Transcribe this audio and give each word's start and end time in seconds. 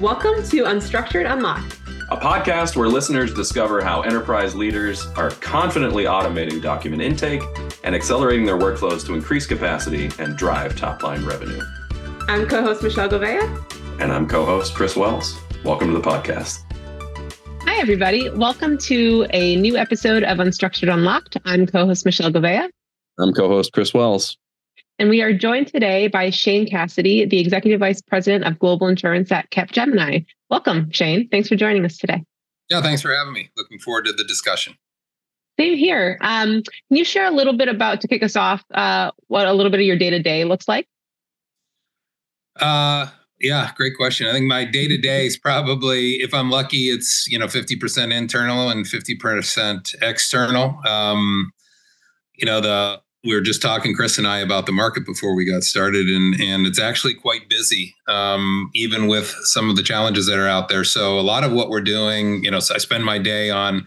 Welcome 0.00 0.44
to 0.50 0.62
Unstructured 0.62 1.28
Unlocked, 1.28 1.76
a 2.12 2.16
podcast 2.16 2.76
where 2.76 2.86
listeners 2.86 3.34
discover 3.34 3.82
how 3.82 4.02
enterprise 4.02 4.54
leaders 4.54 5.04
are 5.16 5.30
confidently 5.30 6.04
automating 6.04 6.62
document 6.62 7.02
intake 7.02 7.42
and 7.82 7.96
accelerating 7.96 8.46
their 8.46 8.56
workflows 8.56 9.04
to 9.06 9.14
increase 9.14 9.44
capacity 9.44 10.08
and 10.20 10.36
drive 10.36 10.76
top 10.76 11.02
line 11.02 11.24
revenue. 11.24 11.60
I'm 12.28 12.46
co 12.46 12.62
host 12.62 12.80
Michelle 12.84 13.08
Gouveia. 13.08 14.00
And 14.00 14.12
I'm 14.12 14.28
co 14.28 14.44
host 14.44 14.72
Chris 14.76 14.94
Wells. 14.94 15.36
Welcome 15.64 15.88
to 15.92 15.98
the 15.98 16.08
podcast. 16.08 16.60
Hi, 17.62 17.80
everybody. 17.80 18.30
Welcome 18.30 18.78
to 18.78 19.26
a 19.30 19.56
new 19.56 19.76
episode 19.76 20.22
of 20.22 20.38
Unstructured 20.38 20.94
Unlocked. 20.94 21.38
I'm 21.44 21.66
co 21.66 21.86
host 21.86 22.04
Michelle 22.04 22.30
Gouveia. 22.30 22.68
I'm 23.18 23.32
co 23.32 23.48
host 23.48 23.72
Chris 23.72 23.92
Wells. 23.92 24.36
And 24.98 25.08
we 25.08 25.22
are 25.22 25.32
joined 25.32 25.68
today 25.68 26.08
by 26.08 26.30
Shane 26.30 26.68
Cassidy, 26.68 27.24
the 27.24 27.38
Executive 27.38 27.78
Vice 27.78 28.02
President 28.02 28.44
of 28.44 28.58
Global 28.58 28.88
Insurance 28.88 29.30
at 29.30 29.48
Capgemini. 29.50 30.26
Welcome, 30.50 30.90
Shane. 30.90 31.28
Thanks 31.28 31.48
for 31.48 31.54
joining 31.54 31.84
us 31.84 31.96
today. 31.98 32.24
Yeah, 32.68 32.82
thanks 32.82 33.00
for 33.00 33.14
having 33.14 33.32
me. 33.32 33.48
Looking 33.56 33.78
forward 33.78 34.06
to 34.06 34.12
the 34.12 34.24
discussion. 34.24 34.74
Same 35.58 35.76
here. 35.76 36.18
Um, 36.20 36.62
can 36.88 36.96
you 36.96 37.04
share 37.04 37.26
a 37.26 37.30
little 37.30 37.56
bit 37.56 37.68
about, 37.68 38.00
to 38.00 38.08
kick 38.08 38.24
us 38.24 38.34
off, 38.34 38.64
uh, 38.74 39.12
what 39.28 39.46
a 39.46 39.52
little 39.52 39.70
bit 39.70 39.78
of 39.80 39.86
your 39.86 39.96
day 39.96 40.10
to 40.10 40.20
day 40.20 40.44
looks 40.44 40.66
like? 40.66 40.88
Uh, 42.56 43.06
yeah, 43.40 43.70
great 43.76 43.96
question. 43.96 44.26
I 44.26 44.32
think 44.32 44.46
my 44.46 44.64
day 44.64 44.88
to 44.88 44.98
day 44.98 45.26
is 45.26 45.36
probably, 45.36 46.14
if 46.14 46.34
I'm 46.34 46.50
lucky, 46.50 46.88
it's 46.88 47.28
you 47.28 47.38
know 47.38 47.46
50% 47.46 48.12
internal 48.12 48.68
and 48.68 48.84
50% 48.84 49.94
external. 50.02 50.80
Um, 50.84 51.52
you 52.34 52.46
know 52.46 52.60
the 52.60 53.00
we 53.24 53.34
were 53.34 53.40
just 53.40 53.60
talking, 53.60 53.94
Chris 53.94 54.16
and 54.16 54.26
I, 54.26 54.38
about 54.38 54.66
the 54.66 54.72
market 54.72 55.04
before 55.04 55.34
we 55.34 55.44
got 55.44 55.62
started, 55.62 56.08
and 56.08 56.40
and 56.40 56.66
it's 56.66 56.78
actually 56.78 57.14
quite 57.14 57.48
busy, 57.48 57.96
um, 58.06 58.70
even 58.74 59.08
with 59.08 59.34
some 59.42 59.68
of 59.68 59.76
the 59.76 59.82
challenges 59.82 60.26
that 60.26 60.38
are 60.38 60.46
out 60.46 60.68
there. 60.68 60.84
So 60.84 61.18
a 61.18 61.22
lot 61.22 61.44
of 61.44 61.52
what 61.52 61.68
we're 61.68 61.80
doing, 61.80 62.44
you 62.44 62.50
know, 62.50 62.60
so 62.60 62.74
I 62.74 62.78
spend 62.78 63.04
my 63.04 63.18
day 63.18 63.50
on 63.50 63.86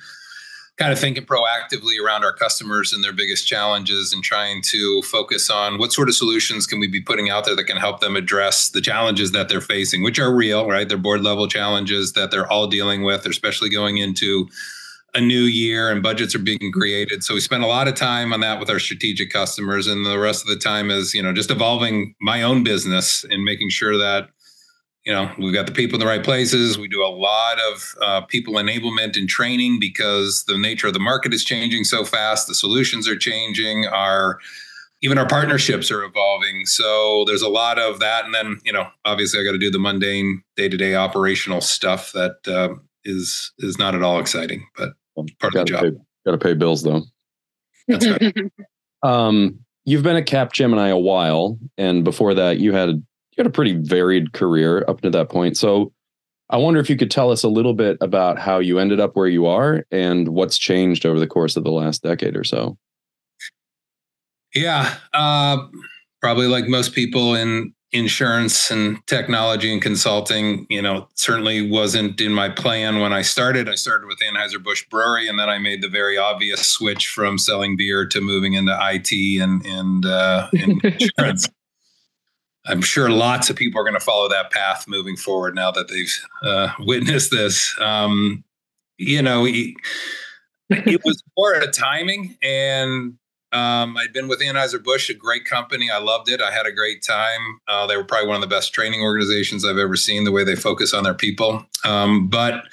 kind 0.77 0.91
of 0.91 0.99
thinking 0.99 1.25
proactively 1.25 2.01
around 2.03 2.23
our 2.23 2.33
customers 2.33 2.91
and 2.91 3.03
their 3.03 3.13
biggest 3.13 3.47
challenges, 3.47 4.11
and 4.11 4.21
trying 4.21 4.61
to 4.63 5.01
focus 5.03 5.49
on 5.49 5.77
what 5.77 5.93
sort 5.93 6.09
of 6.09 6.15
solutions 6.15 6.67
can 6.67 6.79
we 6.79 6.87
be 6.87 7.01
putting 7.01 7.29
out 7.29 7.45
there 7.45 7.55
that 7.55 7.65
can 7.65 7.77
help 7.77 8.01
them 8.01 8.17
address 8.17 8.69
the 8.69 8.81
challenges 8.81 9.31
that 9.31 9.47
they're 9.47 9.61
facing, 9.61 10.03
which 10.03 10.19
are 10.19 10.35
real, 10.35 10.67
right? 10.67 10.89
They're 10.89 10.97
board 10.97 11.21
level 11.21 11.47
challenges 11.47 12.13
that 12.13 12.31
they're 12.31 12.51
all 12.51 12.67
dealing 12.67 13.03
with, 13.03 13.25
especially 13.25 13.69
going 13.69 13.97
into 13.97 14.49
a 15.13 15.21
new 15.21 15.41
year 15.41 15.91
and 15.91 16.01
budgets 16.01 16.33
are 16.35 16.39
being 16.39 16.71
created. 16.73 17.23
So 17.23 17.33
we 17.33 17.41
spend 17.41 17.63
a 17.63 17.67
lot 17.67 17.87
of 17.87 17.95
time 17.95 18.31
on 18.33 18.39
that 18.41 18.59
with 18.59 18.69
our 18.69 18.79
strategic 18.79 19.29
customers, 19.31 19.87
and 19.87 20.05
the 20.05 20.19
rest 20.19 20.43
of 20.43 20.47
the 20.47 20.55
time 20.55 20.89
is 20.89 21.13
you 21.13 21.21
know 21.21 21.33
just 21.33 21.51
evolving 21.51 22.15
my 22.21 22.41
own 22.41 22.63
business 22.63 23.25
and 23.29 23.43
making 23.43 23.69
sure 23.69 23.97
that 23.97 24.29
you 25.05 25.13
know 25.13 25.31
we've 25.37 25.53
got 25.53 25.65
the 25.65 25.73
people 25.73 25.95
in 25.95 25.99
the 25.99 26.05
right 26.05 26.23
places. 26.23 26.77
We 26.77 26.87
do 26.87 27.03
a 27.03 27.11
lot 27.11 27.57
of 27.59 27.95
uh, 28.01 28.21
people 28.21 28.53
enablement 28.53 29.17
and 29.17 29.27
training 29.27 29.79
because 29.79 30.45
the 30.47 30.57
nature 30.57 30.87
of 30.87 30.93
the 30.93 30.99
market 30.99 31.33
is 31.33 31.43
changing 31.43 31.83
so 31.83 32.05
fast. 32.05 32.47
The 32.47 32.55
solutions 32.55 33.07
are 33.07 33.17
changing. 33.17 33.87
Our 33.87 34.39
even 35.03 35.17
our 35.17 35.27
partnerships 35.27 35.89
are 35.91 36.03
evolving. 36.03 36.67
So 36.67 37.25
there's 37.25 37.41
a 37.41 37.49
lot 37.49 37.79
of 37.79 37.99
that, 37.99 38.23
and 38.23 38.33
then 38.33 38.59
you 38.63 38.71
know 38.71 38.87
obviously 39.03 39.41
I 39.41 39.43
got 39.43 39.51
to 39.51 39.57
do 39.57 39.71
the 39.71 39.79
mundane 39.79 40.41
day 40.55 40.69
to 40.69 40.77
day 40.77 40.95
operational 40.95 41.59
stuff 41.59 42.13
that. 42.13 42.47
Uh, 42.47 42.75
is 43.03 43.51
is 43.59 43.79
not 43.79 43.95
at 43.95 44.03
all 44.03 44.19
exciting, 44.19 44.67
but 44.77 44.93
part 45.15 45.55
of 45.55 45.65
the 45.65 45.65
job. 45.65 45.95
Got 46.25 46.31
to 46.31 46.37
pay 46.37 46.53
bills 46.53 46.83
though. 46.83 47.03
That's 47.87 48.07
right. 48.07 48.35
um, 49.03 49.59
you've 49.85 50.03
been 50.03 50.15
at 50.15 50.27
Capgemini 50.27 50.91
a 50.91 50.97
while, 50.97 51.57
and 51.77 52.03
before 52.03 52.33
that, 52.33 52.59
you 52.59 52.73
had 52.73 52.89
you 52.89 53.37
had 53.37 53.47
a 53.47 53.51
pretty 53.51 53.73
varied 53.73 54.33
career 54.33 54.85
up 54.87 55.01
to 55.01 55.09
that 55.09 55.29
point. 55.29 55.57
So, 55.57 55.91
I 56.49 56.57
wonder 56.57 56.79
if 56.79 56.89
you 56.89 56.97
could 56.97 57.11
tell 57.11 57.31
us 57.31 57.43
a 57.43 57.49
little 57.49 57.73
bit 57.73 57.97
about 58.01 58.37
how 58.37 58.59
you 58.59 58.77
ended 58.77 58.99
up 58.99 59.15
where 59.15 59.27
you 59.27 59.45
are 59.45 59.85
and 59.89 60.29
what's 60.29 60.57
changed 60.57 61.05
over 61.05 61.19
the 61.19 61.27
course 61.27 61.55
of 61.55 61.63
the 61.63 61.71
last 61.71 62.03
decade 62.03 62.35
or 62.35 62.43
so. 62.43 62.77
Yeah, 64.53 64.93
uh, 65.13 65.65
probably 66.21 66.47
like 66.47 66.67
most 66.67 66.93
people 66.93 67.35
in 67.35 67.73
insurance 67.91 68.71
and 68.71 69.05
technology 69.07 69.71
and 69.71 69.81
consulting, 69.81 70.65
you 70.69 70.81
know, 70.81 71.07
certainly 71.15 71.69
wasn't 71.69 72.21
in 72.21 72.33
my 72.33 72.49
plan 72.49 72.99
when 72.99 73.11
I 73.11 73.21
started. 73.21 73.67
I 73.67 73.75
started 73.75 74.07
with 74.07 74.19
Anheuser-Busch 74.19 74.87
Brewery, 74.89 75.27
and 75.27 75.37
then 75.37 75.49
I 75.49 75.57
made 75.57 75.81
the 75.81 75.89
very 75.89 76.17
obvious 76.17 76.65
switch 76.65 77.07
from 77.07 77.37
selling 77.37 77.75
beer 77.75 78.05
to 78.07 78.21
moving 78.21 78.53
into 78.53 78.77
IT 78.81 79.41
and, 79.41 79.65
and, 79.65 80.05
uh, 80.05 80.47
and 80.53 80.83
insurance. 80.85 81.49
I'm 82.65 82.81
sure 82.81 83.09
lots 83.09 83.49
of 83.49 83.55
people 83.55 83.81
are 83.81 83.83
going 83.83 83.95
to 83.95 83.99
follow 83.99 84.29
that 84.29 84.51
path 84.51 84.85
moving 84.87 85.17
forward 85.17 85.55
now 85.55 85.71
that 85.71 85.89
they've 85.89 86.13
uh, 86.43 86.71
witnessed 86.79 87.31
this. 87.31 87.75
Um, 87.81 88.43
you 88.97 89.21
know, 89.21 89.45
it, 89.45 89.75
it 90.69 91.01
was 91.03 91.21
more 91.35 91.53
a 91.53 91.67
timing 91.71 92.37
and 92.41 93.17
um, 93.53 93.97
I'd 93.97 94.13
been 94.13 94.29
with 94.29 94.39
Anheuser-Busch, 94.39 95.09
a 95.09 95.13
great 95.13 95.43
company. 95.43 95.89
I 95.89 95.99
loved 95.99 96.29
it. 96.29 96.41
I 96.41 96.51
had 96.51 96.65
a 96.65 96.71
great 96.71 97.03
time. 97.03 97.59
Uh, 97.67 97.85
they 97.85 97.97
were 97.97 98.03
probably 98.03 98.27
one 98.27 98.35
of 98.35 98.41
the 98.41 98.47
best 98.47 98.73
training 98.73 99.01
organizations 99.01 99.65
I've 99.65 99.77
ever 99.77 99.97
seen, 99.97 100.23
the 100.23 100.31
way 100.31 100.45
they 100.45 100.55
focus 100.55 100.93
on 100.93 101.03
their 101.03 101.13
people. 101.13 101.65
Um, 101.83 102.27
but 102.27 102.63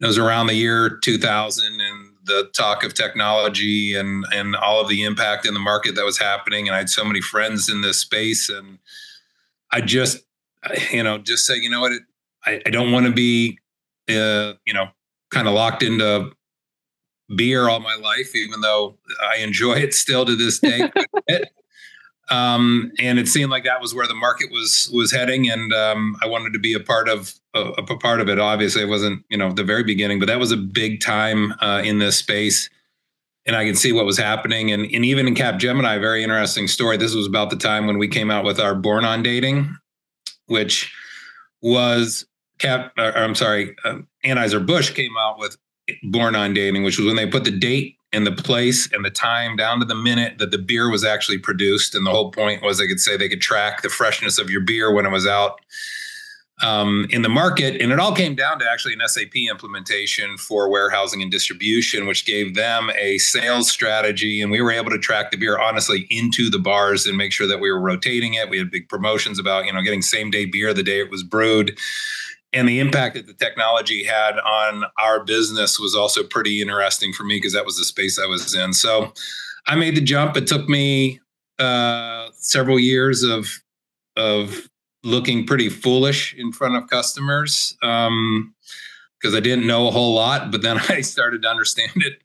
it 0.00 0.06
was 0.06 0.18
around 0.18 0.48
the 0.48 0.54
year 0.54 0.98
2000 1.02 1.80
and 1.80 2.10
the 2.24 2.50
talk 2.52 2.82
of 2.82 2.94
technology 2.94 3.94
and, 3.94 4.24
and 4.32 4.56
all 4.56 4.80
of 4.80 4.88
the 4.88 5.04
impact 5.04 5.46
in 5.46 5.54
the 5.54 5.60
market 5.60 5.94
that 5.94 6.04
was 6.04 6.18
happening. 6.18 6.66
And 6.66 6.74
I 6.74 6.78
had 6.78 6.90
so 6.90 7.04
many 7.04 7.20
friends 7.20 7.68
in 7.68 7.80
this 7.82 7.98
space. 7.98 8.48
And 8.48 8.78
I 9.70 9.80
just, 9.82 10.18
you 10.90 11.04
know, 11.04 11.18
just 11.18 11.46
say, 11.46 11.56
you 11.56 11.70
know 11.70 11.80
what, 11.80 11.92
it, 11.92 12.02
I, 12.44 12.60
I 12.66 12.70
don't 12.70 12.90
want 12.90 13.06
to 13.06 13.12
be, 13.12 13.58
uh, 14.08 14.54
you 14.66 14.74
know, 14.74 14.88
kind 15.30 15.46
of 15.46 15.54
locked 15.54 15.82
into 15.82 16.32
beer 17.34 17.68
all 17.68 17.80
my 17.80 17.96
life, 17.96 18.34
even 18.34 18.60
though 18.60 18.96
I 19.20 19.38
enjoy 19.38 19.74
it 19.74 19.94
still 19.94 20.24
to 20.24 20.36
this 20.36 20.58
day. 20.58 20.90
um, 22.30 22.92
and 22.98 23.18
it 23.18 23.28
seemed 23.28 23.50
like 23.50 23.64
that 23.64 23.80
was 23.80 23.94
where 23.94 24.06
the 24.06 24.14
market 24.14 24.50
was 24.50 24.90
was 24.92 25.12
heading, 25.12 25.50
and 25.50 25.72
um, 25.72 26.16
I 26.22 26.26
wanted 26.26 26.52
to 26.52 26.58
be 26.58 26.74
a 26.74 26.80
part 26.80 27.08
of 27.08 27.34
a, 27.54 27.60
a, 27.60 27.98
part 27.98 28.20
of 28.20 28.28
it. 28.28 28.38
Obviously, 28.38 28.82
it 28.82 28.88
wasn't 28.88 29.24
you 29.28 29.38
know 29.38 29.52
the 29.52 29.64
very 29.64 29.84
beginning, 29.84 30.18
but 30.18 30.26
that 30.26 30.38
was 30.38 30.52
a 30.52 30.56
big 30.56 31.00
time 31.00 31.54
uh, 31.60 31.82
in 31.84 31.98
this 31.98 32.16
space. 32.16 32.70
And 33.46 33.54
I 33.54 33.66
can 33.66 33.74
see 33.74 33.92
what 33.92 34.06
was 34.06 34.16
happening, 34.16 34.72
and, 34.72 34.84
and 34.90 35.04
even 35.04 35.28
in 35.28 35.34
Capgemini, 35.34 36.00
very 36.00 36.22
interesting 36.22 36.66
story. 36.66 36.96
This 36.96 37.14
was 37.14 37.26
about 37.26 37.50
the 37.50 37.56
time 37.56 37.86
when 37.86 37.98
we 37.98 38.08
came 38.08 38.30
out 38.30 38.42
with 38.42 38.58
our 38.58 38.74
Born 38.74 39.04
on 39.04 39.22
Dating, 39.22 39.76
which 40.46 40.90
was 41.60 42.24
Cap. 42.58 42.94
Or, 42.96 43.14
I'm 43.14 43.34
sorry, 43.34 43.76
uh, 43.84 43.98
Anheuser 44.24 44.64
Busch 44.64 44.94
came 44.94 45.12
out 45.18 45.38
with 45.38 45.58
born 46.02 46.34
on 46.34 46.54
dating, 46.54 46.82
which 46.84 46.98
was 46.98 47.06
when 47.06 47.16
they 47.16 47.26
put 47.26 47.44
the 47.44 47.50
date 47.50 47.98
and 48.12 48.26
the 48.26 48.32
place 48.32 48.88
and 48.92 49.04
the 49.04 49.10
time 49.10 49.56
down 49.56 49.80
to 49.80 49.84
the 49.84 49.94
minute 49.94 50.38
that 50.38 50.50
the 50.50 50.58
beer 50.58 50.88
was 50.88 51.04
actually 51.04 51.38
produced. 51.38 51.94
And 51.94 52.06
the 52.06 52.10
whole 52.10 52.30
point 52.30 52.62
was 52.62 52.78
they 52.78 52.86
could 52.86 53.00
say 53.00 53.16
they 53.16 53.28
could 53.28 53.40
track 53.40 53.82
the 53.82 53.88
freshness 53.88 54.38
of 54.38 54.50
your 54.50 54.60
beer 54.60 54.92
when 54.92 55.04
it 55.04 55.10
was 55.10 55.26
out 55.26 55.60
um, 56.62 57.06
in 57.10 57.22
the 57.22 57.28
market. 57.28 57.80
And 57.80 57.90
it 57.90 57.98
all 57.98 58.14
came 58.14 58.36
down 58.36 58.60
to 58.60 58.70
actually 58.70 58.94
an 58.94 59.06
SAP 59.06 59.34
implementation 59.50 60.38
for 60.38 60.70
warehousing 60.70 61.20
and 61.20 61.30
distribution, 61.30 62.06
which 62.06 62.24
gave 62.24 62.54
them 62.54 62.90
a 62.96 63.18
sales 63.18 63.68
strategy. 63.68 64.40
And 64.40 64.52
we 64.52 64.62
were 64.62 64.70
able 64.70 64.90
to 64.90 64.98
track 64.98 65.32
the 65.32 65.36
beer 65.36 65.58
honestly 65.58 66.06
into 66.08 66.48
the 66.50 66.60
bars 66.60 67.06
and 67.06 67.16
make 67.16 67.32
sure 67.32 67.48
that 67.48 67.60
we 67.60 67.70
were 67.70 67.80
rotating 67.80 68.34
it. 68.34 68.48
We 68.48 68.58
had 68.58 68.70
big 68.70 68.88
promotions 68.88 69.40
about, 69.40 69.66
you 69.66 69.72
know, 69.72 69.82
getting 69.82 70.02
same 70.02 70.30
day 70.30 70.46
beer 70.46 70.72
the 70.72 70.84
day 70.84 71.00
it 71.00 71.10
was 71.10 71.24
brewed 71.24 71.76
and 72.54 72.68
the 72.68 72.78
impact 72.78 73.16
that 73.16 73.26
the 73.26 73.34
technology 73.34 74.04
had 74.04 74.38
on 74.38 74.84
our 74.98 75.24
business 75.24 75.78
was 75.78 75.94
also 75.94 76.22
pretty 76.22 76.62
interesting 76.62 77.12
for 77.12 77.24
me 77.24 77.36
because 77.36 77.52
that 77.52 77.66
was 77.66 77.76
the 77.76 77.84
space 77.84 78.18
I 78.18 78.26
was 78.26 78.54
in. 78.54 78.72
So 78.72 79.12
I 79.66 79.74
made 79.74 79.96
the 79.96 80.00
jump. 80.00 80.36
It 80.36 80.46
took 80.46 80.68
me 80.68 81.20
uh, 81.58 82.28
several 82.34 82.78
years 82.78 83.22
of 83.22 83.48
of 84.16 84.68
looking 85.02 85.46
pretty 85.46 85.68
foolish 85.68 86.34
in 86.34 86.52
front 86.52 86.76
of 86.76 86.88
customers 86.88 87.76
because 87.80 88.08
um, 88.08 88.54
I 89.24 89.40
didn't 89.40 89.66
know 89.66 89.88
a 89.88 89.90
whole 89.90 90.14
lot. 90.14 90.52
But 90.52 90.62
then 90.62 90.78
I 90.88 91.00
started 91.00 91.42
to 91.42 91.48
understand 91.48 91.92
it, 91.96 92.22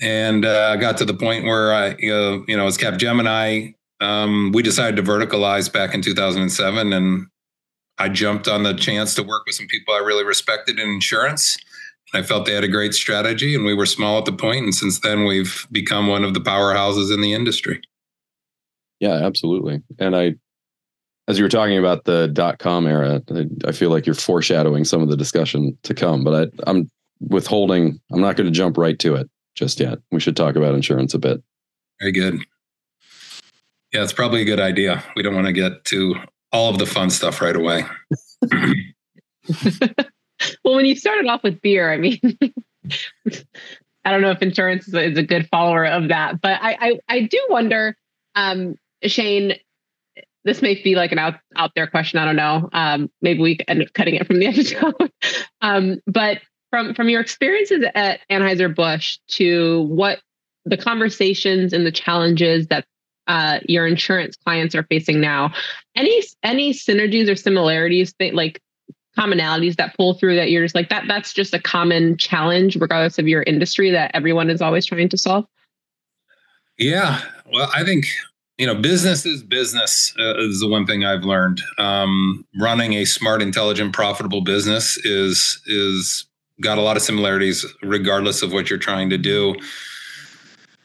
and 0.00 0.44
uh, 0.44 0.74
I 0.74 0.76
got 0.76 0.96
to 0.98 1.04
the 1.04 1.14
point 1.14 1.44
where 1.44 1.74
I, 1.74 1.90
uh, 1.90 2.38
you 2.46 2.56
know, 2.56 2.66
as 2.66 2.78
Capgemini, 2.78 3.74
um, 4.00 4.52
we 4.52 4.62
decided 4.62 4.96
to 4.96 5.02
verticalize 5.02 5.72
back 5.72 5.92
in 5.92 6.02
2007, 6.02 6.92
and 6.92 7.26
I 7.98 8.08
jumped 8.08 8.46
on 8.48 8.62
the 8.62 8.74
chance 8.74 9.14
to 9.14 9.22
work 9.22 9.44
with 9.46 9.54
some 9.54 9.66
people 9.66 9.94
I 9.94 9.98
really 9.98 10.24
respected 10.24 10.78
in 10.78 10.88
insurance. 10.88 11.56
I 12.14 12.22
felt 12.22 12.46
they 12.46 12.54
had 12.54 12.64
a 12.64 12.68
great 12.68 12.94
strategy, 12.94 13.54
and 13.54 13.64
we 13.64 13.74
were 13.74 13.86
small 13.86 14.18
at 14.18 14.24
the 14.26 14.32
point. 14.32 14.64
and 14.64 14.74
since 14.74 15.00
then 15.00 15.24
we've 15.24 15.66
become 15.72 16.06
one 16.06 16.24
of 16.24 16.34
the 16.34 16.40
powerhouses 16.40 17.12
in 17.12 17.20
the 17.20 17.32
industry. 17.32 17.80
Yeah, 19.00 19.14
absolutely. 19.14 19.82
And 19.98 20.16
I, 20.16 20.34
as 21.28 21.38
you 21.38 21.44
were 21.44 21.50
talking 21.50 21.78
about 21.78 22.04
the 22.04 22.28
dot 22.28 22.58
com 22.58 22.86
era, 22.86 23.22
I, 23.34 23.46
I 23.66 23.72
feel 23.72 23.90
like 23.90 24.06
you're 24.06 24.14
foreshadowing 24.14 24.84
some 24.84 25.02
of 25.02 25.08
the 25.08 25.16
discussion 25.16 25.76
to 25.82 25.94
come. 25.94 26.22
But 26.22 26.48
I, 26.48 26.70
I'm 26.70 26.90
withholding. 27.20 28.00
I'm 28.12 28.20
not 28.20 28.36
going 28.36 28.46
to 28.46 28.52
jump 28.56 28.78
right 28.78 28.98
to 29.00 29.16
it 29.16 29.28
just 29.54 29.80
yet. 29.80 29.98
We 30.12 30.20
should 30.20 30.36
talk 30.36 30.54
about 30.54 30.74
insurance 30.74 31.12
a 31.12 31.18
bit. 31.18 31.42
Very 32.00 32.12
good. 32.12 32.38
Yeah, 33.92 34.02
it's 34.02 34.12
probably 34.12 34.42
a 34.42 34.46
good 34.46 34.60
idea. 34.60 35.02
We 35.16 35.22
don't 35.22 35.34
want 35.34 35.46
to 35.46 35.52
get 35.52 35.84
too 35.84 36.14
all 36.52 36.70
of 36.70 36.78
the 36.78 36.86
fun 36.86 37.10
stuff 37.10 37.40
right 37.40 37.56
away. 37.56 37.84
well, 40.64 40.74
when 40.74 40.86
you 40.86 40.96
started 40.96 41.26
off 41.26 41.42
with 41.42 41.60
beer, 41.60 41.92
I 41.92 41.96
mean, 41.98 42.20
I 44.04 44.10
don't 44.10 44.22
know 44.22 44.30
if 44.30 44.42
insurance 44.42 44.88
is 44.88 44.94
a, 44.94 45.22
good 45.22 45.48
follower 45.48 45.84
of 45.84 46.08
that, 46.08 46.40
but 46.40 46.58
I 46.62 46.76
I, 46.80 46.98
I 47.08 47.20
do 47.22 47.44
wonder, 47.48 47.96
um, 48.34 48.76
Shane. 49.02 49.54
This 50.44 50.62
may 50.62 50.80
be 50.80 50.94
like 50.94 51.10
an 51.10 51.18
out 51.18 51.34
out 51.56 51.72
there 51.74 51.88
question. 51.88 52.20
I 52.20 52.24
don't 52.24 52.36
know. 52.36 52.68
Um, 52.72 53.10
maybe 53.20 53.40
we 53.40 53.58
end 53.66 53.82
up 53.82 53.92
cutting 53.94 54.14
it 54.14 54.28
from 54.28 54.38
the 54.38 54.46
episode. 54.46 55.12
um, 55.60 56.00
but 56.06 56.38
from 56.70 56.94
from 56.94 57.08
your 57.08 57.20
experiences 57.20 57.84
at 57.96 58.20
Anheuser 58.30 58.72
Busch 58.72 59.18
to 59.32 59.82
what 59.88 60.20
the 60.64 60.76
conversations 60.76 61.72
and 61.72 61.84
the 61.84 61.92
challenges 61.92 62.68
that 62.68 62.84
uh, 63.26 63.60
your 63.68 63.86
insurance 63.86 64.36
clients 64.36 64.74
are 64.74 64.84
facing 64.84 65.20
now. 65.20 65.52
Any 65.94 66.22
any 66.42 66.72
synergies 66.72 67.30
or 67.30 67.36
similarities, 67.36 68.14
like 68.32 68.60
commonalities 69.18 69.76
that 69.76 69.96
pull 69.96 70.14
through 70.14 70.36
that 70.36 70.50
you're 70.50 70.62
just 70.62 70.74
like 70.74 70.88
that? 70.90 71.04
That's 71.08 71.32
just 71.32 71.54
a 71.54 71.58
common 71.58 72.16
challenge, 72.16 72.76
regardless 72.76 73.18
of 73.18 73.26
your 73.26 73.42
industry, 73.42 73.90
that 73.90 74.10
everyone 74.14 74.50
is 74.50 74.60
always 74.60 74.86
trying 74.86 75.08
to 75.08 75.18
solve. 75.18 75.46
Yeah, 76.78 77.22
well, 77.52 77.70
I 77.74 77.84
think 77.84 78.06
you 78.58 78.66
know 78.66 78.74
business 78.74 79.26
is 79.26 79.42
business 79.42 80.14
uh, 80.18 80.36
is 80.38 80.60
the 80.60 80.68
one 80.68 80.86
thing 80.86 81.04
I've 81.04 81.24
learned. 81.24 81.62
Um, 81.78 82.44
running 82.60 82.94
a 82.94 83.04
smart, 83.04 83.42
intelligent, 83.42 83.92
profitable 83.92 84.42
business 84.42 84.98
is 84.98 85.60
is 85.66 86.26
got 86.60 86.78
a 86.78 86.82
lot 86.82 86.96
of 86.96 87.02
similarities, 87.02 87.66
regardless 87.82 88.42
of 88.42 88.52
what 88.52 88.70
you're 88.70 88.78
trying 88.78 89.10
to 89.10 89.18
do 89.18 89.54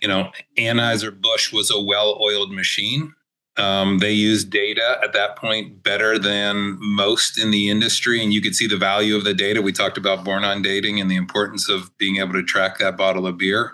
you 0.01 0.07
know, 0.07 0.31
Anheuser-Busch 0.57 1.53
was 1.53 1.71
a 1.71 1.79
well-oiled 1.79 2.51
machine. 2.51 3.13
Um, 3.57 3.99
they 3.99 4.13
used 4.13 4.49
data 4.49 4.99
at 5.03 5.13
that 5.13 5.35
point 5.35 5.83
better 5.83 6.17
than 6.17 6.77
most 6.79 7.37
in 7.37 7.51
the 7.51 7.69
industry, 7.69 8.23
and 8.23 8.33
you 8.33 8.41
could 8.41 8.55
see 8.55 8.65
the 8.65 8.77
value 8.77 9.15
of 9.15 9.23
the 9.23 9.33
data. 9.33 9.61
We 9.61 9.73
talked 9.73 9.97
about 9.97 10.23
born 10.23 10.43
on 10.43 10.61
dating 10.61 11.01
and 11.01 11.11
the 11.11 11.17
importance 11.17 11.69
of 11.69 11.95
being 11.97 12.17
able 12.17 12.33
to 12.33 12.43
track 12.43 12.79
that 12.79 12.97
bottle 12.97 13.27
of 13.27 13.37
beer. 13.37 13.73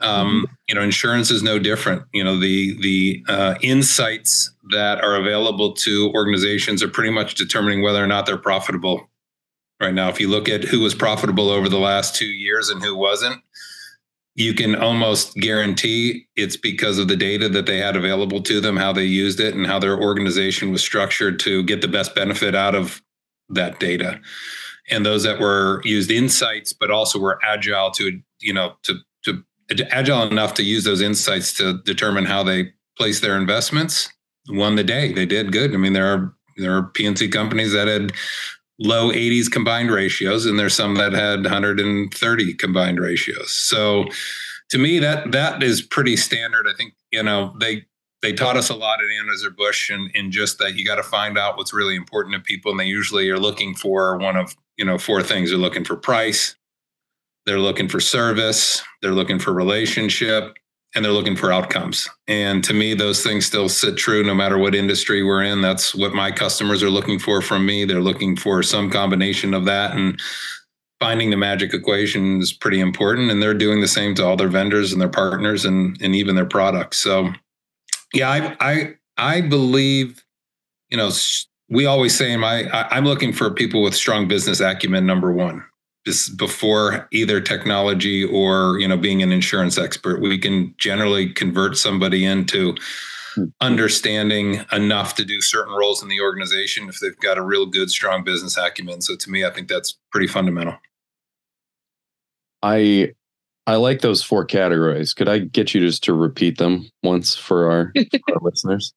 Um, 0.00 0.44
mm-hmm. 0.46 0.54
You 0.68 0.74
know, 0.76 0.82
insurance 0.82 1.30
is 1.30 1.42
no 1.42 1.58
different. 1.58 2.04
You 2.12 2.24
know, 2.24 2.38
the 2.38 2.80
the 2.80 3.24
uh, 3.28 3.54
insights 3.60 4.52
that 4.70 5.02
are 5.02 5.16
available 5.16 5.72
to 5.74 6.10
organizations 6.14 6.82
are 6.82 6.88
pretty 6.88 7.10
much 7.10 7.34
determining 7.34 7.82
whether 7.82 8.02
or 8.02 8.06
not 8.06 8.26
they're 8.26 8.38
profitable. 8.38 9.10
Right 9.80 9.94
now, 9.94 10.08
if 10.08 10.20
you 10.20 10.28
look 10.28 10.48
at 10.48 10.64
who 10.64 10.80
was 10.80 10.94
profitable 10.94 11.48
over 11.50 11.68
the 11.68 11.78
last 11.78 12.14
two 12.14 12.26
years 12.26 12.68
and 12.68 12.82
who 12.82 12.94
wasn't, 12.94 13.42
you 14.34 14.54
can 14.54 14.74
almost 14.74 15.34
guarantee 15.34 16.26
it's 16.36 16.56
because 16.56 16.98
of 16.98 17.08
the 17.08 17.16
data 17.16 17.48
that 17.48 17.66
they 17.66 17.78
had 17.78 17.96
available 17.96 18.42
to 18.42 18.60
them, 18.60 18.76
how 18.76 18.92
they 18.92 19.04
used 19.04 19.40
it, 19.40 19.54
and 19.54 19.66
how 19.66 19.78
their 19.78 20.00
organization 20.00 20.70
was 20.70 20.82
structured 20.82 21.38
to 21.40 21.62
get 21.64 21.80
the 21.80 21.88
best 21.88 22.14
benefit 22.14 22.54
out 22.54 22.74
of 22.74 23.02
that 23.48 23.80
data. 23.80 24.20
And 24.90 25.04
those 25.04 25.24
that 25.24 25.40
were 25.40 25.82
used 25.84 26.10
insights, 26.10 26.72
but 26.72 26.90
also 26.90 27.18
were 27.18 27.38
agile 27.44 27.90
to, 27.92 28.20
you 28.40 28.52
know, 28.52 28.74
to 28.84 28.98
to 29.24 29.44
agile 29.94 30.22
enough 30.24 30.54
to 30.54 30.64
use 30.64 30.84
those 30.84 31.00
insights 31.00 31.52
to 31.54 31.80
determine 31.84 32.24
how 32.24 32.42
they 32.42 32.72
place 32.96 33.20
their 33.20 33.36
investments, 33.36 34.12
won 34.48 34.74
the 34.74 34.84
day. 34.84 35.12
They 35.12 35.26
did 35.26 35.52
good. 35.52 35.74
I 35.74 35.76
mean, 35.76 35.92
there 35.92 36.12
are 36.12 36.34
there 36.56 36.76
are 36.76 36.82
P&C 36.82 37.28
companies 37.28 37.72
that 37.72 37.88
had 37.88 38.12
low 38.80 39.12
80s 39.12 39.50
combined 39.50 39.90
ratios 39.90 40.46
and 40.46 40.58
there's 40.58 40.74
some 40.74 40.94
that 40.96 41.12
had 41.12 41.42
130 41.42 42.54
combined 42.54 42.98
ratios. 42.98 43.52
So 43.52 44.06
to 44.70 44.78
me 44.78 44.98
that 44.98 45.32
that 45.32 45.62
is 45.62 45.82
pretty 45.82 46.16
standard. 46.16 46.66
I 46.66 46.72
think 46.76 46.94
you 47.12 47.22
know 47.22 47.54
they 47.60 47.84
they 48.22 48.32
taught 48.32 48.56
us 48.56 48.68
a 48.68 48.74
lot 48.74 48.98
at 49.00 49.06
Anheuser-Busch 49.06 49.90
and 49.90 50.10
in 50.14 50.30
just 50.30 50.58
that 50.58 50.74
you 50.74 50.84
got 50.84 50.96
to 50.96 51.02
find 51.02 51.38
out 51.38 51.56
what's 51.56 51.72
really 51.72 51.96
important 51.96 52.34
to 52.34 52.40
people 52.40 52.70
and 52.70 52.80
they 52.80 52.84
usually 52.84 53.30
are 53.30 53.38
looking 53.38 53.74
for 53.74 54.16
one 54.16 54.36
of 54.36 54.56
you 54.76 54.84
know 54.84 54.98
four 54.98 55.22
things. 55.22 55.50
They're 55.50 55.58
looking 55.58 55.84
for 55.84 55.96
price 55.96 56.56
they're 57.46 57.58
looking 57.58 57.88
for 57.88 58.00
service 58.00 58.82
they're 59.02 59.12
looking 59.12 59.38
for 59.38 59.52
relationship 59.52 60.56
and 60.94 61.04
they're 61.04 61.12
looking 61.12 61.36
for 61.36 61.52
outcomes. 61.52 62.08
And 62.26 62.64
to 62.64 62.74
me, 62.74 62.94
those 62.94 63.22
things 63.22 63.46
still 63.46 63.68
sit 63.68 63.96
true 63.96 64.24
no 64.24 64.34
matter 64.34 64.58
what 64.58 64.74
industry 64.74 65.22
we're 65.22 65.42
in. 65.42 65.60
That's 65.60 65.94
what 65.94 66.14
my 66.14 66.32
customers 66.32 66.82
are 66.82 66.90
looking 66.90 67.18
for 67.18 67.40
from 67.40 67.64
me. 67.64 67.84
They're 67.84 68.00
looking 68.00 68.36
for 68.36 68.62
some 68.62 68.90
combination 68.90 69.54
of 69.54 69.64
that. 69.66 69.96
And 69.96 70.20
finding 70.98 71.30
the 71.30 71.36
magic 71.36 71.72
equation 71.72 72.40
is 72.40 72.52
pretty 72.52 72.80
important. 72.80 73.30
And 73.30 73.40
they're 73.40 73.54
doing 73.54 73.80
the 73.80 73.88
same 73.88 74.14
to 74.16 74.24
all 74.24 74.36
their 74.36 74.48
vendors 74.48 74.92
and 74.92 75.00
their 75.00 75.08
partners 75.08 75.64
and, 75.64 75.96
and 76.02 76.14
even 76.14 76.34
their 76.34 76.44
products. 76.44 76.98
So, 76.98 77.32
yeah, 78.12 78.28
I, 78.28 78.56
I, 78.60 78.94
I 79.16 79.40
believe, 79.42 80.24
you 80.88 80.96
know, 80.96 81.10
we 81.68 81.86
always 81.86 82.16
say 82.16 82.36
my, 82.36 82.64
I, 82.70 82.96
I'm 82.96 83.04
looking 83.04 83.32
for 83.32 83.50
people 83.52 83.82
with 83.82 83.94
strong 83.94 84.26
business 84.26 84.60
acumen, 84.60 85.06
number 85.06 85.32
one 85.32 85.64
before 86.36 87.08
either 87.12 87.40
technology 87.40 88.24
or 88.24 88.78
you 88.78 88.88
know 88.88 88.96
being 88.96 89.22
an 89.22 89.32
insurance 89.32 89.76
expert 89.76 90.20
we 90.20 90.38
can 90.38 90.74
generally 90.78 91.30
convert 91.30 91.76
somebody 91.76 92.24
into 92.24 92.74
hmm. 93.34 93.44
understanding 93.60 94.64
enough 94.72 95.14
to 95.14 95.24
do 95.24 95.40
certain 95.42 95.74
roles 95.74 96.02
in 96.02 96.08
the 96.08 96.20
organization 96.20 96.88
if 96.88 96.98
they've 97.00 97.18
got 97.18 97.36
a 97.36 97.42
real 97.42 97.66
good 97.66 97.90
strong 97.90 98.24
business 98.24 98.56
acumen. 98.56 99.00
So 99.02 99.14
to 99.16 99.30
me 99.30 99.44
i 99.44 99.50
think 99.50 99.68
that's 99.68 99.98
pretty 100.10 100.26
fundamental. 100.26 100.78
I 102.62 103.12
i 103.66 103.76
like 103.76 104.00
those 104.00 104.22
four 104.22 104.46
categories. 104.46 105.12
Could 105.12 105.28
i 105.28 105.38
get 105.38 105.74
you 105.74 105.80
just 105.82 106.02
to 106.04 106.14
repeat 106.14 106.56
them 106.56 106.90
once 107.02 107.36
for 107.36 107.70
our, 107.70 107.92
for 107.94 108.34
our 108.34 108.40
listeners? 108.40 108.94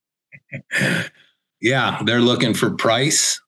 Yeah 1.60 2.02
they're 2.06 2.22
looking 2.22 2.54
for 2.54 2.72
price 2.72 3.42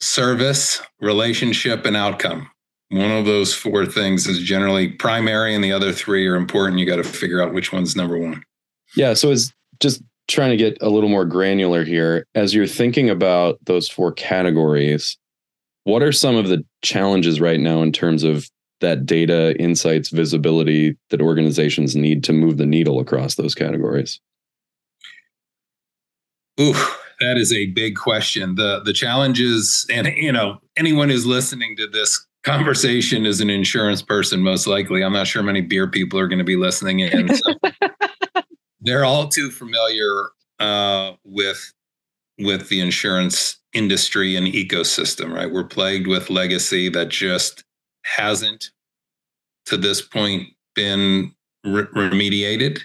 service 0.00 0.80
relationship 1.00 1.84
and 1.84 1.96
outcome 1.96 2.48
one 2.90 3.10
of 3.10 3.26
those 3.26 3.54
four 3.54 3.84
things 3.84 4.26
is 4.26 4.40
generally 4.40 4.88
primary 4.88 5.54
and 5.54 5.62
the 5.62 5.72
other 5.72 5.92
three 5.92 6.26
are 6.26 6.36
important. 6.36 6.78
You 6.78 6.86
got 6.86 6.96
to 6.96 7.04
figure 7.04 7.42
out 7.42 7.52
which 7.52 7.72
one's 7.72 7.96
number 7.96 8.18
one. 8.18 8.42
Yeah 8.96 9.14
so 9.14 9.30
it's 9.30 9.52
just 9.80 10.02
trying 10.28 10.50
to 10.50 10.56
get 10.56 10.78
a 10.80 10.90
little 10.90 11.08
more 11.08 11.24
granular 11.24 11.84
here 11.84 12.26
as 12.34 12.54
you're 12.54 12.66
thinking 12.66 13.08
about 13.08 13.58
those 13.64 13.88
four 13.88 14.12
categories 14.12 15.16
what 15.88 16.02
are 16.02 16.12
some 16.12 16.36
of 16.36 16.48
the 16.48 16.62
challenges 16.82 17.40
right 17.40 17.58
now 17.58 17.80
in 17.80 17.92
terms 17.92 18.22
of 18.22 18.50
that 18.80 19.06
data 19.06 19.56
insights 19.58 20.10
visibility 20.10 20.94
that 21.08 21.22
organizations 21.22 21.96
need 21.96 22.22
to 22.24 22.34
move 22.34 22.58
the 22.58 22.66
needle 22.66 23.00
across 23.00 23.36
those 23.36 23.54
categories? 23.54 24.20
Ooh, 26.60 26.74
that 27.20 27.38
is 27.38 27.54
a 27.54 27.66
big 27.68 27.96
question. 27.96 28.56
The 28.56 28.82
the 28.84 28.92
challenges, 28.92 29.86
and 29.90 30.08
you 30.08 30.30
know, 30.30 30.60
anyone 30.76 31.08
who's 31.08 31.24
listening 31.24 31.74
to 31.76 31.86
this 31.86 32.26
conversation 32.44 33.26
is 33.26 33.40
an 33.40 33.50
insurance 33.50 34.02
person, 34.02 34.40
most 34.40 34.66
likely. 34.66 35.02
I'm 35.02 35.12
not 35.12 35.26
sure 35.26 35.42
many 35.42 35.60
beer 35.60 35.88
people 35.88 36.18
are 36.18 36.28
going 36.28 36.38
to 36.38 36.44
be 36.44 36.56
listening 36.56 37.00
in. 37.00 37.34
So 37.34 37.54
they're 38.80 39.04
all 39.04 39.28
too 39.28 39.50
familiar 39.50 40.30
uh, 40.58 41.12
with 41.24 41.72
with 42.38 42.68
the 42.68 42.80
insurance 42.80 43.58
industry 43.72 44.36
and 44.36 44.46
ecosystem, 44.46 45.34
right? 45.34 45.50
We're 45.50 45.64
plagued 45.64 46.06
with 46.06 46.30
legacy 46.30 46.88
that 46.90 47.08
just 47.08 47.64
hasn't, 48.04 48.70
to 49.66 49.76
this 49.76 50.00
point, 50.00 50.48
been 50.76 51.32
re- 51.64 51.86
remediated. 51.94 52.80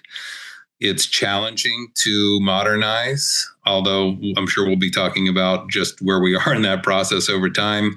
It's 0.79 1.05
challenging 1.05 1.89
to 1.99 2.39
modernize, 2.41 3.47
although 3.65 4.17
I'm 4.35 4.47
sure 4.47 4.65
we'll 4.65 4.75
be 4.75 4.89
talking 4.89 5.27
about 5.27 5.69
just 5.69 6.01
where 6.01 6.19
we 6.19 6.35
are 6.35 6.53
in 6.53 6.63
that 6.63 6.81
process 6.81 7.29
over 7.29 7.49
time 7.49 7.95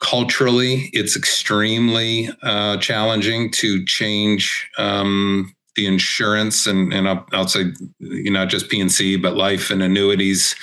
culturally, 0.00 0.90
it's 0.92 1.16
extremely 1.16 2.28
uh, 2.42 2.76
challenging 2.78 3.50
to 3.52 3.84
change 3.84 4.68
um, 4.78 5.54
the 5.76 5.86
insurance 5.86 6.66
and 6.66 6.92
and 6.92 7.08
I'll, 7.08 7.24
I'll 7.32 7.48
say 7.48 7.66
you 8.00 8.30
know 8.32 8.44
just 8.44 8.68
P&C 8.68 9.16
but 9.16 9.36
life 9.36 9.70
and 9.70 9.82
annuities 9.82 10.56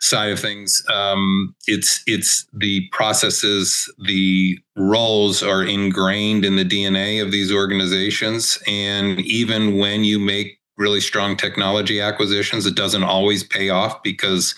side 0.00 0.30
of 0.32 0.38
things. 0.38 0.84
Um, 0.92 1.54
it's 1.66 2.02
it's 2.06 2.46
the 2.52 2.86
processes, 2.92 3.90
the 4.04 4.58
roles 4.76 5.42
are 5.42 5.64
ingrained 5.64 6.44
in 6.44 6.56
the 6.56 6.64
DNA 6.64 7.22
of 7.22 7.32
these 7.32 7.52
organizations, 7.52 8.58
and 8.66 9.20
even 9.20 9.78
when 9.78 10.04
you 10.04 10.18
make 10.18 10.60
really 10.76 11.00
strong 11.00 11.36
technology 11.36 12.00
acquisitions, 12.00 12.66
it 12.66 12.74
doesn't 12.74 13.04
always 13.04 13.44
pay 13.44 13.70
off 13.70 14.02
because 14.02 14.54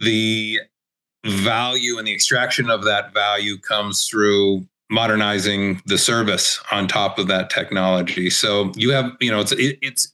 the 0.00 0.58
value 1.24 1.98
and 1.98 2.06
the 2.06 2.12
extraction 2.12 2.70
of 2.70 2.84
that 2.84 3.12
value 3.12 3.58
comes 3.58 4.06
through 4.06 4.66
modernizing 4.90 5.80
the 5.86 5.98
service 5.98 6.60
on 6.70 6.86
top 6.86 7.18
of 7.18 7.26
that 7.28 7.50
technology. 7.50 8.30
So 8.30 8.72
you 8.76 8.90
have, 8.90 9.12
you 9.20 9.30
know, 9.30 9.40
it's 9.40 9.52
it, 9.52 9.78
it's 9.82 10.12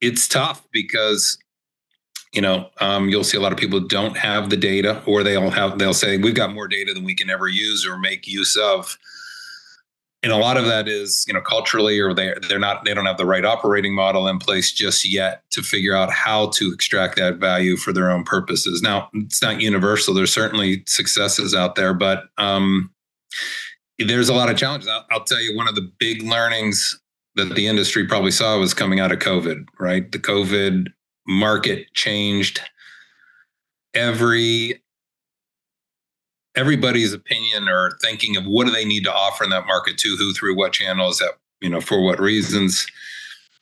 it's 0.00 0.28
tough 0.28 0.66
because 0.72 1.38
you 2.32 2.42
know 2.42 2.68
um, 2.80 3.08
you'll 3.08 3.24
see 3.24 3.36
a 3.36 3.40
lot 3.40 3.52
of 3.52 3.58
people 3.58 3.80
don't 3.80 4.16
have 4.16 4.50
the 4.50 4.56
data, 4.56 5.02
or 5.06 5.22
they'll 5.22 5.50
have 5.50 5.78
they'll 5.78 5.94
say 5.94 6.18
we've 6.18 6.34
got 6.34 6.52
more 6.52 6.68
data 6.68 6.92
than 6.92 7.04
we 7.04 7.14
can 7.14 7.30
ever 7.30 7.48
use 7.48 7.86
or 7.86 7.98
make 7.98 8.26
use 8.26 8.56
of. 8.56 8.98
And 10.22 10.32
a 10.32 10.36
lot 10.36 10.56
of 10.56 10.64
that 10.64 10.88
is 10.88 11.24
you 11.28 11.34
know 11.34 11.40
culturally 11.40 11.98
or 12.00 12.12
they 12.12 12.34
they're 12.48 12.58
not 12.58 12.84
they 12.84 12.94
don't 12.94 13.06
have 13.06 13.16
the 13.18 13.26
right 13.26 13.44
operating 13.44 13.94
model 13.94 14.26
in 14.26 14.38
place 14.38 14.72
just 14.72 15.08
yet 15.08 15.42
to 15.50 15.62
figure 15.62 15.94
out 15.94 16.10
how 16.10 16.48
to 16.50 16.72
extract 16.72 17.16
that 17.16 17.36
value 17.36 17.76
for 17.76 17.92
their 17.92 18.10
own 18.10 18.24
purposes. 18.24 18.82
Now 18.82 19.08
it's 19.14 19.42
not 19.42 19.60
universal. 19.60 20.14
There's 20.14 20.32
certainly 20.32 20.82
successes 20.86 21.54
out 21.54 21.74
there 21.74 21.94
but 21.94 22.24
um, 22.38 22.90
there's 23.98 24.28
a 24.28 24.34
lot 24.34 24.48
of 24.48 24.56
challenges. 24.56 24.88
I'll, 24.88 25.06
I'll 25.10 25.24
tell 25.24 25.40
you 25.40 25.56
one 25.56 25.68
of 25.68 25.74
the 25.74 25.90
big 25.98 26.22
learnings 26.22 27.00
that 27.34 27.54
the 27.54 27.66
industry 27.66 28.06
probably 28.06 28.30
saw 28.30 28.58
was 28.58 28.74
coming 28.74 29.00
out 29.00 29.12
of 29.12 29.18
covid 29.18 29.66
right? 29.78 30.10
The 30.10 30.18
covid 30.18 30.88
market 31.26 31.92
changed 31.94 32.60
every 33.94 34.82
everybody's 36.58 37.12
opinion 37.12 37.68
or 37.68 37.96
thinking 38.02 38.36
of 38.36 38.44
what 38.44 38.66
do 38.66 38.72
they 38.72 38.84
need 38.84 39.04
to 39.04 39.14
offer 39.14 39.44
in 39.44 39.50
that 39.50 39.66
market 39.66 39.96
to 39.98 40.16
who 40.16 40.32
through 40.34 40.56
what 40.56 40.72
channels 40.72 41.18
that 41.18 41.34
you 41.60 41.70
know 41.70 41.80
for 41.80 42.02
what 42.02 42.20
reasons. 42.20 42.86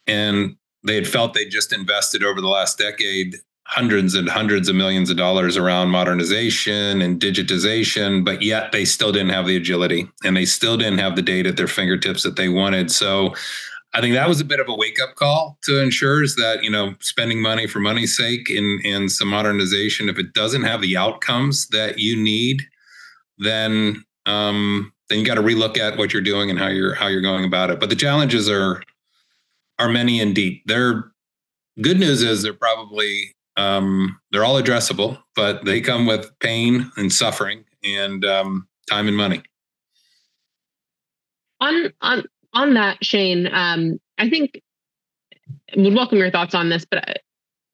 And 0.06 0.56
they 0.82 0.94
had 0.94 1.06
felt 1.06 1.34
they 1.34 1.44
just 1.44 1.72
invested 1.72 2.24
over 2.24 2.40
the 2.40 2.48
last 2.48 2.78
decade 2.78 3.36
hundreds 3.66 4.14
and 4.14 4.28
hundreds 4.28 4.68
of 4.68 4.76
millions 4.76 5.10
of 5.10 5.16
dollars 5.16 5.56
around 5.56 5.90
modernization 5.90 7.02
and 7.02 7.20
digitization 7.20 8.24
but 8.24 8.40
yet 8.40 8.70
they 8.70 8.84
still 8.84 9.10
didn't 9.10 9.32
have 9.32 9.48
the 9.48 9.56
agility 9.56 10.08
and 10.22 10.36
they 10.36 10.44
still 10.44 10.76
didn't 10.76 11.00
have 11.00 11.16
the 11.16 11.22
data 11.22 11.48
at 11.48 11.56
their 11.56 11.66
fingertips 11.66 12.22
that 12.22 12.36
they 12.36 12.48
wanted. 12.48 12.92
So 12.92 13.34
I 13.92 14.00
think 14.00 14.14
that 14.14 14.28
was 14.28 14.40
a 14.40 14.44
bit 14.44 14.60
of 14.60 14.68
a 14.68 14.74
wake 14.74 15.00
up 15.00 15.16
call 15.16 15.58
to 15.64 15.82
insurers 15.82 16.36
that 16.36 16.62
you 16.62 16.70
know 16.70 16.94
spending 17.00 17.42
money 17.42 17.66
for 17.66 17.80
money's 17.80 18.16
sake 18.16 18.48
in 18.48 18.80
in 18.84 19.08
some 19.10 19.28
modernization 19.28 20.08
if 20.08 20.18
it 20.18 20.32
doesn't 20.32 20.62
have 20.62 20.80
the 20.80 20.96
outcomes 20.96 21.68
that 21.68 21.98
you 21.98 22.16
need 22.16 22.62
then 23.38 24.04
um, 24.26 24.92
then 25.08 25.18
you 25.18 25.24
got 25.24 25.34
to 25.36 25.42
relook 25.42 25.78
at 25.78 25.96
what 25.96 26.12
you're 26.12 26.22
doing 26.22 26.50
and 26.50 26.58
how 26.58 26.68
you're 26.68 26.94
how 26.94 27.06
you're 27.06 27.22
going 27.22 27.44
about 27.44 27.70
it. 27.70 27.80
But 27.80 27.90
the 27.90 27.96
challenges 27.96 28.48
are 28.48 28.82
are 29.78 29.88
many 29.88 30.20
and 30.20 30.34
deep. 30.34 30.62
They're 30.66 31.12
good 31.80 31.98
news 31.98 32.22
is 32.22 32.42
they're 32.42 32.52
probably 32.52 33.34
um, 33.56 34.18
they're 34.32 34.44
all 34.44 34.60
addressable, 34.60 35.18
but 35.34 35.64
they 35.64 35.80
come 35.80 36.06
with 36.06 36.30
pain 36.40 36.90
and 36.96 37.12
suffering 37.12 37.64
and 37.84 38.24
um, 38.24 38.68
time 38.88 39.08
and 39.08 39.16
money. 39.16 39.42
On 41.60 41.92
on 42.00 42.24
on 42.52 42.74
that, 42.74 43.04
Shane, 43.04 43.48
um, 43.52 44.00
I 44.18 44.28
think 44.28 44.60
would 45.76 45.94
welcome 45.94 46.18
your 46.18 46.30
thoughts 46.30 46.54
on 46.54 46.68
this, 46.68 46.84
but 46.84 47.08
uh, 47.08 47.14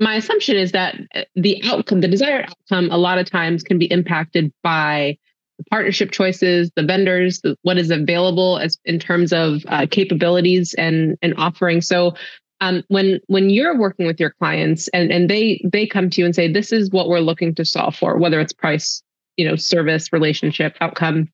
my 0.00 0.16
assumption 0.16 0.56
is 0.56 0.72
that 0.72 0.96
uh, 1.14 1.22
the 1.34 1.62
outcome, 1.64 2.00
the 2.00 2.08
desired 2.08 2.46
outcome, 2.48 2.90
a 2.90 2.98
lot 2.98 3.18
of 3.18 3.30
times 3.30 3.62
can 3.62 3.78
be 3.78 3.86
impacted 3.86 4.52
by 4.62 5.18
the 5.62 5.70
partnership 5.70 6.10
choices, 6.10 6.70
the 6.76 6.82
vendors, 6.82 7.40
the, 7.40 7.56
what 7.62 7.78
is 7.78 7.90
available 7.90 8.58
as 8.58 8.78
in 8.84 8.98
terms 8.98 9.32
of 9.32 9.62
uh, 9.68 9.86
capabilities 9.90 10.74
and 10.74 11.16
and 11.22 11.34
offering. 11.36 11.80
So 11.80 12.14
um, 12.60 12.82
when 12.88 13.20
when 13.26 13.50
you're 13.50 13.78
working 13.78 14.06
with 14.06 14.20
your 14.20 14.30
clients 14.30 14.88
and 14.88 15.10
and 15.10 15.28
they 15.28 15.60
they 15.64 15.86
come 15.86 16.10
to 16.10 16.20
you 16.20 16.24
and 16.24 16.34
say 16.34 16.50
this 16.50 16.72
is 16.72 16.90
what 16.90 17.08
we're 17.08 17.20
looking 17.20 17.54
to 17.56 17.64
solve 17.64 17.96
for, 17.96 18.18
whether 18.18 18.40
it's 18.40 18.52
price, 18.52 19.02
you 19.36 19.46
know, 19.48 19.56
service, 19.56 20.12
relationship, 20.12 20.76
outcome, 20.80 21.28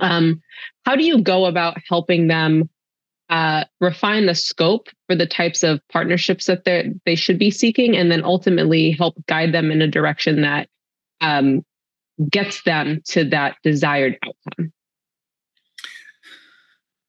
um, 0.00 0.42
how 0.84 0.96
do 0.96 1.04
you 1.04 1.22
go 1.22 1.46
about 1.46 1.76
helping 1.88 2.28
them 2.28 2.68
uh, 3.28 3.64
refine 3.80 4.26
the 4.26 4.34
scope 4.34 4.88
for 5.06 5.16
the 5.16 5.26
types 5.26 5.62
of 5.62 5.80
partnerships 5.90 6.46
that 6.46 6.64
they 6.64 6.92
they 7.06 7.14
should 7.14 7.38
be 7.38 7.50
seeking, 7.50 7.96
and 7.96 8.10
then 8.10 8.24
ultimately 8.24 8.90
help 8.90 9.14
guide 9.26 9.52
them 9.52 9.70
in 9.70 9.82
a 9.82 9.88
direction 9.88 10.42
that 10.42 10.68
um, 11.20 11.64
gets 12.30 12.62
them 12.62 13.02
to 13.08 13.24
that 13.30 13.56
desired 13.62 14.18
outcome? 14.24 14.72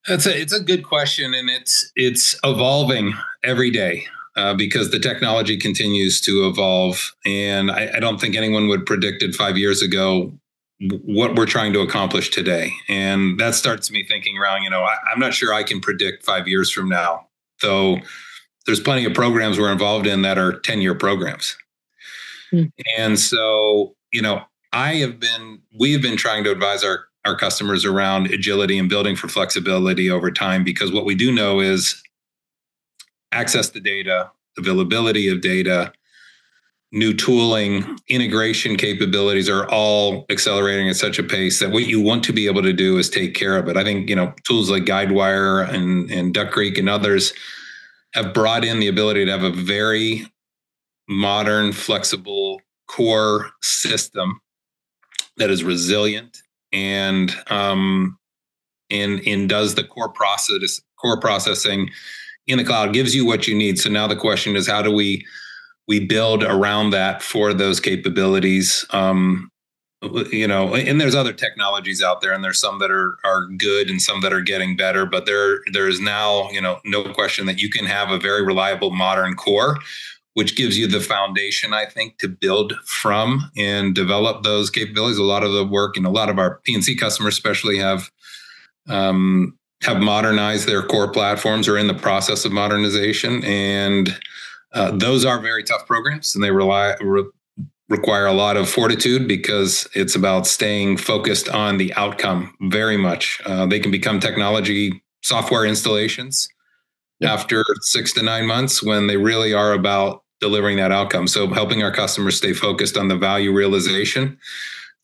That's 0.08 0.26
a 0.26 0.40
it's 0.40 0.54
a 0.54 0.60
good 0.60 0.84
question, 0.84 1.34
and 1.34 1.50
it's 1.50 1.92
it's 1.96 2.38
evolving 2.44 3.14
every 3.44 3.72
day 3.72 4.06
uh, 4.36 4.54
because 4.54 4.92
the 4.92 5.00
technology 5.00 5.58
continues 5.58 6.20
to 6.22 6.48
evolve, 6.48 7.14
and 7.26 7.72
I, 7.72 7.92
I 7.96 8.00
don't 8.00 8.20
think 8.20 8.36
anyone 8.36 8.68
would 8.68 8.86
predicted 8.86 9.34
five 9.34 9.58
years 9.58 9.82
ago 9.82 10.34
what 11.06 11.36
we're 11.36 11.46
trying 11.46 11.72
to 11.72 11.80
accomplish 11.80 12.32
today, 12.32 12.74
and 12.90 13.40
that 13.40 13.56
starts 13.56 13.90
me 13.92 14.04
thinking 14.04 14.38
around. 14.38 14.64
You 14.64 14.70
know, 14.70 14.84
I, 14.84 14.98
I'm 15.12 15.20
not 15.20 15.34
sure 15.34 15.54
I 15.54 15.64
can 15.64 15.80
predict 15.80 16.26
five 16.26 16.50
years 16.50 16.70
from 16.70 16.90
now, 16.90 17.28
though. 17.62 18.00
There's 18.66 18.80
plenty 18.80 19.06
of 19.06 19.14
programs 19.14 19.60
we're 19.60 19.72
involved 19.72 20.08
in 20.08 20.22
that 20.22 20.38
are 20.38 20.60
10 20.60 20.82
year 20.82 20.96
programs. 20.96 21.58
Mm. 22.54 22.72
And 22.98 23.20
so, 23.20 23.94
you 24.14 24.22
know, 24.22 24.44
I 24.74 24.96
have 24.96 25.20
been, 25.20 25.62
we've 25.80 26.02
been 26.02 26.18
trying 26.18 26.44
to 26.46 26.52
advise 26.52 26.84
our, 26.84 27.06
our 27.26 27.38
customers 27.38 27.86
around 27.86 28.32
agility 28.32 28.80
and 28.80 28.90
building 28.90 29.16
for 29.16 29.28
flexibility 29.28 30.10
over 30.10 30.32
time 30.32 30.64
because 30.64 30.92
what 30.92 31.06
we 31.06 31.14
do 31.14 31.32
know 31.32 31.60
is 31.60 32.02
access 33.32 33.70
to 33.70 33.80
data, 33.80 34.32
availability 34.58 35.30
of 35.30 35.42
data, 35.42 35.94
new 36.92 37.14
tooling, 37.14 37.98
integration 38.08 38.76
capabilities 38.76 39.48
are 39.48 39.70
all 39.70 40.26
accelerating 40.30 40.90
at 40.90 40.96
such 40.96 41.20
a 41.20 41.24
pace 41.24 41.60
that 41.60 41.72
what 41.72 41.86
you 41.86 42.02
want 42.02 42.24
to 42.24 42.34
be 42.34 42.48
able 42.48 42.62
to 42.64 42.74
do 42.74 42.98
is 42.98 43.10
take 43.10 43.36
care 43.36 43.58
of 43.58 43.68
it. 43.68 43.78
I 43.78 43.84
think, 43.84 44.10
you 44.10 44.16
know, 44.16 44.34
tools 44.44 44.72
like 44.72 44.84
Guidewire 44.84 45.68
and, 45.72 46.10
and 46.12 46.34
Duck 46.34 46.52
Creek 46.52 46.80
and 46.80 46.90
others 46.90 47.34
have 48.14 48.34
brought 48.34 48.66
in 48.66 48.80
the 48.80 48.88
ability 48.88 49.26
to 49.26 49.32
have 49.32 49.44
a 49.44 49.52
very 49.52 50.28
modern, 51.08 51.74
flexible 51.74 52.60
core 52.88 53.52
system 53.62 54.40
that 55.38 55.50
is 55.50 55.64
resilient 55.64 56.42
and 56.72 57.36
um, 57.50 58.18
and 58.90 59.22
and 59.26 59.50
does 59.50 59.76
the 59.76 59.84
core 59.84 60.10
process 60.10 60.82
core 61.02 61.20
processing 61.20 61.90
in 62.48 62.58
the 62.58 62.64
cloud 62.64 62.94
gives 62.94 63.16
you 63.16 63.26
what 63.26 63.48
you 63.48 63.56
need. 63.56 63.80
So 63.80 63.90
now 63.90 64.08
the 64.08 64.16
question 64.16 64.56
is, 64.56 64.68
how 64.68 64.82
do 64.82 64.92
we 64.92 65.26
we 65.88 66.06
build 66.06 66.44
around 66.44 66.92
that 66.92 67.22
for 67.22 67.54
those 67.54 67.80
capabilities? 67.80 68.86
Um, 68.92 69.50
you 70.32 70.48
know, 70.48 70.76
and 70.76 71.00
there's 71.00 71.16
other 71.16 71.32
technologies 71.32 72.04
out 72.04 72.20
there, 72.20 72.34
and 72.34 72.44
there's 72.44 72.60
some 72.60 72.80
that 72.80 72.92
are 72.92 73.18
are 73.24 73.48
good 73.58 73.90
and 73.90 74.02
some 74.02 74.22
that 74.22 74.34
are 74.34 74.42
getting 74.42 74.76
better. 74.76 75.06
But 75.06 75.26
there 75.26 75.60
there 75.72 75.88
is 75.88 76.02
now, 76.02 76.50
you 76.52 76.62
know, 76.62 76.80
no 76.84 77.04
question 77.14 77.46
that 77.46 77.62
you 77.62 77.70
can 77.70 77.86
have 77.86 78.12
a 78.12 78.20
very 78.20 78.44
reliable 78.46 78.92
modern 78.92 79.36
core 79.36 79.80
which 80.34 80.56
gives 80.56 80.78
you 80.78 80.88
the 80.88 81.00
foundation, 81.00 81.74
I 81.74 81.86
think, 81.86 82.18
to 82.20 82.28
build 82.28 82.74
from 82.86 83.52
and 83.56 83.94
develop 83.94 84.44
those 84.44 84.70
capabilities. 84.70 85.18
A 85.18 85.24
lot 85.24 85.44
of 85.44 85.54
the 85.54 85.66
work 85.66 85.96
and 85.96 86.06
a 86.06 86.10
lot 86.10 86.30
of 86.30 86.40
our 86.40 86.60
P&C 86.64 86.96
customers, 86.96 87.36
especially, 87.36 87.78
have 87.78 88.12
um, 88.88 89.58
have 89.84 90.00
modernized 90.00 90.68
their 90.68 90.82
core 90.82 91.12
platforms 91.12 91.68
or 91.68 91.78
in 91.78 91.88
the 91.88 91.94
process 91.94 92.46
of 92.46 92.52
modernization, 92.52 93.44
and 93.44 94.18
uh, 94.74 94.92
those 94.92 95.24
are 95.24 95.40
very 95.40 95.64
tough 95.64 95.86
programs, 95.86 96.36
and 96.36 96.44
they 96.44 96.52
rely 96.52 96.96
re- 97.00 97.30
require 97.90 98.26
a 98.26 98.34
lot 98.34 98.58
of 98.58 98.70
fortitude 98.70 99.28
because 99.28 99.88
it's 99.94 100.16
about 100.16 100.48
staying 100.48 100.98
focused 100.98 101.48
on 101.50 101.78
the 101.78 101.94
outcome. 101.94 102.56
Very 102.62 102.98
much, 102.98 103.40
uh, 103.46 103.66
they 103.66 103.80
can 103.80 103.92
become 103.92 104.20
technology 104.20 105.04
software 105.22 105.66
installations 105.66 106.50
after 107.22 107.64
six 107.82 108.12
to 108.14 108.24
nine 108.24 108.46
months 108.46 108.84
when 108.84 109.08
they 109.08 109.18
really 109.18 109.54
are 109.54 109.74
about 109.74 110.23
delivering 110.44 110.76
that 110.76 110.92
outcome. 110.92 111.26
So 111.26 111.48
helping 111.48 111.82
our 111.84 111.92
customers 111.92 112.36
stay 112.36 112.52
focused 112.52 112.98
on 112.98 113.08
the 113.08 113.16
value 113.16 113.54
realization 113.54 114.38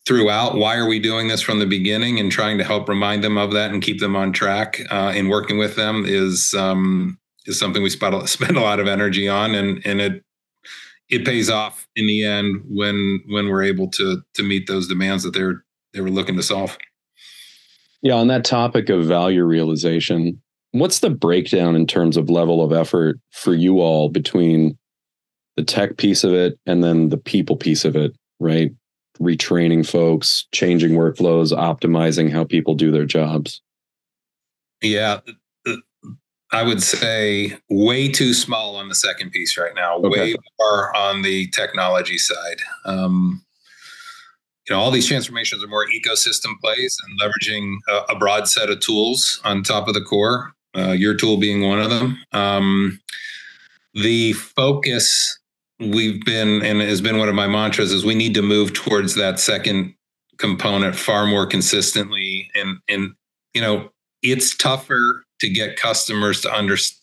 throughout. 0.05 0.55
Why 0.55 0.75
are 0.75 0.85
we 0.85 0.99
doing 0.99 1.29
this 1.29 1.41
from 1.41 1.59
the 1.59 1.65
beginning 1.65 2.19
and 2.19 2.29
trying 2.29 2.57
to 2.57 2.65
help 2.65 2.89
remind 2.89 3.23
them 3.23 3.37
of 3.37 3.53
that 3.53 3.71
and 3.71 3.81
keep 3.81 4.01
them 4.01 4.17
on 4.17 4.33
track 4.33 4.81
uh, 4.91 5.13
in 5.15 5.29
working 5.29 5.57
with 5.57 5.77
them 5.77 6.03
is 6.05 6.53
um, 6.57 7.17
is 7.45 7.57
something 7.57 7.81
we 7.81 7.89
spend 7.89 8.27
spend 8.37 8.57
a 8.57 8.61
lot 8.61 8.81
of 8.81 8.87
energy 8.87 9.29
on, 9.29 9.55
and 9.55 9.81
and 9.85 10.01
it 10.01 10.25
it 11.07 11.25
pays 11.25 11.49
off 11.49 11.87
in 11.95 12.05
the 12.05 12.25
end 12.25 12.61
when 12.67 13.21
when 13.29 13.47
we're 13.47 13.63
able 13.63 13.87
to 13.91 14.21
to 14.33 14.43
meet 14.43 14.67
those 14.67 14.89
demands 14.89 15.23
that 15.23 15.31
they're 15.31 15.63
they 15.93 16.01
were 16.01 16.11
looking 16.11 16.35
to 16.35 16.43
solve. 16.43 16.77
Yeah, 18.01 18.15
on 18.15 18.27
that 18.27 18.43
topic 18.43 18.89
of 18.89 19.05
value 19.05 19.45
realization, 19.45 20.41
what's 20.71 20.99
the 20.99 21.09
breakdown 21.09 21.77
in 21.77 21.87
terms 21.87 22.17
of 22.17 22.29
level 22.29 22.61
of 22.61 22.73
effort 22.73 23.19
for 23.31 23.53
you 23.53 23.79
all 23.79 24.09
between 24.09 24.77
the 25.55 25.63
tech 25.63 25.97
piece 25.97 26.23
of 26.23 26.33
it 26.33 26.57
and 26.65 26.83
then 26.83 27.09
the 27.09 27.17
people 27.17 27.57
piece 27.57 27.85
of 27.85 27.95
it, 27.95 28.15
right? 28.39 28.71
Retraining 29.19 29.85
folks, 29.85 30.47
changing 30.53 30.91
workflows, 30.91 31.51
optimizing 31.51 32.31
how 32.31 32.43
people 32.43 32.75
do 32.75 32.91
their 32.91 33.05
jobs. 33.05 33.61
Yeah. 34.81 35.19
I 36.51 36.63
would 36.63 36.81
say 36.81 37.57
way 37.69 38.09
too 38.09 38.33
small 38.33 38.75
on 38.75 38.89
the 38.89 38.95
second 38.95 39.31
piece 39.31 39.55
right 39.57 39.75
now, 39.75 39.97
okay. 39.97 40.33
way 40.33 40.35
more 40.59 40.95
on 40.95 41.21
the 41.21 41.47
technology 41.49 42.17
side. 42.17 42.57
Um, 42.85 43.43
you 44.67 44.75
know, 44.75 44.81
all 44.81 44.91
these 44.91 45.07
transformations 45.07 45.63
are 45.63 45.67
more 45.67 45.85
ecosystem 45.87 46.53
plays 46.61 46.97
and 47.05 47.19
leveraging 47.19 47.77
a, 47.87 48.13
a 48.13 48.19
broad 48.19 48.47
set 48.47 48.69
of 48.69 48.79
tools 48.79 49.41
on 49.43 49.63
top 49.63 49.87
of 49.87 49.93
the 49.93 50.01
core. 50.01 50.53
Uh, 50.75 50.91
your 50.91 51.15
tool 51.15 51.37
being 51.37 51.67
one 51.67 51.79
of 51.79 51.89
them. 51.89 52.17
Um, 52.31 52.99
the 53.95 54.33
focus 54.33 55.38
we've 55.79 56.23
been 56.25 56.61
and 56.63 56.81
has 56.81 57.01
been 57.01 57.17
one 57.17 57.29
of 57.29 57.35
my 57.35 57.47
mantras 57.47 57.91
is 57.91 58.05
we 58.05 58.15
need 58.15 58.33
to 58.33 58.41
move 58.41 58.73
towards 58.73 59.15
that 59.15 59.39
second 59.39 59.93
component 60.37 60.95
far 60.95 61.25
more 61.25 61.45
consistently 61.45 62.49
and 62.55 62.79
and 62.87 63.13
you 63.53 63.61
know 63.61 63.89
it's 64.21 64.55
tougher 64.55 65.23
to 65.39 65.49
get 65.49 65.77
customers 65.77 66.41
to 66.41 66.51
understand 66.51 66.99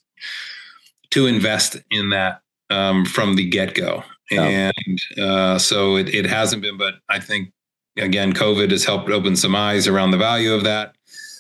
to 1.11 1.27
invest 1.27 1.77
in 1.91 2.11
that 2.11 2.43
um, 2.71 3.05
from 3.05 3.37
the 3.37 3.49
get 3.49 3.75
go. 3.75 4.03
And 4.45 5.01
uh, 5.19 5.59
so 5.59 5.97
it, 5.97 6.15
it 6.15 6.27
hasn't 6.27 6.63
been, 6.63 6.77
but 6.77 6.95
I 7.09 7.21
think 7.21 7.53
again, 7.97 8.33
COVID 8.33 8.71
has 8.71 8.85
helped 8.85 9.09
open 9.09 9.37
some 9.37 9.55
eyes 9.55 9.87
around 9.87 10.11
the 10.11 10.19
value 10.19 10.53
of 10.53 10.65
that. 10.65 10.95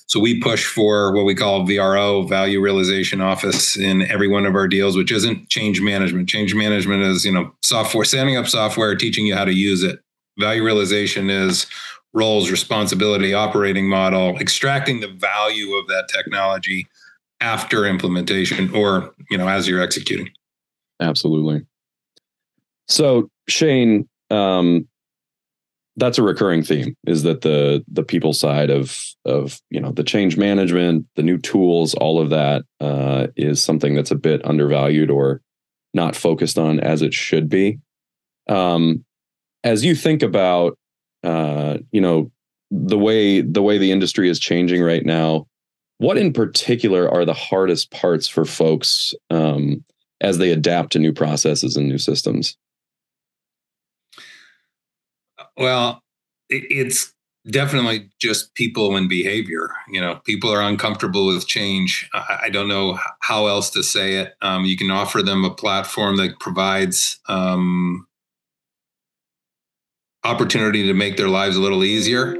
So 0.06 0.20
we 0.20 0.40
push 0.40 0.64
for 0.64 1.12
what 1.12 1.24
we 1.24 1.34
call 1.34 1.66
VRO, 1.66 2.28
Value 2.28 2.60
Realization 2.60 3.20
Office, 3.20 3.76
in 3.76 4.02
every 4.02 4.28
one 4.28 4.46
of 4.46 4.54
our 4.54 4.68
deals, 4.68 4.96
which 4.96 5.10
isn't 5.10 5.48
change 5.48 5.80
management. 5.80 6.28
Change 6.28 6.54
management 6.54 7.02
is 7.02 7.24
you 7.24 7.32
know 7.32 7.52
software, 7.62 8.04
setting 8.04 8.36
up 8.36 8.46
software, 8.46 8.94
teaching 8.94 9.26
you 9.26 9.34
how 9.34 9.44
to 9.44 9.54
use 9.54 9.82
it. 9.82 10.00
Value 10.38 10.64
realization 10.64 11.28
is 11.28 11.66
roles, 12.14 12.50
responsibility, 12.50 13.34
operating 13.34 13.88
model, 13.88 14.36
extracting 14.38 15.00
the 15.00 15.08
value 15.08 15.74
of 15.74 15.88
that 15.88 16.08
technology 16.08 16.86
after 17.40 17.84
implementation 17.84 18.72
or 18.74 19.12
you 19.30 19.36
know 19.36 19.48
as 19.48 19.66
you're 19.66 19.82
executing. 19.82 20.30
Absolutely. 21.00 21.66
So 22.88 23.28
Shane, 23.48 24.08
um, 24.30 24.86
that's 25.96 26.18
a 26.18 26.22
recurring 26.22 26.62
theme 26.62 26.94
is 27.06 27.22
that 27.22 27.40
the 27.40 27.84
the 27.88 28.02
people 28.02 28.32
side 28.32 28.70
of 28.70 29.02
of 29.24 29.60
you 29.70 29.80
know 29.80 29.92
the 29.92 30.04
change 30.04 30.36
management 30.36 31.06
the 31.16 31.22
new 31.22 31.38
tools 31.38 31.94
all 31.94 32.20
of 32.20 32.30
that 32.30 32.64
uh, 32.80 33.26
is 33.36 33.62
something 33.62 33.94
that's 33.94 34.10
a 34.10 34.16
bit 34.16 34.44
undervalued 34.44 35.10
or 35.10 35.40
not 35.94 36.14
focused 36.14 36.58
on 36.58 36.78
as 36.80 37.02
it 37.02 37.14
should 37.14 37.48
be. 37.48 37.78
Um, 38.48 39.04
as 39.64 39.84
you 39.84 39.94
think 39.94 40.22
about 40.22 40.78
uh, 41.24 41.78
you 41.90 42.00
know 42.00 42.30
the 42.70 42.98
way 42.98 43.40
the 43.40 43.62
way 43.62 43.78
the 43.78 43.92
industry 43.92 44.28
is 44.28 44.38
changing 44.38 44.82
right 44.82 45.04
now 45.04 45.46
what 45.98 46.18
in 46.18 46.32
particular 46.32 47.08
are 47.10 47.24
the 47.24 47.32
hardest 47.32 47.90
parts 47.90 48.28
for 48.28 48.44
folks 48.44 49.14
um, 49.30 49.82
as 50.20 50.38
they 50.38 50.50
adapt 50.50 50.92
to 50.92 50.98
new 50.98 51.12
processes 51.12 51.76
and 51.76 51.88
new 51.88 51.98
systems 51.98 52.56
well, 55.56 56.02
it's 56.48 57.12
definitely 57.50 58.10
just 58.20 58.54
people 58.54 58.96
and 58.96 59.08
behavior. 59.08 59.70
You 59.88 60.00
know, 60.00 60.20
people 60.24 60.52
are 60.52 60.62
uncomfortable 60.62 61.26
with 61.26 61.46
change. 61.46 62.08
I, 62.12 62.48
don't 62.50 62.68
know 62.68 62.98
how 63.20 63.46
else 63.46 63.70
to 63.70 63.82
say 63.82 64.16
it. 64.16 64.34
Um, 64.42 64.64
you 64.64 64.76
can 64.76 64.90
offer 64.90 65.22
them 65.22 65.44
a 65.44 65.54
platform 65.54 66.16
that 66.16 66.40
provides 66.40 67.18
um, 67.28 68.06
opportunity 70.24 70.86
to 70.86 70.94
make 70.94 71.16
their 71.16 71.28
lives 71.28 71.56
a 71.56 71.60
little 71.60 71.84
easier. 71.84 72.36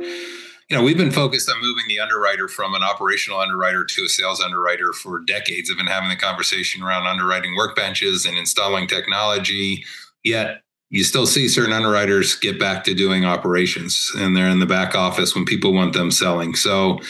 You 0.69 0.77
know, 0.77 0.83
we've 0.83 0.99
been 0.99 1.13
focused 1.13 1.49
on 1.49 1.61
moving 1.61 1.85
the 1.87 2.01
underwriter 2.01 2.49
from 2.49 2.75
an 2.75 2.83
operational 2.83 3.39
underwriter 3.39 3.85
to 3.85 4.05
a 4.05 4.09
sales 4.09 4.41
underwriter 4.41 4.93
for 4.93 5.21
decades. 5.21 5.71
I've 5.71 5.77
been 5.77 5.87
having 5.87 6.09
the 6.09 6.17
conversation 6.17 6.83
around 6.83 7.07
underwriting 7.07 7.57
workbenches 7.57 8.27
and 8.27 8.37
installing 8.37 8.89
technology. 8.89 9.85
Yet 10.25 10.63
you 10.91 11.03
still 11.03 11.27
see 11.27 11.49
certain 11.49 11.73
underwriters 11.73 12.37
get 12.37 12.61
back 12.61 12.85
to 12.85 12.95
doing 12.95 13.25
operations 13.25 14.13
and 14.17 14.37
they're 14.37 14.49
in 14.49 14.61
the 14.61 14.67
back 14.67 14.95
office 14.95 15.35
when 15.35 15.45
people 15.45 15.73
want 15.73 15.93
them 15.93 16.11
selling. 16.11 16.55
So, 16.55 17.01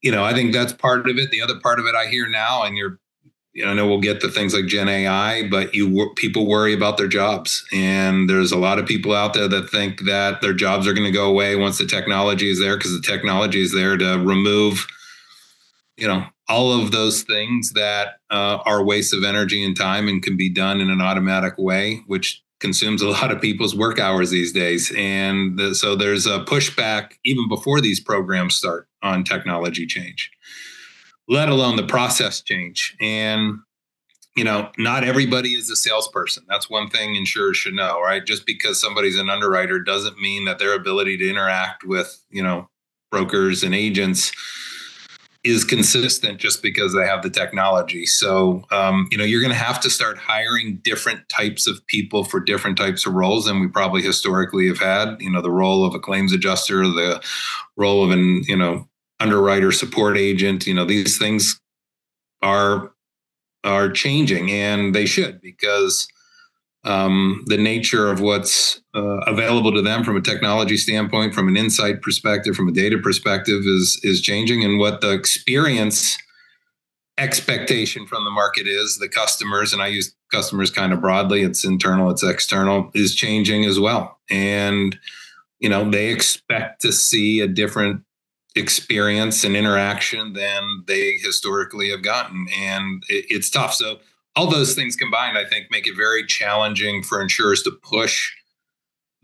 you 0.00 0.12
know, 0.12 0.22
I 0.22 0.32
think 0.32 0.52
that's 0.52 0.72
part 0.72 1.08
of 1.08 1.18
it. 1.18 1.30
The 1.30 1.42
other 1.42 1.58
part 1.58 1.80
of 1.80 1.86
it 1.86 1.94
I 1.94 2.06
hear 2.06 2.28
now, 2.28 2.62
and 2.62 2.76
you're, 2.76 3.00
you 3.52 3.64
know, 3.64 3.70
I 3.70 3.74
know 3.74 3.86
we'll 3.86 4.00
get 4.00 4.20
to 4.20 4.28
things 4.28 4.54
like 4.54 4.66
Gen 4.66 4.88
AI, 4.88 5.48
but 5.48 5.74
you 5.74 6.12
people 6.16 6.46
worry 6.46 6.74
about 6.74 6.96
their 6.96 7.08
jobs, 7.08 7.64
and 7.72 8.28
there's 8.28 8.50
a 8.50 8.58
lot 8.58 8.80
of 8.80 8.86
people 8.86 9.14
out 9.14 9.32
there 9.32 9.46
that 9.46 9.70
think 9.70 10.04
that 10.06 10.40
their 10.40 10.52
jobs 10.52 10.88
are 10.88 10.92
going 10.92 11.06
to 11.06 11.12
go 11.12 11.28
away 11.30 11.54
once 11.54 11.78
the 11.78 11.86
technology 11.86 12.50
is 12.50 12.58
there 12.58 12.76
because 12.76 12.92
the 12.92 13.06
technology 13.06 13.62
is 13.62 13.72
there 13.72 13.96
to 13.96 14.18
remove, 14.18 14.86
you 15.96 16.08
know, 16.08 16.24
all 16.48 16.72
of 16.72 16.90
those 16.90 17.22
things 17.22 17.72
that 17.72 18.18
uh, 18.28 18.58
are 18.66 18.84
wastes 18.84 19.14
of 19.14 19.22
energy 19.22 19.64
and 19.64 19.76
time 19.76 20.08
and 20.08 20.22
can 20.22 20.36
be 20.36 20.50
done 20.52 20.80
in 20.80 20.90
an 20.90 21.00
automatic 21.00 21.54
way, 21.56 22.02
which 22.08 22.43
consumes 22.64 23.02
a 23.02 23.08
lot 23.10 23.30
of 23.30 23.42
people's 23.42 23.76
work 23.76 23.98
hours 23.98 24.30
these 24.30 24.52
days. 24.52 24.90
And 24.96 25.58
the, 25.58 25.74
so 25.74 25.94
there's 25.94 26.26
a 26.26 26.40
pushback 26.40 27.12
even 27.24 27.46
before 27.48 27.80
these 27.80 28.00
programs 28.00 28.54
start 28.54 28.88
on 29.02 29.22
technology 29.22 29.86
change, 29.86 30.30
let 31.28 31.50
alone 31.50 31.76
the 31.76 31.86
process 31.86 32.40
change. 32.40 32.96
And, 33.02 33.58
you 34.34 34.44
know, 34.44 34.70
not 34.78 35.04
everybody 35.04 35.50
is 35.50 35.68
a 35.68 35.76
salesperson. 35.76 36.44
That's 36.48 36.70
one 36.70 36.88
thing 36.88 37.14
insurers 37.14 37.58
should 37.58 37.74
know, 37.74 38.00
right? 38.00 38.24
Just 38.24 38.46
because 38.46 38.80
somebody's 38.80 39.18
an 39.18 39.28
underwriter 39.28 39.78
doesn't 39.78 40.18
mean 40.18 40.46
that 40.46 40.58
their 40.58 40.74
ability 40.74 41.18
to 41.18 41.28
interact 41.28 41.84
with, 41.84 42.24
you 42.30 42.42
know, 42.42 42.68
brokers 43.10 43.62
and 43.62 43.74
agents 43.74 44.32
is 45.44 45.62
consistent 45.62 46.40
just 46.40 46.62
because 46.62 46.94
they 46.94 47.06
have 47.06 47.22
the 47.22 47.28
technology. 47.28 48.06
So, 48.06 48.64
um, 48.70 49.06
you 49.10 49.18
know, 49.18 49.24
you're 49.24 49.42
going 49.42 49.52
to 49.52 49.58
have 49.58 49.78
to 49.82 49.90
start 49.90 50.16
hiring 50.16 50.80
different 50.82 51.28
types 51.28 51.66
of 51.66 51.86
people 51.86 52.24
for 52.24 52.40
different 52.40 52.78
types 52.78 53.04
of 53.04 53.12
roles 53.12 53.44
than 53.44 53.60
we 53.60 53.68
probably 53.68 54.00
historically 54.00 54.66
have 54.68 54.78
had. 54.78 55.20
You 55.20 55.30
know, 55.30 55.42
the 55.42 55.50
role 55.50 55.84
of 55.84 55.94
a 55.94 55.98
claims 55.98 56.32
adjuster, 56.32 56.82
the 56.84 57.22
role 57.76 58.02
of 58.02 58.10
an, 58.10 58.42
you 58.48 58.56
know, 58.56 58.88
underwriter 59.20 59.70
support 59.70 60.16
agent. 60.16 60.66
You 60.66 60.74
know, 60.74 60.86
these 60.86 61.18
things 61.18 61.60
are 62.42 62.92
are 63.64 63.90
changing, 63.90 64.50
and 64.50 64.94
they 64.94 65.06
should 65.06 65.40
because 65.40 66.08
um, 66.84 67.44
the 67.46 67.56
nature 67.56 68.10
of 68.10 68.20
what's 68.20 68.80
uh, 68.94 69.18
available 69.26 69.72
to 69.72 69.82
them 69.82 70.04
from 70.04 70.16
a 70.16 70.20
technology 70.20 70.76
standpoint, 70.76 71.34
from 71.34 71.48
an 71.48 71.56
insight 71.56 72.02
perspective, 72.02 72.54
from 72.54 72.68
a 72.68 72.72
data 72.72 72.98
perspective, 72.98 73.62
is 73.64 74.00
is 74.02 74.20
changing, 74.20 74.64
and 74.64 74.78
what 74.78 75.00
the 75.00 75.12
experience 75.12 76.18
expectation 77.16 78.06
from 78.06 78.24
the 78.24 78.30
market 78.30 78.66
is 78.66 78.98
the 78.98 79.08
customers 79.08 79.72
and 79.72 79.80
i 79.80 79.86
use 79.86 80.16
customers 80.32 80.68
kind 80.68 80.92
of 80.92 81.00
broadly 81.00 81.42
it's 81.42 81.64
internal 81.64 82.10
it's 82.10 82.24
external 82.24 82.90
is 82.92 83.14
changing 83.14 83.64
as 83.64 83.78
well. 83.78 84.18
And 84.30 84.98
you 85.60 85.68
know 85.68 85.88
they 85.88 86.10
expect 86.10 86.82
to 86.82 86.92
see 86.92 87.40
a 87.40 87.46
different 87.46 88.02
experience 88.56 89.44
and 89.44 89.56
interaction 89.56 90.32
than 90.32 90.84
they 90.86 91.18
historically 91.22 91.90
have 91.90 92.02
gotten. 92.02 92.46
And 92.56 93.02
it, 93.08 93.26
it's 93.28 93.50
tough. 93.50 93.74
So 93.74 93.98
all 94.36 94.50
those 94.50 94.74
things 94.74 94.96
combined, 94.96 95.38
I 95.38 95.44
think, 95.44 95.66
make 95.70 95.86
it 95.86 95.96
very 95.96 96.24
challenging 96.26 97.02
for 97.02 97.20
insurers 97.20 97.62
to 97.62 97.70
push 97.70 98.32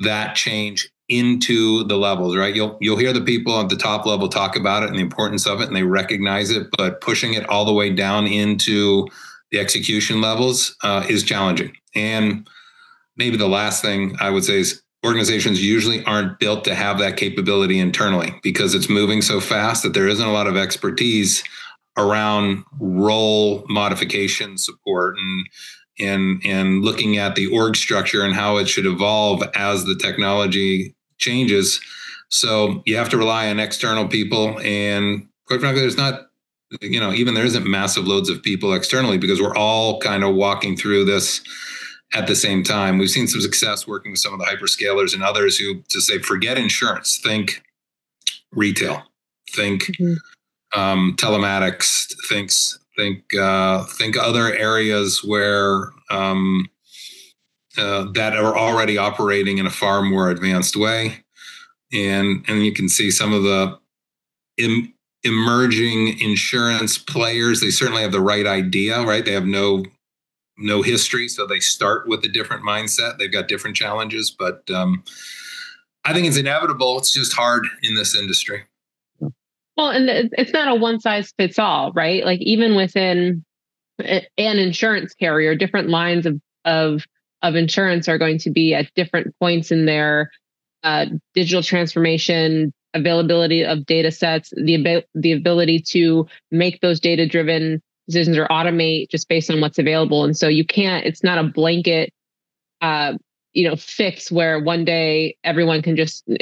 that 0.00 0.34
change 0.34 0.88
into 1.08 1.84
the 1.84 1.96
levels, 1.96 2.36
right? 2.36 2.54
You'll 2.54 2.78
you'll 2.80 2.96
hear 2.96 3.12
the 3.12 3.20
people 3.20 3.58
at 3.60 3.68
the 3.68 3.76
top 3.76 4.06
level 4.06 4.28
talk 4.28 4.56
about 4.56 4.84
it 4.84 4.90
and 4.90 4.96
the 4.96 5.02
importance 5.02 5.46
of 5.46 5.60
it, 5.60 5.66
and 5.66 5.76
they 5.76 5.82
recognize 5.82 6.50
it, 6.50 6.68
but 6.78 7.00
pushing 7.00 7.34
it 7.34 7.48
all 7.48 7.64
the 7.64 7.72
way 7.72 7.90
down 7.90 8.26
into 8.26 9.06
the 9.50 9.58
execution 9.58 10.20
levels 10.20 10.76
uh, 10.84 11.04
is 11.08 11.24
challenging. 11.24 11.76
And 11.94 12.48
maybe 13.16 13.36
the 13.36 13.48
last 13.48 13.82
thing 13.82 14.16
I 14.20 14.30
would 14.30 14.44
say 14.44 14.60
is 14.60 14.82
organizations 15.04 15.64
usually 15.64 16.04
aren't 16.04 16.38
built 16.38 16.64
to 16.64 16.74
have 16.74 16.98
that 16.98 17.16
capability 17.16 17.80
internally 17.80 18.34
because 18.42 18.74
it's 18.74 18.88
moving 18.88 19.22
so 19.22 19.40
fast 19.40 19.82
that 19.82 19.94
there 19.94 20.08
isn't 20.08 20.26
a 20.26 20.32
lot 20.32 20.46
of 20.46 20.56
expertise 20.56 21.42
around 22.00 22.64
role 22.78 23.64
modification 23.68 24.58
support 24.58 25.16
and 25.18 25.46
and 26.00 26.42
and 26.44 26.82
looking 26.82 27.18
at 27.18 27.34
the 27.34 27.46
org 27.48 27.76
structure 27.76 28.22
and 28.22 28.34
how 28.34 28.56
it 28.56 28.68
should 28.68 28.86
evolve 28.86 29.42
as 29.54 29.84
the 29.84 29.94
technology 29.94 30.94
changes. 31.18 31.80
So 32.28 32.82
you 32.86 32.96
have 32.96 33.08
to 33.10 33.18
rely 33.18 33.48
on 33.50 33.60
external 33.60 34.08
people, 34.08 34.58
and 34.60 35.28
quite 35.46 35.60
frankly, 35.60 35.80
there's 35.80 35.96
not 35.96 36.28
you 36.80 37.00
know 37.00 37.12
even 37.12 37.34
there 37.34 37.44
isn't 37.44 37.66
massive 37.66 38.06
loads 38.06 38.28
of 38.28 38.42
people 38.42 38.72
externally 38.72 39.18
because 39.18 39.40
we're 39.40 39.56
all 39.56 40.00
kind 40.00 40.24
of 40.24 40.34
walking 40.34 40.76
through 40.76 41.04
this 41.04 41.40
at 42.14 42.26
the 42.26 42.36
same 42.36 42.62
time. 42.62 42.98
We've 42.98 43.10
seen 43.10 43.26
some 43.28 43.40
success 43.40 43.86
working 43.86 44.12
with 44.12 44.20
some 44.20 44.32
of 44.32 44.40
the 44.40 44.46
hyperscalers 44.46 45.14
and 45.14 45.22
others 45.22 45.58
who 45.58 45.82
to 45.88 46.00
say 46.00 46.18
forget 46.18 46.58
insurance, 46.58 47.20
think 47.22 47.62
retail, 48.52 49.02
think 49.54 49.82
mm-hmm 49.82 50.14
um, 50.74 51.14
telematics, 51.16 52.06
thinks 52.28 52.78
think 52.96 53.34
uh, 53.34 53.84
think 53.84 54.16
other 54.16 54.54
areas 54.54 55.24
where 55.24 55.90
um, 56.10 56.68
uh, 57.78 58.04
that 58.12 58.36
are 58.36 58.56
already 58.56 58.98
operating 58.98 59.58
in 59.58 59.66
a 59.66 59.70
far 59.70 60.02
more 60.02 60.30
advanced 60.30 60.76
way, 60.76 61.24
and 61.92 62.44
and 62.48 62.64
you 62.64 62.72
can 62.72 62.88
see 62.88 63.10
some 63.10 63.32
of 63.32 63.42
the 63.42 63.78
emerging 65.24 66.18
insurance 66.20 66.98
players. 66.98 67.60
They 67.60 67.70
certainly 67.70 68.02
have 68.02 68.12
the 68.12 68.20
right 68.20 68.46
idea, 68.46 69.02
right? 69.02 69.24
They 69.24 69.32
have 69.32 69.46
no 69.46 69.84
no 70.58 70.82
history, 70.82 71.28
so 71.28 71.46
they 71.46 71.60
start 71.60 72.06
with 72.06 72.24
a 72.24 72.28
different 72.28 72.64
mindset. 72.64 73.18
They've 73.18 73.32
got 73.32 73.48
different 73.48 73.76
challenges, 73.76 74.30
but 74.30 74.68
um, 74.70 75.02
I 76.04 76.12
think 76.12 76.26
it's 76.26 76.36
inevitable. 76.36 76.98
It's 76.98 77.12
just 77.12 77.32
hard 77.32 77.66
in 77.82 77.94
this 77.94 78.14
industry. 78.14 78.64
Well, 79.80 79.92
and 79.92 80.30
it's 80.36 80.52
not 80.52 80.68
a 80.68 80.74
one 80.74 81.00
size 81.00 81.32
fits 81.38 81.58
all, 81.58 81.90
right? 81.92 82.22
Like 82.22 82.40
even 82.42 82.76
within 82.76 83.42
an 83.98 84.22
insurance 84.36 85.14
carrier, 85.14 85.54
different 85.54 85.88
lines 85.88 86.26
of 86.26 86.38
of 86.66 87.06
of 87.40 87.54
insurance 87.56 88.06
are 88.06 88.18
going 88.18 88.36
to 88.40 88.50
be 88.50 88.74
at 88.74 88.92
different 88.94 89.34
points 89.40 89.70
in 89.70 89.86
their 89.86 90.30
uh, 90.82 91.06
digital 91.32 91.62
transformation, 91.62 92.74
availability 92.92 93.64
of 93.64 93.86
data 93.86 94.10
sets, 94.10 94.52
the 94.54 94.74
ab- 94.86 95.04
the 95.14 95.32
ability 95.32 95.80
to 95.92 96.26
make 96.50 96.78
those 96.82 97.00
data 97.00 97.26
driven 97.26 97.80
decisions 98.06 98.36
or 98.36 98.46
automate 98.48 99.08
just 99.08 99.30
based 99.30 99.50
on 99.50 99.62
what's 99.62 99.78
available. 99.78 100.24
And 100.24 100.36
so 100.36 100.46
you 100.46 100.66
can't. 100.66 101.06
It's 101.06 101.24
not 101.24 101.38
a 101.38 101.44
blanket, 101.44 102.12
uh, 102.82 103.14
you 103.52 103.68
know, 103.68 103.76
fix 103.76 104.30
where 104.30 104.60
one 104.60 104.84
day 104.84 105.36
everyone 105.44 105.82
can 105.82 105.96
just 105.96 106.24
uh, 106.30 106.34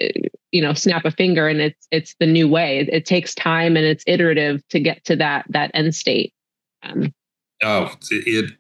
you 0.53 0.62
know 0.62 0.73
snap 0.75 1.05
a 1.05 1.11
finger 1.11 1.49
and 1.49 1.61
it's 1.61 1.87
it's 1.90 2.14
the 2.21 2.27
new 2.27 2.49
way. 2.49 2.79
It, 2.79 2.88
it 2.90 3.07
takes 3.07 3.35
time 3.35 3.77
and 3.77 3.87
it's 3.87 4.05
iterative 4.07 4.66
to 4.68 4.81
get 4.81 5.05
to 5.07 5.16
that 5.16 5.47
that 5.49 5.71
end 5.75 5.94
state. 5.94 6.33
Um, 6.83 7.12
oh, 7.62 7.94
it 8.11 8.53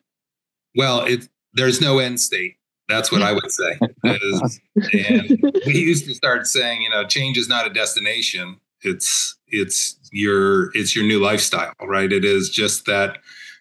well, 0.74 1.04
it 1.04 1.28
there's 1.54 1.80
no 1.80 1.98
end 1.98 2.20
state. 2.20 2.54
That's 2.88 3.12
what 3.12 3.20
I 3.20 3.32
would 3.32 3.50
say. 3.50 3.78
Is, 4.04 4.60
and 4.76 5.52
we 5.66 5.78
used 5.78 6.06
to 6.06 6.14
start 6.14 6.46
saying, 6.46 6.80
you 6.80 6.88
know, 6.88 7.04
change 7.04 7.36
is 7.36 7.48
not 7.48 7.66
a 7.66 7.70
destination. 7.70 8.58
It's 8.82 9.36
it's 9.48 9.98
your 10.10 10.70
it's 10.74 10.96
your 10.96 11.04
new 11.04 11.20
lifestyle, 11.20 11.74
right? 11.82 12.10
It 12.10 12.24
is 12.24 12.48
just 12.48 12.86
that 12.86 13.18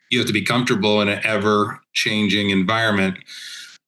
you 0.10 0.20
have 0.20 0.28
to 0.28 0.34
be 0.34 0.42
comfortable 0.42 1.02
in 1.02 1.10
an 1.10 1.20
ever 1.26 1.82
changing 1.94 2.52
environment. 2.52 3.18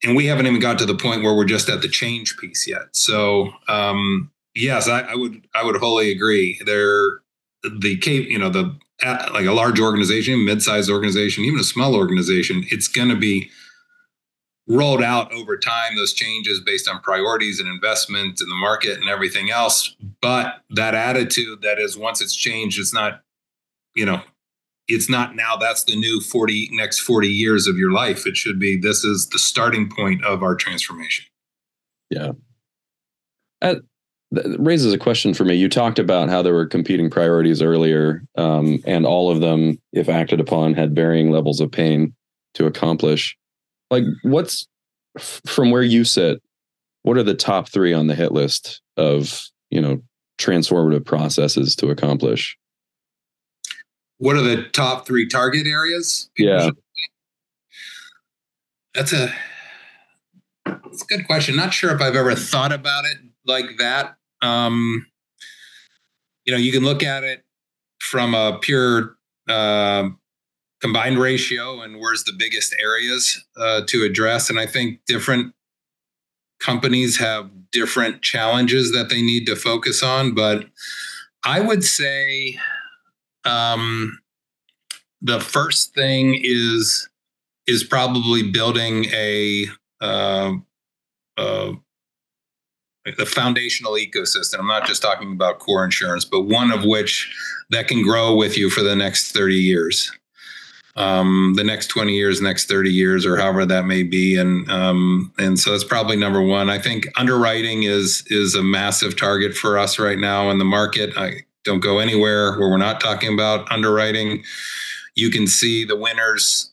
And 0.03 0.15
we 0.15 0.27
haven't 0.27 0.47
even 0.47 0.59
got 0.59 0.79
to 0.79 0.85
the 0.85 0.95
point 0.95 1.23
where 1.23 1.33
we're 1.33 1.45
just 1.45 1.67
at 1.69 1.81
the 1.81 1.89
change 1.89 2.37
piece 2.37 2.67
yet. 2.67 2.87
So 2.93 3.51
um, 3.67 4.31
yes, 4.55 4.87
I, 4.87 5.01
I 5.01 5.15
would 5.15 5.45
I 5.53 5.63
would 5.63 5.75
wholly 5.77 6.11
agree. 6.11 6.59
There, 6.65 7.19
the 7.63 7.97
cape, 7.97 8.29
you 8.29 8.39
know, 8.39 8.49
the 8.49 8.77
like 9.03 9.45
a 9.45 9.53
large 9.53 9.79
organization, 9.79 10.45
mid-sized 10.45 10.89
organization, 10.89 11.45
even 11.45 11.59
a 11.59 11.63
small 11.63 11.95
organization, 11.95 12.65
it's 12.69 12.87
going 12.87 13.09
to 13.09 13.15
be 13.15 13.49
rolled 14.69 15.01
out 15.01 15.33
over 15.33 15.57
time 15.57 15.95
those 15.95 16.13
changes 16.13 16.61
based 16.61 16.87
on 16.87 17.01
priorities 17.01 17.59
and 17.59 17.67
investment 17.67 18.39
in 18.39 18.47
the 18.47 18.55
market 18.55 18.99
and 18.99 19.09
everything 19.09 19.49
else 19.49 19.95
but 20.21 20.61
that 20.69 20.93
attitude 20.93 21.63
that 21.63 21.79
is 21.79 21.97
once 21.97 22.21
it's 22.21 22.35
changed 22.35 22.79
it's 22.79 22.93
not 22.93 23.23
you 23.95 24.05
know 24.05 24.21
it's 24.89 25.09
not 25.09 25.35
now 25.35 25.55
that's 25.55 25.83
the 25.83 25.95
new 25.95 26.19
40 26.19 26.69
next 26.73 26.99
40 26.99 27.27
years 27.27 27.67
of 27.67 27.77
your 27.77 27.91
life. 27.91 28.27
It 28.27 28.35
should 28.35 28.59
be 28.59 28.75
this 28.75 29.03
is 29.03 29.29
the 29.29 29.39
starting 29.39 29.89
point 29.89 30.23
of 30.25 30.43
our 30.43 30.55
transformation. 30.55 31.25
Yeah. 32.09 32.31
That 33.61 33.81
raises 34.59 34.93
a 34.93 34.97
question 34.97 35.33
for 35.33 35.45
me. 35.45 35.55
You 35.55 35.69
talked 35.69 35.99
about 35.99 36.29
how 36.29 36.41
there 36.41 36.53
were 36.53 36.67
competing 36.67 37.09
priorities 37.09 37.61
earlier 37.61 38.23
um, 38.35 38.79
and 38.85 39.05
all 39.05 39.31
of 39.31 39.41
them 39.41 39.79
if 39.93 40.09
acted 40.09 40.39
upon 40.39 40.73
had 40.73 40.95
varying 40.95 41.31
levels 41.31 41.59
of 41.61 41.71
pain 41.71 42.13
to 42.55 42.65
accomplish. 42.65 43.37
Like 43.89 44.03
what's 44.23 44.67
from 45.17 45.71
where 45.71 45.83
you 45.83 46.03
sit 46.03 46.41
what 47.03 47.17
are 47.17 47.23
the 47.23 47.33
top 47.33 47.69
three 47.69 47.93
on 47.93 48.07
the 48.07 48.15
hit 48.15 48.31
list 48.31 48.81
of 48.97 49.41
you 49.69 49.81
know 49.81 50.01
transformative 50.37 51.05
processes 51.05 51.75
to 51.75 51.89
accomplish 51.89 52.57
what 54.19 54.35
are 54.35 54.41
the 54.41 54.63
top 54.69 55.05
three 55.05 55.27
target 55.27 55.67
areas 55.67 56.29
yeah 56.37 56.69
that's 58.93 59.11
a 59.11 59.33
that's 60.65 61.01
a 61.01 61.05
good 61.07 61.25
question 61.25 61.55
not 61.55 61.73
sure 61.73 61.93
if 61.93 62.01
i've 62.01 62.15
ever 62.15 62.35
thought 62.35 62.71
about 62.71 63.05
it 63.05 63.17
like 63.45 63.77
that 63.77 64.15
um 64.41 65.05
you 66.45 66.53
know 66.53 66.59
you 66.59 66.71
can 66.71 66.83
look 66.83 67.03
at 67.03 67.23
it 67.23 67.43
from 67.99 68.33
a 68.33 68.57
pure 68.61 69.17
uh, 69.47 70.09
combined 70.81 71.19
ratio 71.19 71.81
and 71.81 71.99
where's 71.99 72.23
the 72.23 72.33
biggest 72.37 72.75
areas 72.81 73.43
uh, 73.57 73.81
to 73.87 74.03
address. 74.03 74.49
And 74.49 74.59
I 74.59 74.65
think 74.65 75.01
different 75.05 75.53
companies 76.59 77.17
have 77.17 77.49
different 77.71 78.21
challenges 78.21 78.91
that 78.93 79.09
they 79.09 79.21
need 79.21 79.45
to 79.45 79.55
focus 79.55 80.01
on. 80.01 80.33
But 80.33 80.65
I 81.45 81.59
would 81.59 81.83
say 81.83 82.57
um, 83.49 84.19
the 85.21 85.39
first 85.39 85.93
thing 85.93 86.39
is 86.41 87.09
is 87.67 87.83
probably 87.83 88.43
building 88.43 89.05
a 89.05 89.65
uh, 90.01 90.53
the 93.17 93.25
foundational 93.25 93.93
ecosystem. 93.93 94.59
I'm 94.59 94.67
not 94.67 94.85
just 94.85 95.01
talking 95.01 95.31
about 95.31 95.59
core 95.59 95.83
insurance, 95.83 96.25
but 96.25 96.41
one 96.41 96.71
of 96.71 96.83
which 96.83 97.33
that 97.69 97.87
can 97.87 98.03
grow 98.03 98.35
with 98.35 98.57
you 98.57 98.69
for 98.69 98.81
the 98.81 98.95
next 98.95 99.31
30 99.31 99.55
years 99.55 100.11
um, 100.99 101.53
the 101.55 101.63
next 101.63 101.87
20 101.87 102.13
years, 102.13 102.41
next 102.41 102.67
30 102.67 102.91
years, 102.91 103.25
or 103.25 103.37
however 103.37 103.65
that 103.65 103.85
may 103.85 104.03
be. 104.03 104.37
And 104.37 104.69
um, 104.69 105.33
and 105.37 105.57
so 105.57 105.71
that's 105.71 105.83
probably 105.83 106.17
number 106.17 106.41
one. 106.41 106.69
I 106.69 106.77
think 106.77 107.07
underwriting 107.15 107.83
is 107.83 108.23
is 108.27 108.53
a 108.53 108.61
massive 108.61 109.15
target 109.15 109.55
for 109.55 109.77
us 109.77 109.97
right 109.97 110.19
now 110.19 110.49
in 110.49 110.59
the 110.59 110.65
market. 110.65 111.17
I 111.17 111.45
don't 111.63 111.79
go 111.79 111.99
anywhere 111.99 112.57
where 112.57 112.69
we're 112.69 112.77
not 112.77 113.01
talking 113.01 113.33
about 113.33 113.71
underwriting. 113.71 114.43
You 115.15 115.29
can 115.29 115.47
see 115.47 115.83
the 115.83 115.95
winners. 115.95 116.71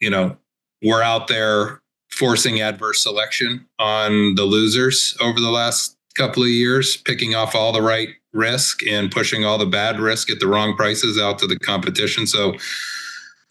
You 0.00 0.10
know, 0.10 0.36
we're 0.82 1.02
out 1.02 1.28
there 1.28 1.80
forcing 2.10 2.60
adverse 2.60 3.02
selection 3.02 3.66
on 3.78 4.34
the 4.34 4.44
losers 4.44 5.16
over 5.20 5.40
the 5.40 5.50
last 5.50 5.96
couple 6.14 6.42
of 6.42 6.48
years, 6.48 6.96
picking 6.96 7.34
off 7.34 7.54
all 7.54 7.72
the 7.72 7.82
right 7.82 8.10
risk 8.32 8.86
and 8.86 9.10
pushing 9.10 9.44
all 9.44 9.58
the 9.58 9.66
bad 9.66 10.00
risk 10.00 10.30
at 10.30 10.40
the 10.40 10.46
wrong 10.46 10.76
prices 10.76 11.18
out 11.18 11.38
to 11.38 11.46
the 11.46 11.58
competition. 11.58 12.26
So 12.26 12.54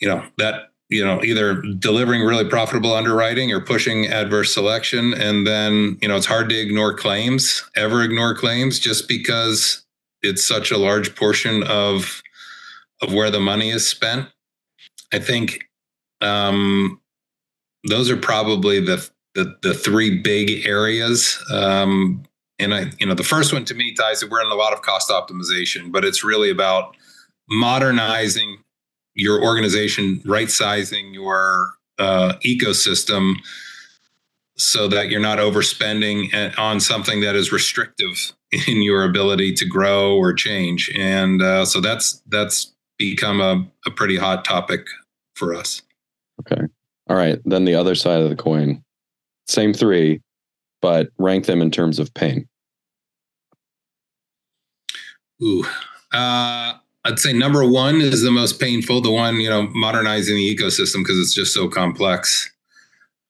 you 0.01 0.07
know 0.07 0.23
that 0.37 0.71
you 0.89 1.05
know 1.05 1.23
either 1.23 1.61
delivering 1.79 2.23
really 2.23 2.43
profitable 2.43 2.93
underwriting 2.93 3.51
or 3.51 3.61
pushing 3.61 4.07
adverse 4.07 4.53
selection 4.53 5.13
and 5.13 5.47
then 5.47 5.97
you 6.01 6.07
know 6.07 6.17
it's 6.17 6.25
hard 6.25 6.49
to 6.49 6.59
ignore 6.59 6.93
claims 6.93 7.63
ever 7.75 8.03
ignore 8.03 8.35
claims 8.35 8.79
just 8.79 9.07
because 9.07 9.80
it's 10.21 10.45
such 10.45 10.71
a 10.71 10.77
large 10.77 11.15
portion 11.15 11.63
of 11.63 12.21
of 13.01 13.13
where 13.13 13.31
the 13.31 13.39
money 13.39 13.69
is 13.69 13.87
spent. 13.87 14.27
I 15.13 15.19
think 15.19 15.69
um 16.21 16.99
those 17.87 18.09
are 18.09 18.17
probably 18.17 18.79
the 18.79 19.09
the, 19.33 19.55
the 19.61 19.73
three 19.73 20.21
big 20.21 20.65
areas. 20.67 21.43
Um 21.51 22.23
and 22.61 22.73
i 22.73 22.85
you 22.99 23.05
know 23.05 23.15
the 23.15 23.23
first 23.23 23.51
one 23.51 23.65
to 23.65 23.73
me 23.73 23.93
ties 23.93 24.19
to 24.19 24.27
we're 24.27 24.41
in 24.41 24.51
a 24.51 24.55
lot 24.55 24.71
of 24.71 24.81
cost 24.81 25.09
optimization 25.09 25.91
but 25.91 26.05
it's 26.05 26.23
really 26.23 26.49
about 26.49 26.95
modernizing 27.49 28.57
your 29.15 29.43
organization 29.43 30.21
right 30.25 30.49
sizing 30.49 31.13
your 31.13 31.71
uh, 31.99 32.33
ecosystem 32.45 33.35
so 34.57 34.87
that 34.87 35.09
you're 35.09 35.19
not 35.19 35.37
overspending 35.37 36.57
on 36.57 36.79
something 36.79 37.21
that 37.21 37.35
is 37.35 37.51
restrictive 37.51 38.33
in 38.67 38.81
your 38.81 39.03
ability 39.03 39.53
to 39.53 39.65
grow 39.65 40.15
or 40.15 40.33
change. 40.33 40.91
And 40.95 41.41
uh, 41.41 41.65
so 41.65 41.81
that's 41.81 42.21
that's 42.29 42.73
become 42.97 43.41
a, 43.41 43.65
a 43.85 43.91
pretty 43.91 44.17
hot 44.17 44.45
topic 44.45 44.85
for 45.35 45.53
us. 45.53 45.81
Okay. 46.41 46.61
All 47.09 47.15
right. 47.15 47.39
Then 47.45 47.65
the 47.65 47.75
other 47.75 47.95
side 47.95 48.21
of 48.21 48.29
the 48.29 48.35
coin 48.35 48.83
same 49.47 49.73
three 49.73 50.21
but 50.81 51.09
rank 51.17 51.45
them 51.45 51.61
in 51.61 51.71
terms 51.71 51.99
of 51.99 52.13
pain. 52.13 52.47
Ooh. 55.41 55.63
Uh, 56.13 56.73
I'd 57.05 57.19
say 57.19 57.33
number 57.33 57.65
one 57.65 58.01
is 58.01 58.21
the 58.21 58.31
most 58.31 58.59
painful, 58.59 59.01
the 59.01 59.11
one, 59.11 59.39
you 59.39 59.49
know, 59.49 59.67
modernizing 59.69 60.35
the 60.35 60.55
ecosystem 60.55 61.03
because 61.03 61.17
it's 61.17 61.33
just 61.33 61.53
so 61.53 61.67
complex. 61.67 62.51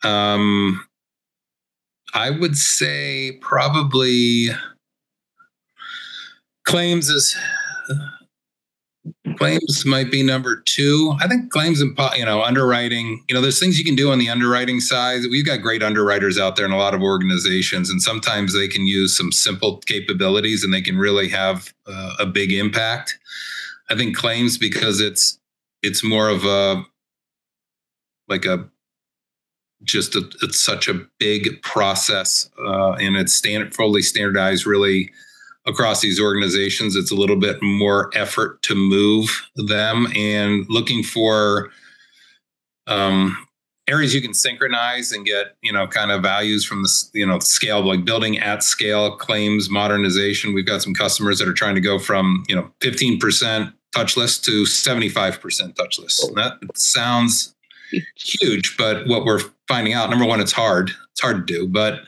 Um, 0.03 0.85
I 2.13 2.31
would 2.31 2.57
say 2.57 3.37
probably 3.41 4.49
claims 6.65 7.09
is 7.09 7.37
claims 9.37 9.85
might 9.85 10.11
be 10.11 10.23
number 10.23 10.61
two. 10.65 11.15
I 11.19 11.27
think 11.27 11.51
claims 11.51 11.81
and 11.81 11.97
you 12.15 12.25
know 12.25 12.43
underwriting. 12.43 13.23
You 13.27 13.35
know, 13.35 13.41
there's 13.41 13.59
things 13.59 13.79
you 13.79 13.85
can 13.85 13.95
do 13.95 14.11
on 14.11 14.19
the 14.19 14.29
underwriting 14.29 14.79
side. 14.79 15.21
We've 15.29 15.45
got 15.45 15.61
great 15.61 15.83
underwriters 15.83 16.37
out 16.37 16.55
there 16.55 16.65
in 16.65 16.71
a 16.71 16.77
lot 16.77 16.93
of 16.93 17.01
organizations, 17.01 17.89
and 17.89 18.01
sometimes 18.01 18.53
they 18.53 18.67
can 18.67 18.85
use 18.85 19.17
some 19.17 19.31
simple 19.31 19.77
capabilities 19.85 20.63
and 20.63 20.73
they 20.73 20.81
can 20.81 20.97
really 20.97 21.29
have 21.29 21.73
uh, 21.87 22.15
a 22.19 22.25
big 22.25 22.51
impact. 22.51 23.17
I 23.89 23.95
think 23.95 24.15
claims 24.15 24.57
because 24.57 25.01
it's 25.01 25.39
it's 25.81 26.03
more 26.03 26.29
of 26.29 26.45
a 26.45 26.83
like 28.27 28.45
a 28.45 28.69
just 29.83 30.15
a, 30.15 30.29
it's 30.43 30.63
such 30.63 30.87
a 30.87 31.01
big 31.19 31.61
process 31.63 32.49
uh, 32.63 32.91
and 32.91 33.17
it's 33.17 33.33
standard 33.33 33.73
fully 33.73 34.03
standardized 34.03 34.67
really 34.67 35.09
across 35.67 36.01
these 36.01 36.19
organizations 36.19 36.95
it's 36.95 37.11
a 37.11 37.15
little 37.15 37.35
bit 37.35 37.61
more 37.61 38.09
effort 38.13 38.61
to 38.63 38.75
move 38.75 39.47
them 39.55 40.07
and 40.15 40.65
looking 40.69 41.03
for 41.03 41.69
um, 42.87 43.37
areas 43.87 44.15
you 44.15 44.21
can 44.21 44.33
synchronize 44.33 45.11
and 45.11 45.25
get 45.25 45.55
you 45.61 45.71
know 45.71 45.87
kind 45.87 46.11
of 46.11 46.21
values 46.21 46.65
from 46.65 46.83
the 46.83 47.09
you 47.13 47.25
know 47.25 47.39
scale 47.39 47.81
like 47.81 48.05
building 48.05 48.39
at 48.39 48.63
scale 48.63 49.15
claims 49.17 49.69
modernization 49.69 50.53
we've 50.53 50.65
got 50.65 50.81
some 50.81 50.93
customers 50.93 51.37
that 51.39 51.47
are 51.47 51.53
trying 51.53 51.75
to 51.75 51.81
go 51.81 51.99
from 51.99 52.43
you 52.47 52.55
know 52.55 52.71
15% 52.79 53.73
touchless 53.95 54.41
to 54.43 54.63
75% 54.63 55.73
touchless. 55.73 56.33
That 56.35 56.59
sounds 56.75 57.55
huge, 58.15 58.77
but 58.77 59.07
what 59.07 59.25
we're 59.25 59.41
finding 59.67 59.93
out, 59.93 60.09
number 60.09 60.25
one, 60.25 60.39
it's 60.39 60.51
hard. 60.51 60.91
It's 61.11 61.21
hard 61.21 61.45
to 61.45 61.53
do, 61.53 61.67
but 61.67 62.01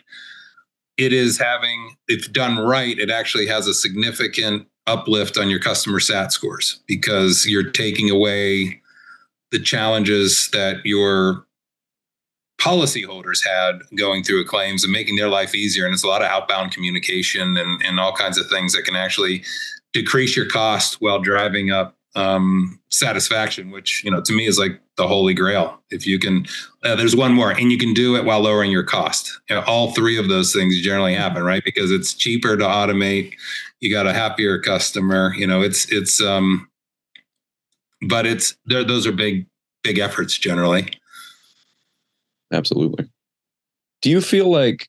it 0.98 1.14
is 1.14 1.40
having, 1.40 1.96
if 2.08 2.32
done 2.32 2.58
right, 2.58 2.98
it 2.98 3.10
actually 3.10 3.48
has 3.48 3.68
a 3.68 3.74
significant 3.74 4.68
uplift 4.86 5.38
on 5.38 5.50
your 5.50 5.60
customer 5.60 6.00
sat 6.00 6.32
scores 6.32 6.82
because 6.88 7.46
you're 7.48 7.72
taking 7.72 8.10
away 8.10 8.82
the 9.52 9.60
challenges 9.60 10.50
that 10.52 10.86
your 10.86 11.46
policyholders 12.60 13.44
had 13.46 13.80
going 13.98 14.24
through 14.24 14.42
a 14.42 14.46
claims 14.46 14.84
and 14.84 14.94
making 14.94 15.16
their 15.16 15.30
life 15.30 15.54
easier. 15.56 15.86
And 15.86 15.94
it's 15.94 16.04
a 16.04 16.08
lot 16.08 16.22
of 16.22 16.28
outbound 16.28 16.72
communication 16.72 17.58
and, 17.58 17.82
and 17.84 18.00
all 18.00 18.14
kinds 18.14 18.38
of 18.38 18.48
things 18.48 18.74
that 18.74 18.84
can 18.84 18.96
actually 18.96 19.44
decrease 19.94 20.36
your 20.36 20.48
cost 20.48 21.02
while 21.02 21.20
driving 21.20 21.72
up 21.72 21.96
um, 22.16 22.80
satisfaction, 22.90 23.72
which 23.72 24.04
you 24.04 24.12
know 24.12 24.22
to 24.22 24.34
me 24.34 24.46
is 24.46 24.60
like 24.60 24.80
the 24.98 25.08
holy 25.08 25.34
grail. 25.34 25.80
If 25.90 26.06
you 26.06 26.20
can, 26.20 26.46
uh, 26.84 26.96
there's 26.96 27.16
one 27.16 27.34
more, 27.34 27.52
and 27.52 27.72
you 27.72 27.78
can 27.78 27.94
do 27.94 28.16
it 28.16 28.26
while 28.26 28.42
lowering 28.42 28.72
your 28.72 28.84
cost. 28.84 29.40
You 29.50 29.56
know, 29.56 29.64
all 29.66 29.92
three 29.94 30.18
of 30.18 30.30
those 30.30 30.54
things 30.54 30.80
generally 30.82 31.16
happen, 31.16 31.44
right? 31.44 31.64
Because 31.64 31.92
it's 31.92 32.14
cheaper 32.14 32.56
to 32.58 32.64
automate. 32.64 33.34
You 33.80 33.92
got 33.92 34.08
a 34.08 34.14
happier 34.14 34.60
customer. 34.60 35.34
You 35.36 35.48
know, 35.48 35.62
it's 35.62 35.92
it's 35.92 36.22
um, 36.22 36.70
but 38.08 38.26
it's 38.26 38.56
those 38.66 39.08
are 39.08 39.12
big 39.12 39.48
big 39.84 40.00
efforts 40.00 40.38
generally. 40.38 40.90
Absolutely. 42.52 43.10
Do 44.02 44.10
you 44.10 44.22
feel 44.22 44.52
like 44.52 44.88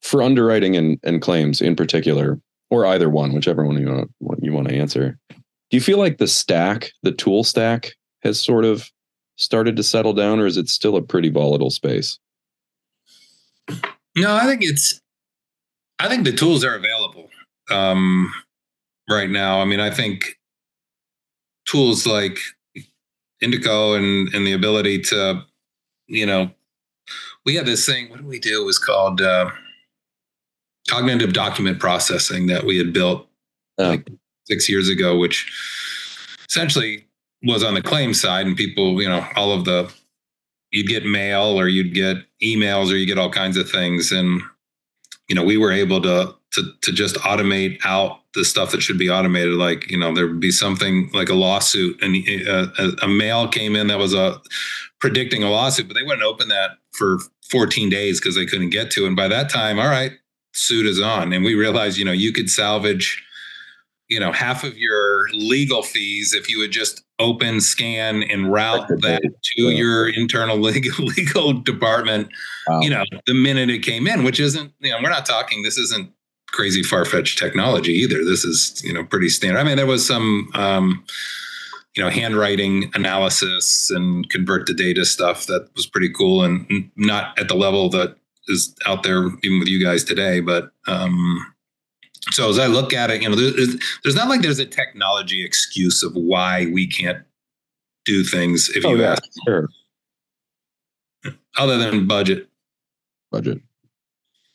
for 0.00 0.22
underwriting 0.22 0.76
and, 0.76 0.98
and 1.02 1.20
claims 1.20 1.60
in 1.60 1.76
particular, 1.76 2.40
or 2.70 2.86
either 2.86 3.10
one, 3.10 3.34
whichever 3.34 3.64
one 3.64 3.78
you 3.78 4.08
want 4.20 4.42
you 4.42 4.52
want 4.52 4.68
to 4.68 4.74
answer, 4.74 5.18
do 5.72 5.76
you 5.78 5.80
feel 5.80 5.96
like 5.96 6.18
the 6.18 6.28
stack, 6.28 6.92
the 7.02 7.12
tool 7.12 7.44
stack, 7.44 7.92
has 8.22 8.38
sort 8.38 8.66
of 8.66 8.90
started 9.36 9.74
to 9.76 9.82
settle 9.82 10.12
down, 10.12 10.38
or 10.38 10.44
is 10.44 10.58
it 10.58 10.68
still 10.68 10.96
a 10.96 11.02
pretty 11.02 11.30
volatile 11.30 11.70
space? 11.70 12.18
No, 14.14 14.34
I 14.34 14.44
think 14.44 14.62
it's. 14.62 15.00
I 15.98 16.08
think 16.10 16.24
the 16.24 16.32
tools 16.32 16.62
are 16.62 16.74
available 16.74 17.30
um, 17.70 18.30
right 19.08 19.30
now. 19.30 19.62
I 19.62 19.64
mean, 19.64 19.80
I 19.80 19.88
think 19.88 20.38
tools 21.64 22.06
like 22.06 22.38
Indico 23.42 23.96
and 23.96 24.28
and 24.34 24.46
the 24.46 24.52
ability 24.52 24.98
to, 25.04 25.42
you 26.06 26.26
know, 26.26 26.50
we 27.46 27.54
had 27.54 27.64
this 27.64 27.86
thing. 27.86 28.10
What 28.10 28.18
did 28.18 28.26
we 28.26 28.40
do? 28.40 28.60
It 28.60 28.66
was 28.66 28.78
called 28.78 29.22
uh, 29.22 29.50
cognitive 30.86 31.32
document 31.32 31.80
processing 31.80 32.46
that 32.48 32.64
we 32.64 32.76
had 32.76 32.92
built 32.92 33.26
oh. 33.78 33.88
like 33.88 34.06
six 34.44 34.68
years 34.68 34.88
ago, 34.88 35.16
which 35.16 35.50
essentially 36.48 37.06
was 37.44 37.64
on 37.64 37.74
the 37.74 37.82
claim 37.82 38.14
side, 38.14 38.46
and 38.46 38.56
people, 38.56 39.00
you 39.02 39.08
know, 39.08 39.26
all 39.36 39.52
of 39.52 39.64
the 39.64 39.92
you'd 40.70 40.88
get 40.88 41.04
mail 41.04 41.58
or 41.58 41.68
you'd 41.68 41.94
get 41.94 42.16
emails 42.42 42.90
or 42.90 42.96
you 42.96 43.06
get 43.06 43.18
all 43.18 43.30
kinds 43.30 43.56
of 43.56 43.70
things, 43.70 44.12
and 44.12 44.40
you 45.28 45.34
know, 45.34 45.44
we 45.44 45.56
were 45.56 45.72
able 45.72 46.00
to 46.02 46.34
to 46.52 46.72
to 46.82 46.92
just 46.92 47.16
automate 47.16 47.78
out 47.84 48.20
the 48.34 48.44
stuff 48.44 48.70
that 48.72 48.82
should 48.82 48.98
be 48.98 49.10
automated. 49.10 49.54
Like 49.54 49.90
you 49.90 49.98
know, 49.98 50.14
there 50.14 50.26
would 50.26 50.40
be 50.40 50.50
something 50.50 51.10
like 51.12 51.28
a 51.28 51.34
lawsuit, 51.34 52.02
and 52.02 52.16
uh, 52.46 52.66
a, 52.78 53.04
a 53.06 53.08
mail 53.08 53.48
came 53.48 53.76
in 53.76 53.88
that 53.88 53.98
was 53.98 54.14
a 54.14 54.20
uh, 54.20 54.38
predicting 55.00 55.42
a 55.42 55.50
lawsuit, 55.50 55.88
but 55.88 55.94
they 55.94 56.02
wouldn't 56.02 56.22
open 56.22 56.48
that 56.48 56.78
for 56.92 57.18
14 57.50 57.90
days 57.90 58.20
because 58.20 58.36
they 58.36 58.46
couldn't 58.46 58.70
get 58.70 58.90
to. 58.92 59.04
And 59.04 59.16
by 59.16 59.26
that 59.26 59.50
time, 59.50 59.78
all 59.78 59.88
right, 59.88 60.12
suit 60.52 60.86
is 60.86 61.00
on, 61.00 61.32
and 61.32 61.44
we 61.44 61.54
realized, 61.54 61.98
you 61.98 62.04
know, 62.04 62.12
you 62.12 62.32
could 62.32 62.48
salvage 62.48 63.22
you 64.12 64.20
know 64.20 64.32
half 64.32 64.64
of 64.64 64.76
your 64.76 65.28
legal 65.32 65.82
fees 65.82 66.34
if 66.34 66.48
you 66.48 66.58
would 66.58 66.72
just 66.72 67.02
open 67.18 67.60
scan 67.60 68.22
and 68.24 68.52
route 68.52 68.88
that 68.88 69.22
to 69.42 69.62
your 69.62 70.08
internal 70.08 70.56
legal 70.70 71.04
legal 71.04 71.52
department 71.52 72.28
wow. 72.68 72.80
you 72.80 72.90
know 72.90 73.04
the 73.26 73.34
minute 73.34 73.70
it 73.70 73.80
came 73.80 74.06
in 74.06 74.24
which 74.24 74.38
isn't 74.38 74.72
you 74.80 74.90
know 74.90 74.98
we're 75.02 75.10
not 75.10 75.26
talking 75.26 75.62
this 75.62 75.78
isn't 75.78 76.12
crazy 76.52 76.82
far-fetched 76.82 77.38
technology 77.38 77.92
either. 77.92 78.24
This 78.24 78.44
is 78.44 78.80
you 78.84 78.92
know 78.92 79.04
pretty 79.04 79.28
standard. 79.28 79.58
I 79.58 79.64
mean 79.64 79.76
there 79.76 79.86
was 79.86 80.06
some 80.06 80.48
um, 80.54 81.04
you 81.96 82.02
know 82.02 82.10
handwriting 82.10 82.90
analysis 82.94 83.90
and 83.90 84.28
convert 84.30 84.66
the 84.66 84.74
data 84.74 85.04
stuff 85.04 85.46
that 85.46 85.68
was 85.74 85.86
pretty 85.86 86.10
cool 86.10 86.44
and 86.44 86.90
not 86.96 87.38
at 87.38 87.48
the 87.48 87.54
level 87.54 87.88
that 87.90 88.16
is 88.48 88.74
out 88.86 89.02
there 89.02 89.28
even 89.42 89.58
with 89.58 89.68
you 89.68 89.82
guys 89.82 90.02
today 90.02 90.40
but 90.40 90.72
um 90.88 91.51
so 92.30 92.48
as 92.48 92.58
I 92.58 92.66
look 92.66 92.92
at 92.92 93.10
it, 93.10 93.22
you 93.22 93.28
know, 93.28 93.34
there's, 93.34 93.76
there's 94.04 94.14
not 94.14 94.28
like 94.28 94.42
there's 94.42 94.58
a 94.58 94.66
technology 94.66 95.44
excuse 95.44 96.02
of 96.02 96.12
why 96.14 96.66
we 96.72 96.86
can't 96.86 97.18
do 98.04 98.22
things. 98.22 98.70
If 98.70 98.84
oh, 98.84 98.90
you 98.90 99.00
yeah, 99.00 99.12
ask, 99.12 99.22
sure. 99.46 99.68
Other 101.58 101.78
than 101.78 102.06
budget, 102.06 102.48
budget, 103.30 103.60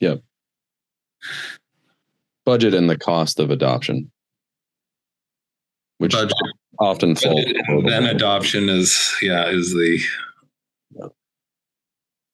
yep, 0.00 0.22
budget 2.44 2.74
and 2.74 2.88
the 2.88 2.98
cost 2.98 3.38
of 3.38 3.50
adoption, 3.50 4.10
which 5.98 6.12
budget. 6.12 6.32
often 6.78 7.14
falls. 7.14 7.44
Then 7.84 8.04
adoption 8.04 8.68
is 8.68 9.14
yeah 9.22 9.48
is 9.48 9.72
the 9.72 10.00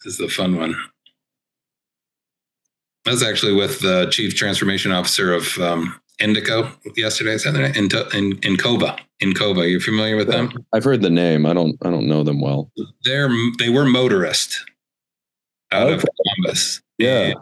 is 0.05 0.19
the 0.19 0.29
fun 0.29 0.57
one. 0.57 0.75
I 3.07 3.11
was 3.11 3.23
actually 3.23 3.53
with 3.53 3.81
the 3.81 4.09
chief 4.11 4.35
transformation 4.35 4.91
officer 4.91 5.33
of 5.33 5.59
um, 5.59 6.01
Indico 6.21 6.71
yesterday. 6.97 7.37
That 7.37 7.77
in 7.77 7.85
In, 8.17 8.33
in, 8.43 8.57
Encova. 8.57 8.99
Encova. 9.23 9.71
You're 9.71 9.81
familiar 9.81 10.17
with 10.17 10.29
them? 10.29 10.53
I've 10.73 10.85
heard 10.85 11.03
the 11.03 11.11
name. 11.11 11.45
I 11.45 11.53
don't. 11.53 11.77
I 11.85 11.91
don't 11.91 12.07
know 12.07 12.23
them 12.23 12.41
well. 12.41 12.71
They're 13.05 13.29
they 13.59 13.69
were 13.69 13.85
motorist 13.85 14.65
out 15.71 15.89
okay. 15.89 15.95
of 15.95 16.05
Columbus. 16.17 16.81
Yeah. 16.99 17.35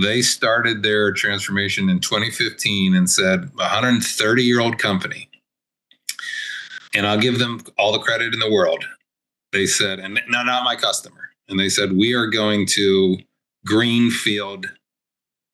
they 0.00 0.22
started 0.22 0.82
their 0.84 1.12
transformation 1.12 1.90
in 1.90 1.98
2015 1.98 2.94
and 2.94 3.10
said 3.10 3.50
130 3.54 4.42
year 4.42 4.60
old 4.60 4.78
company, 4.78 5.28
and 6.94 7.06
I'll 7.06 7.18
give 7.18 7.38
them 7.38 7.60
all 7.76 7.92
the 7.92 7.98
credit 7.98 8.32
in 8.32 8.40
the 8.40 8.50
world. 8.50 8.84
They 9.52 9.66
said, 9.66 9.98
and 9.98 10.20
no, 10.28 10.44
not 10.44 10.64
my 10.64 10.76
customer. 10.76 11.30
And 11.48 11.58
they 11.58 11.68
said 11.68 11.92
we 11.92 12.14
are 12.14 12.28
going 12.28 12.66
to 12.74 13.18
greenfield 13.64 14.70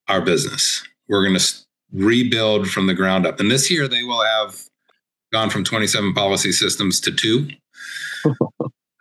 our 0.07 0.21
business. 0.21 0.83
We're 1.07 1.23
going 1.25 1.37
to 1.37 1.53
rebuild 1.91 2.69
from 2.69 2.87
the 2.87 2.93
ground 2.93 3.25
up. 3.25 3.39
And 3.39 3.49
this 3.49 3.71
year 3.71 3.87
they 3.87 4.03
will 4.03 4.23
have 4.23 4.63
gone 5.31 5.49
from 5.49 5.63
27 5.63 6.13
policy 6.13 6.51
systems 6.51 6.99
to 7.01 7.11
two. 7.11 7.49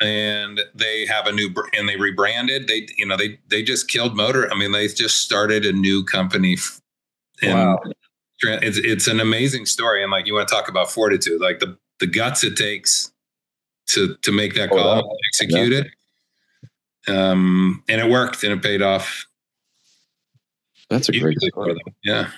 and 0.01 0.61
they 0.75 1.07
have 1.07 1.27
a 1.27 1.33
new 1.33 1.55
and 1.77 1.88
they 1.88 1.97
rebranded. 1.97 2.69
They 2.69 2.87
you 2.99 3.07
know 3.07 3.16
they 3.16 3.38
they 3.49 3.62
just 3.62 3.88
killed 3.88 4.16
motor. 4.16 4.53
I 4.53 4.59
mean 4.59 4.73
they 4.73 4.87
just 4.88 5.21
started 5.21 5.64
a 5.64 5.73
new 5.73 6.05
company. 6.05 6.57
And 7.42 7.55
wow. 7.55 7.79
It's 8.42 8.77
it's 8.77 9.07
an 9.07 9.19
amazing 9.19 9.64
story 9.64 10.03
and 10.03 10.12
like 10.12 10.27
you 10.27 10.35
want 10.35 10.47
to 10.47 10.55
talk 10.55 10.69
about 10.69 10.90
fortitude, 10.90 11.40
like 11.40 11.59
the 11.59 11.79
the 12.01 12.07
guts 12.07 12.45
it 12.45 12.57
takes 12.57 13.11
to 13.88 14.14
to 14.16 14.31
make 14.31 14.55
that 14.55 14.71
oh, 14.71 14.77
call, 14.77 15.11
oh, 15.11 15.16
execute 15.31 15.73
yeah. 15.73 15.79
it 15.79 15.87
um, 17.09 17.83
and 17.88 18.01
it 18.01 18.11
worked 18.11 18.42
and 18.42 18.53
it 18.53 18.62
paid 18.62 18.83
off. 18.83 19.27
That's 20.90 21.09
a 21.09 21.12
great 21.19 21.38
story. 21.40 21.77
Yeah. 22.05 22.31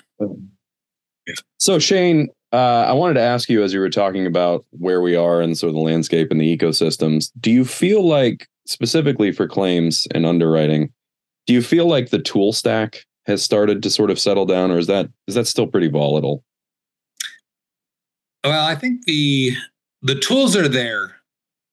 So 1.57 1.77
Shane, 1.77 2.29
uh, 2.51 2.85
I 2.87 2.93
wanted 2.93 3.15
to 3.15 3.21
ask 3.21 3.49
you 3.49 3.63
as 3.63 3.73
you 3.73 3.79
were 3.79 3.89
talking 3.89 4.25
about 4.25 4.65
where 4.71 5.01
we 5.01 5.15
are 5.15 5.41
and 5.41 5.57
sort 5.57 5.69
of 5.69 5.75
the 5.75 5.81
landscape 5.81 6.31
and 6.31 6.41
the 6.41 6.57
ecosystems. 6.57 7.31
Do 7.39 7.51
you 7.51 7.63
feel 7.63 8.07
like 8.07 8.47
specifically 8.65 9.31
for 9.31 9.47
claims 9.47 10.07
and 10.15 10.25
underwriting, 10.25 10.91
do 11.45 11.53
you 11.53 11.61
feel 11.61 11.87
like 11.87 12.09
the 12.09 12.19
tool 12.19 12.53
stack 12.53 13.05
has 13.25 13.43
started 13.43 13.83
to 13.83 13.89
sort 13.89 14.09
of 14.09 14.19
settle 14.19 14.45
down, 14.45 14.71
or 14.71 14.79
is 14.79 14.87
that 14.87 15.09
is 15.27 15.35
that 15.35 15.45
still 15.45 15.67
pretty 15.67 15.87
volatile? 15.87 16.43
Well, 18.43 18.65
I 18.65 18.75
think 18.75 19.05
the 19.05 19.55
the 20.01 20.15
tools 20.15 20.55
are 20.55 20.67
there 20.67 21.15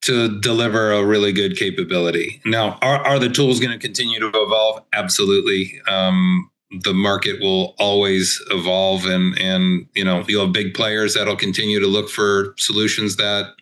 to 0.07 0.41
deliver 0.41 0.93
a 0.93 1.05
really 1.05 1.33
good 1.33 1.57
capability. 1.57 2.41
Now, 2.45 2.79
are, 2.81 3.05
are 3.05 3.19
the 3.19 3.29
tools 3.29 3.59
going 3.59 3.73
to 3.73 3.79
continue 3.79 4.21
to 4.21 4.29
evolve? 4.29 4.83
Absolutely. 4.93 5.81
Um, 5.89 6.49
the 6.83 6.95
market 6.95 7.41
will 7.41 7.75
always 7.79 8.43
evolve 8.51 9.05
and 9.07 9.39
and 9.39 9.87
you 9.95 10.05
know 10.05 10.25
you'll 10.27 10.45
have 10.45 10.53
big 10.53 10.75
players 10.75 11.15
that'll 11.15 11.37
continue 11.37 11.79
to 11.79 11.87
look 11.87 12.11
for 12.11 12.55
solutions 12.59 13.17
that 13.17 13.55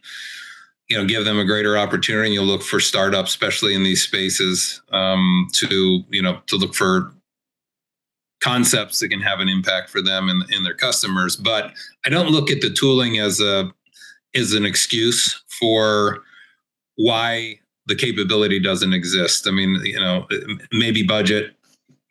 you 0.88 0.96
know 0.96 1.04
give 1.04 1.26
them 1.26 1.38
a 1.38 1.44
greater 1.44 1.76
opportunity 1.76 2.30
you'll 2.30 2.46
look 2.46 2.62
for 2.62 2.80
startups 2.80 3.28
especially 3.30 3.74
in 3.74 3.82
these 3.82 4.02
spaces 4.02 4.80
um, 4.90 5.46
to 5.52 6.02
you 6.08 6.22
know 6.22 6.40
to 6.46 6.56
look 6.56 6.74
for 6.74 7.12
concepts 8.40 9.00
that 9.00 9.08
can 9.08 9.20
have 9.20 9.40
an 9.40 9.48
impact 9.48 9.90
for 9.90 10.00
them 10.00 10.30
and, 10.30 10.42
and 10.50 10.64
their 10.64 10.74
customers 10.74 11.36
but 11.36 11.72
i 12.06 12.08
don't 12.08 12.30
look 12.30 12.50
at 12.50 12.62
the 12.62 12.70
tooling 12.70 13.18
as 13.18 13.38
a 13.38 13.70
as 14.34 14.54
an 14.54 14.64
excuse 14.64 15.42
for 15.60 16.22
why 16.96 17.58
the 17.86 17.94
capability 17.94 18.60
doesn't 18.60 18.92
exist. 18.92 19.46
I 19.46 19.50
mean, 19.50 19.80
you 19.84 20.00
know, 20.00 20.26
maybe 20.72 21.02
budget, 21.02 21.54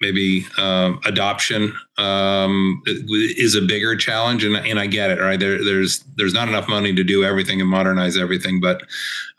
maybe 0.01 0.45
um, 0.57 0.99
adoption 1.05 1.73
um, 1.97 2.81
is 2.85 3.55
a 3.55 3.61
bigger 3.61 3.95
challenge, 3.95 4.43
and, 4.43 4.55
and 4.55 4.79
I 4.79 4.87
get 4.87 5.09
it. 5.09 5.19
Right 5.19 5.39
there, 5.39 5.63
there's 5.63 6.03
there's 6.15 6.33
not 6.33 6.47
enough 6.47 6.67
money 6.67 6.93
to 6.93 7.03
do 7.03 7.23
everything 7.23 7.59
and 7.61 7.69
modernize 7.69 8.17
everything, 8.17 8.59
but 8.59 8.83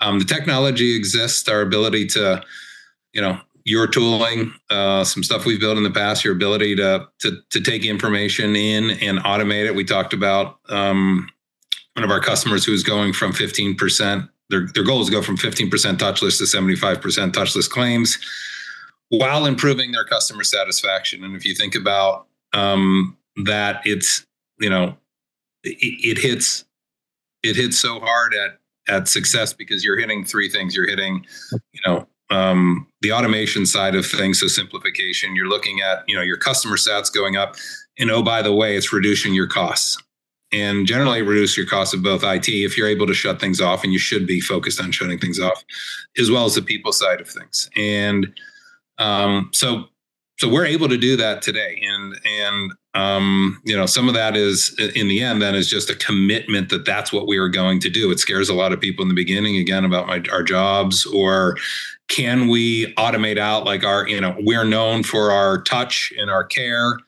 um, 0.00 0.18
the 0.18 0.24
technology 0.24 0.96
exists. 0.96 1.48
Our 1.48 1.60
ability 1.60 2.06
to, 2.08 2.42
you 3.12 3.20
know, 3.20 3.38
your 3.64 3.86
tooling, 3.86 4.52
uh, 4.70 5.04
some 5.04 5.22
stuff 5.22 5.46
we've 5.46 5.60
built 5.60 5.76
in 5.76 5.84
the 5.84 5.90
past, 5.90 6.24
your 6.24 6.34
ability 6.34 6.76
to 6.76 7.06
to 7.20 7.38
to 7.50 7.60
take 7.60 7.84
information 7.84 8.56
in 8.56 8.90
and 8.90 9.18
automate 9.20 9.66
it. 9.66 9.74
We 9.74 9.84
talked 9.84 10.14
about 10.14 10.58
um, 10.68 11.28
one 11.94 12.04
of 12.04 12.10
our 12.10 12.20
customers 12.20 12.64
who's 12.64 12.82
going 12.82 13.12
from 13.12 13.32
15%. 13.32 14.28
Their 14.50 14.66
their 14.74 14.84
goal 14.84 15.00
is 15.00 15.08
to 15.08 15.12
go 15.12 15.22
from 15.22 15.36
15% 15.36 15.70
touchless 15.70 16.38
to 16.38 16.44
75% 16.44 17.00
touchless 17.32 17.68
claims, 17.68 18.18
while 19.08 19.46
improving 19.46 19.92
their 19.92 20.04
customer 20.04 20.44
satisfaction. 20.44 21.24
And 21.24 21.34
if 21.34 21.44
you 21.44 21.54
think 21.54 21.74
about 21.74 22.26
um, 22.52 23.16
that, 23.44 23.80
it's 23.84 24.26
you 24.58 24.70
know 24.70 24.96
it, 25.62 25.76
it 25.80 26.18
hits 26.18 26.64
it 27.42 27.56
hits 27.56 27.78
so 27.78 28.00
hard 28.00 28.34
at 28.34 28.58
at 28.86 29.08
success 29.08 29.54
because 29.54 29.82
you're 29.82 29.98
hitting 29.98 30.24
three 30.24 30.48
things. 30.48 30.76
You're 30.76 30.88
hitting 30.88 31.24
you 31.50 31.80
know 31.86 32.06
um, 32.30 32.86
the 33.00 33.12
automation 33.12 33.64
side 33.64 33.94
of 33.94 34.04
things, 34.04 34.40
so 34.40 34.46
simplification. 34.46 35.34
You're 35.34 35.48
looking 35.48 35.80
at 35.80 36.04
you 36.06 36.16
know 36.16 36.22
your 36.22 36.38
customer 36.38 36.76
stats 36.76 37.12
going 37.12 37.36
up, 37.36 37.56
and 37.98 38.10
oh 38.10 38.22
by 38.22 38.42
the 38.42 38.52
way, 38.52 38.76
it's 38.76 38.92
reducing 38.92 39.32
your 39.32 39.46
costs 39.46 39.96
and 40.54 40.86
generally 40.86 41.20
reduce 41.20 41.56
your 41.56 41.66
cost 41.66 41.92
of 41.94 42.02
both 42.02 42.22
IT 42.22 42.48
if 42.48 42.78
you're 42.78 42.88
able 42.88 43.06
to 43.06 43.14
shut 43.14 43.40
things 43.40 43.60
off, 43.60 43.82
and 43.82 43.92
you 43.92 43.98
should 43.98 44.26
be 44.26 44.40
focused 44.40 44.80
on 44.80 44.92
shutting 44.92 45.18
things 45.18 45.40
off, 45.40 45.64
as 46.18 46.30
well 46.30 46.44
as 46.44 46.54
the 46.54 46.62
people 46.62 46.92
side 46.92 47.20
of 47.20 47.28
things. 47.28 47.68
And 47.76 48.32
um, 48.98 49.50
so, 49.52 49.86
so 50.38 50.48
we're 50.48 50.66
able 50.66 50.88
to 50.88 50.96
do 50.96 51.16
that 51.16 51.42
today, 51.42 51.82
and 51.82 52.14
and 52.24 52.72
um, 52.94 53.60
you 53.64 53.76
know 53.76 53.86
some 53.86 54.06
of 54.06 54.14
that 54.14 54.36
is 54.36 54.74
in 54.94 55.08
the 55.08 55.20
end 55.20 55.42
then 55.42 55.56
is 55.56 55.68
just 55.68 55.90
a 55.90 55.96
commitment 55.96 56.68
that 56.68 56.84
that's 56.84 57.12
what 57.12 57.26
we 57.26 57.36
are 57.36 57.48
going 57.48 57.80
to 57.80 57.90
do. 57.90 58.10
It 58.12 58.20
scares 58.20 58.48
a 58.48 58.54
lot 58.54 58.72
of 58.72 58.80
people 58.80 59.02
in 59.02 59.08
the 59.08 59.14
beginning 59.14 59.56
again 59.56 59.84
about 59.84 60.06
my 60.06 60.22
our 60.30 60.42
jobs 60.42 61.04
or 61.06 61.56
can 62.08 62.48
we 62.48 62.92
automate 62.94 63.38
out 63.38 63.64
like 63.64 63.82
our 63.82 64.06
you 64.06 64.20
know 64.20 64.36
we're 64.40 64.64
known 64.64 65.02
for 65.02 65.32
our 65.32 65.62
touch 65.62 66.12
and 66.18 66.30
our 66.30 66.44
care 66.44 66.98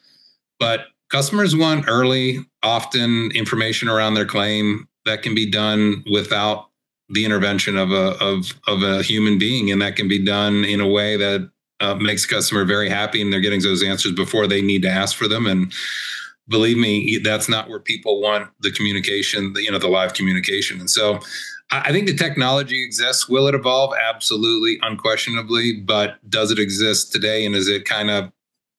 but 0.58 0.86
customers 1.10 1.54
want 1.54 1.86
early 1.88 2.38
often 2.62 3.30
information 3.32 3.88
around 3.88 4.14
their 4.14 4.26
claim 4.26 4.88
that 5.04 5.22
can 5.22 5.34
be 5.34 5.48
done 5.48 6.04
without 6.10 6.70
the 7.08 7.24
intervention 7.24 7.76
of 7.76 7.90
a 7.92 8.16
of 8.22 8.52
of 8.66 8.82
a 8.82 9.02
human 9.02 9.38
being 9.38 9.70
and 9.70 9.80
that 9.80 9.96
can 9.96 10.08
be 10.08 10.24
done 10.24 10.64
in 10.64 10.80
a 10.80 10.88
way 10.88 11.16
that 11.16 11.48
uh, 11.80 11.94
makes 11.94 12.26
customer 12.26 12.64
very 12.64 12.88
happy 12.88 13.22
and 13.22 13.32
they're 13.32 13.40
getting 13.40 13.62
those 13.62 13.82
answers 13.82 14.12
before 14.12 14.46
they 14.46 14.60
need 14.60 14.82
to 14.82 14.88
ask 14.88 15.16
for 15.16 15.28
them 15.28 15.46
and 15.46 15.72
believe 16.48 16.76
me 16.76 17.18
that's 17.22 17.48
not 17.48 17.68
where 17.68 17.78
people 17.78 18.20
want 18.20 18.50
the 18.60 18.72
communication 18.72 19.52
the, 19.52 19.62
you 19.62 19.70
know 19.70 19.78
the 19.78 19.86
live 19.86 20.14
communication 20.14 20.80
and 20.80 20.90
so 20.90 21.20
I 21.70 21.90
think 21.90 22.06
the 22.06 22.14
technology 22.14 22.84
exists. 22.84 23.28
Will 23.28 23.48
it 23.48 23.54
evolve? 23.54 23.92
Absolutely, 24.08 24.78
unquestionably. 24.82 25.80
But 25.80 26.18
does 26.30 26.52
it 26.52 26.60
exist 26.60 27.12
today? 27.12 27.44
And 27.44 27.56
is 27.56 27.66
it 27.66 27.84
kind 27.84 28.08
of 28.08 28.30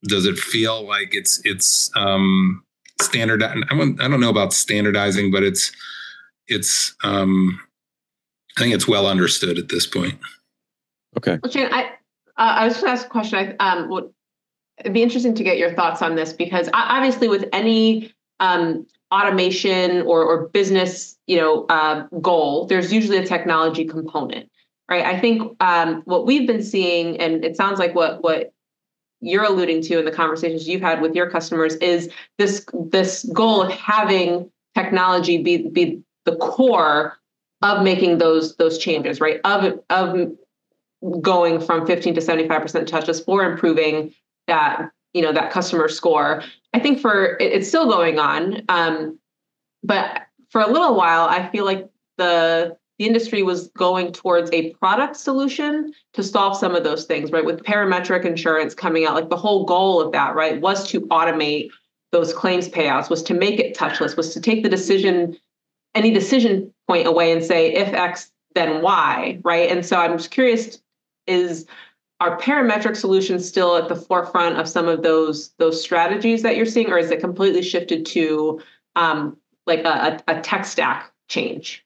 does 0.03 0.25
it 0.25 0.37
feel 0.37 0.85
like 0.87 1.13
it's 1.13 1.41
it's 1.43 1.91
um, 1.95 2.63
standard? 3.01 3.43
I 3.43 3.55
don't, 3.69 4.01
I 4.01 4.07
don't 4.07 4.19
know 4.19 4.29
about 4.29 4.53
standardizing, 4.53 5.31
but 5.31 5.43
it's 5.43 5.71
it's 6.47 6.95
um, 7.03 7.59
I 8.57 8.61
think 8.61 8.73
it's 8.73 8.87
well 8.87 9.07
understood 9.07 9.57
at 9.57 9.69
this 9.69 9.85
point. 9.85 10.19
Okay. 11.17 11.39
Well, 11.41 11.51
Shane, 11.51 11.69
I 11.71 11.83
uh, 12.37 12.55
I 12.59 12.65
was 12.65 12.75
just 12.75 12.85
ask 12.85 13.05
a 13.05 13.09
question. 13.09 13.55
I 13.59 13.69
um, 13.69 13.89
would 13.89 14.11
it'd 14.79 14.93
be 14.93 15.03
interesting 15.03 15.33
to 15.35 15.43
get 15.43 15.57
your 15.57 15.73
thoughts 15.73 16.01
on 16.01 16.15
this 16.15 16.33
because 16.33 16.69
obviously 16.73 17.27
with 17.27 17.45
any 17.51 18.13
um, 18.39 18.85
automation 19.11 20.01
or, 20.01 20.23
or 20.23 20.47
business 20.49 21.17
you 21.27 21.37
know 21.37 21.65
uh, 21.65 22.05
goal 22.21 22.65
there's 22.67 22.91
usually 22.91 23.17
a 23.17 23.25
technology 23.25 23.85
component 23.85 24.49
right 24.89 25.05
i 25.05 25.19
think 25.19 25.55
um, 25.61 26.01
what 26.05 26.25
we've 26.25 26.45
been 26.45 26.61
seeing 26.61 27.17
and 27.17 27.45
it 27.45 27.55
sounds 27.55 27.79
like 27.79 27.95
what 27.95 28.21
what 28.21 28.53
you're 29.21 29.43
alluding 29.43 29.81
to 29.81 29.99
in 29.99 30.05
the 30.05 30.11
conversations 30.11 30.67
you've 30.67 30.81
had 30.81 31.01
with 31.01 31.15
your 31.15 31.29
customers 31.29 31.75
is 31.75 32.09
this 32.37 32.65
this 32.91 33.23
goal 33.33 33.63
of 33.63 33.71
having 33.71 34.49
technology 34.75 35.41
be 35.41 35.69
be 35.69 36.01
the 36.25 36.35
core 36.37 37.17
of 37.61 37.83
making 37.83 38.17
those 38.19 38.55
those 38.57 38.77
changes 38.77 39.19
right? 39.19 39.39
Of 39.43 39.79
of 39.89 40.31
going 41.21 41.59
from 41.61 41.85
15 41.85 42.15
to 42.15 42.21
75% 42.21 42.87
touches 42.87 43.19
for 43.21 43.43
improving 43.43 44.13
that 44.47 44.91
you 45.13 45.21
know 45.21 45.31
that 45.31 45.51
customer 45.51 45.87
score. 45.89 46.43
I 46.73 46.79
think 46.79 46.99
for 46.99 47.37
it, 47.37 47.53
it's 47.53 47.67
still 47.67 47.87
going 47.87 48.19
on 48.19 48.63
um, 48.69 49.19
but 49.83 50.23
for 50.49 50.61
a 50.61 50.67
little 50.67 50.95
while 50.95 51.27
i 51.27 51.47
feel 51.49 51.65
like 51.65 51.89
the 52.17 52.77
the 52.97 53.05
industry 53.05 53.43
was 53.43 53.67
going 53.69 54.11
towards 54.11 54.51
a 54.51 54.73
product 54.73 55.15
solution 55.15 55.93
to 56.13 56.23
solve 56.23 56.57
some 56.57 56.75
of 56.75 56.83
those 56.83 57.05
things 57.05 57.31
right? 57.31 57.45
With 57.45 57.63
parametric 57.63 58.25
insurance 58.25 58.73
coming 58.73 59.05
out 59.05 59.15
like 59.15 59.29
the 59.29 59.37
whole 59.37 59.65
goal 59.65 60.01
of 60.01 60.11
that 60.13 60.35
right 60.35 60.59
was 60.59 60.87
to 60.89 61.01
automate 61.07 61.69
those 62.11 62.33
claims 62.33 62.69
payouts 62.69 63.09
was 63.09 63.23
to 63.23 63.33
make 63.33 63.59
it 63.59 63.75
touchless 63.75 64.15
was 64.15 64.33
to 64.33 64.41
take 64.41 64.63
the 64.63 64.69
decision 64.69 65.37
any 65.95 66.11
decision 66.11 66.73
point 66.87 67.07
away 67.07 67.31
and 67.31 67.43
say 67.43 67.73
if 67.73 67.93
x 67.93 68.31
then 68.55 68.81
y 68.81 69.39
right? 69.43 69.69
And 69.69 69.85
so 69.85 69.97
i'm 69.97 70.17
just 70.17 70.31
curious 70.31 70.79
is 71.27 71.65
are 72.19 72.39
parametric 72.39 72.95
solutions 72.95 73.47
still 73.47 73.75
at 73.75 73.89
the 73.89 73.95
forefront 73.95 74.57
of 74.57 74.67
some 74.67 74.87
of 74.87 75.03
those 75.03 75.51
those 75.59 75.81
strategies 75.81 76.41
that 76.41 76.55
you're 76.55 76.65
seeing 76.65 76.91
or 76.91 76.97
is 76.97 77.11
it 77.11 77.19
completely 77.19 77.61
shifted 77.61 78.05
to 78.07 78.59
um, 78.95 79.37
like 79.67 79.83
a, 79.83 80.19
a 80.27 80.41
tech 80.41 80.65
stack 80.65 81.11
change 81.27 81.85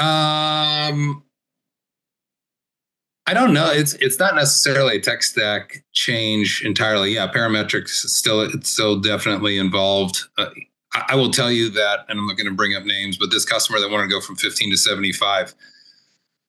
um 0.00 1.22
I 3.30 3.34
don't 3.34 3.52
know. 3.52 3.70
It's 3.70 3.92
it's 3.94 4.18
not 4.18 4.34
necessarily 4.34 4.96
a 4.96 5.00
tech 5.00 5.22
stack 5.22 5.84
change 5.92 6.62
entirely. 6.64 7.14
Yeah, 7.14 7.30
parametrics 7.30 7.90
still 7.90 8.40
it's 8.40 8.70
still 8.70 8.98
definitely 8.98 9.56
involved. 9.56 10.24
Uh, 10.36 10.50
I, 10.92 11.10
I, 11.10 11.14
will 11.14 11.30
tell 11.30 11.48
you 11.48 11.70
that, 11.70 12.06
and 12.08 12.18
I'm 12.18 12.26
not 12.26 12.36
going 12.36 12.48
to 12.48 12.52
bring 12.52 12.74
up 12.74 12.82
names, 12.82 13.16
but 13.16 13.30
this 13.30 13.44
customer 13.44 13.78
that 13.78 13.88
wanted 13.88 14.04
to 14.04 14.08
go 14.08 14.20
from 14.20 14.34
15 14.34 14.72
to 14.72 14.76
75, 14.76 15.54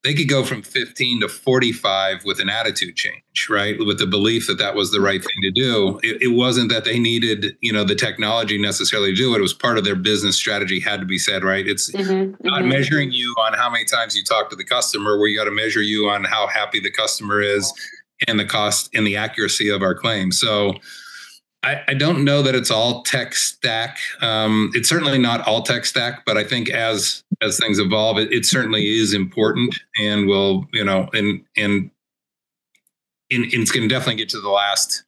they 0.04 0.14
could 0.14 0.28
go 0.28 0.44
from 0.44 0.62
15 0.62 1.20
to 1.20 1.28
45 1.28 2.24
with 2.24 2.40
an 2.40 2.48
attitude 2.48 2.96
change 2.96 3.22
right? 3.48 3.78
With 3.78 3.98
the 3.98 4.06
belief 4.06 4.46
that 4.46 4.58
that 4.58 4.74
was 4.74 4.90
the 4.90 5.00
right 5.00 5.20
thing 5.20 5.42
to 5.42 5.50
do. 5.50 5.98
It, 6.02 6.22
it, 6.22 6.28
wasn't 6.28 6.70
that 6.70 6.84
they 6.84 6.98
needed 6.98 7.56
you 7.60 7.72
know 7.72 7.84
the 7.84 7.94
technology 7.94 8.58
necessarily 8.58 9.10
to 9.10 9.16
do 9.16 9.34
it. 9.34 9.38
It 9.38 9.42
was 9.42 9.54
part 9.54 9.78
of 9.78 9.84
their 9.84 9.96
business 9.96 10.36
strategy 10.36 10.80
had 10.80 11.00
to 11.00 11.06
be 11.06 11.18
said 11.18 11.44
right? 11.44 11.66
It's 11.66 11.90
mm-hmm, 11.90 12.34
not 12.46 12.60
mm-hmm. 12.60 12.68
measuring 12.68 13.12
you 13.12 13.34
on 13.38 13.54
how 13.54 13.70
many 13.70 13.84
times 13.84 14.16
you 14.16 14.22
talk 14.24 14.50
to 14.50 14.56
the 14.56 14.64
customer 14.64 15.18
where 15.18 15.28
you 15.28 15.38
got 15.38 15.44
to 15.44 15.50
measure 15.50 15.82
you 15.82 16.08
on 16.08 16.24
how 16.24 16.46
happy 16.46 16.80
the 16.80 16.90
customer 16.90 17.40
is 17.40 17.72
and 18.28 18.38
the 18.38 18.44
cost 18.44 18.90
and 18.94 19.06
the 19.06 19.16
accuracy 19.16 19.68
of 19.68 19.82
our 19.82 19.94
claim 19.94 20.30
so 20.30 20.74
I, 21.62 21.80
I, 21.88 21.94
don't 21.94 22.24
know 22.24 22.42
that 22.42 22.56
it's 22.56 22.70
all 22.72 23.02
tech 23.02 23.34
stack. 23.34 23.98
Um, 24.20 24.72
it's 24.74 24.88
certainly 24.88 25.18
not 25.18 25.46
all 25.46 25.62
tech 25.62 25.84
stack, 25.84 26.24
but 26.26 26.36
I 26.36 26.44
think 26.44 26.68
as 26.70 27.22
as 27.40 27.58
things 27.58 27.78
evolve, 27.78 28.18
it, 28.18 28.32
it 28.32 28.44
certainly 28.44 28.98
is 28.98 29.14
important, 29.14 29.78
and 29.98 30.26
will 30.26 30.66
you 30.72 30.84
know, 30.84 31.08
and 31.12 31.44
and, 31.56 31.90
and 33.30 33.44
it's 33.52 33.70
going 33.70 33.88
to 33.88 33.94
definitely 33.94 34.16
get 34.16 34.28
to 34.30 34.40
the 34.40 34.50
last 34.50 35.04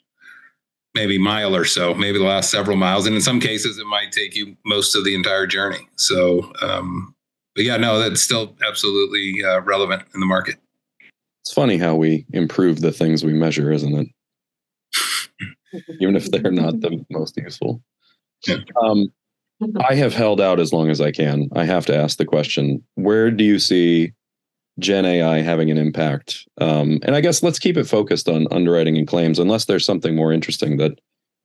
maybe 0.95 1.19
mile 1.19 1.57
or 1.57 1.64
so, 1.64 1.93
maybe 1.93 2.19
the 2.19 2.25
last 2.25 2.51
several 2.51 2.77
miles, 2.77 3.07
and 3.07 3.17
in 3.17 3.21
some 3.21 3.40
cases, 3.40 3.79
it 3.79 3.87
might 3.87 4.12
take 4.12 4.37
you 4.37 4.57
most 4.64 4.95
of 4.95 5.05
the 5.05 5.14
entire 5.14 5.47
journey. 5.47 5.88
So, 5.97 6.53
um, 6.62 7.14
but 7.57 7.64
yeah, 7.64 7.77
no, 7.77 7.99
that's 7.99 8.23
still 8.23 8.57
absolutely 8.67 9.43
uh, 9.45 9.61
relevant 9.62 10.05
in 10.14 10.21
the 10.21 10.27
market. 10.27 10.57
It's 11.43 11.53
funny 11.53 11.79
how 11.79 11.97
we 11.97 12.27
improve 12.33 12.81
the 12.81 12.93
things 12.93 13.25
we 13.25 13.35
measure, 13.35 13.73
isn't 13.73 13.95
it? 13.95 14.07
even 16.01 16.16
if 16.16 16.31
they're 16.31 16.53
not 16.53 16.81
the 16.81 17.05
most 17.11 17.37
useful. 17.37 17.83
Um, 18.83 19.12
I 19.88 19.94
have 19.94 20.14
held 20.14 20.40
out 20.40 20.61
as 20.61 20.73
long 20.73 20.90
as 20.90 21.01
I 21.01 21.11
can. 21.11 21.49
I 21.55 21.64
have 21.64 21.87
to 21.87 21.97
ask 21.97 22.18
the 22.18 22.25
question: 22.25 22.83
Where 22.94 23.31
do 23.31 23.44
you 23.44 23.59
see 23.59 24.12
Gen 24.79 25.05
AI 25.05 25.40
having 25.40 25.70
an 25.70 25.79
impact? 25.79 26.47
Um, 26.61 26.99
and 27.03 27.14
I 27.14 27.20
guess 27.20 27.42
let's 27.42 27.59
keep 27.59 27.77
it 27.77 27.85
focused 27.85 28.29
on 28.29 28.49
underwriting 28.51 28.97
and 28.99 29.07
claims, 29.07 29.38
unless 29.38 29.64
there's 29.64 29.87
something 29.87 30.14
more 30.14 30.33
interesting 30.33 30.77
that 30.79 30.99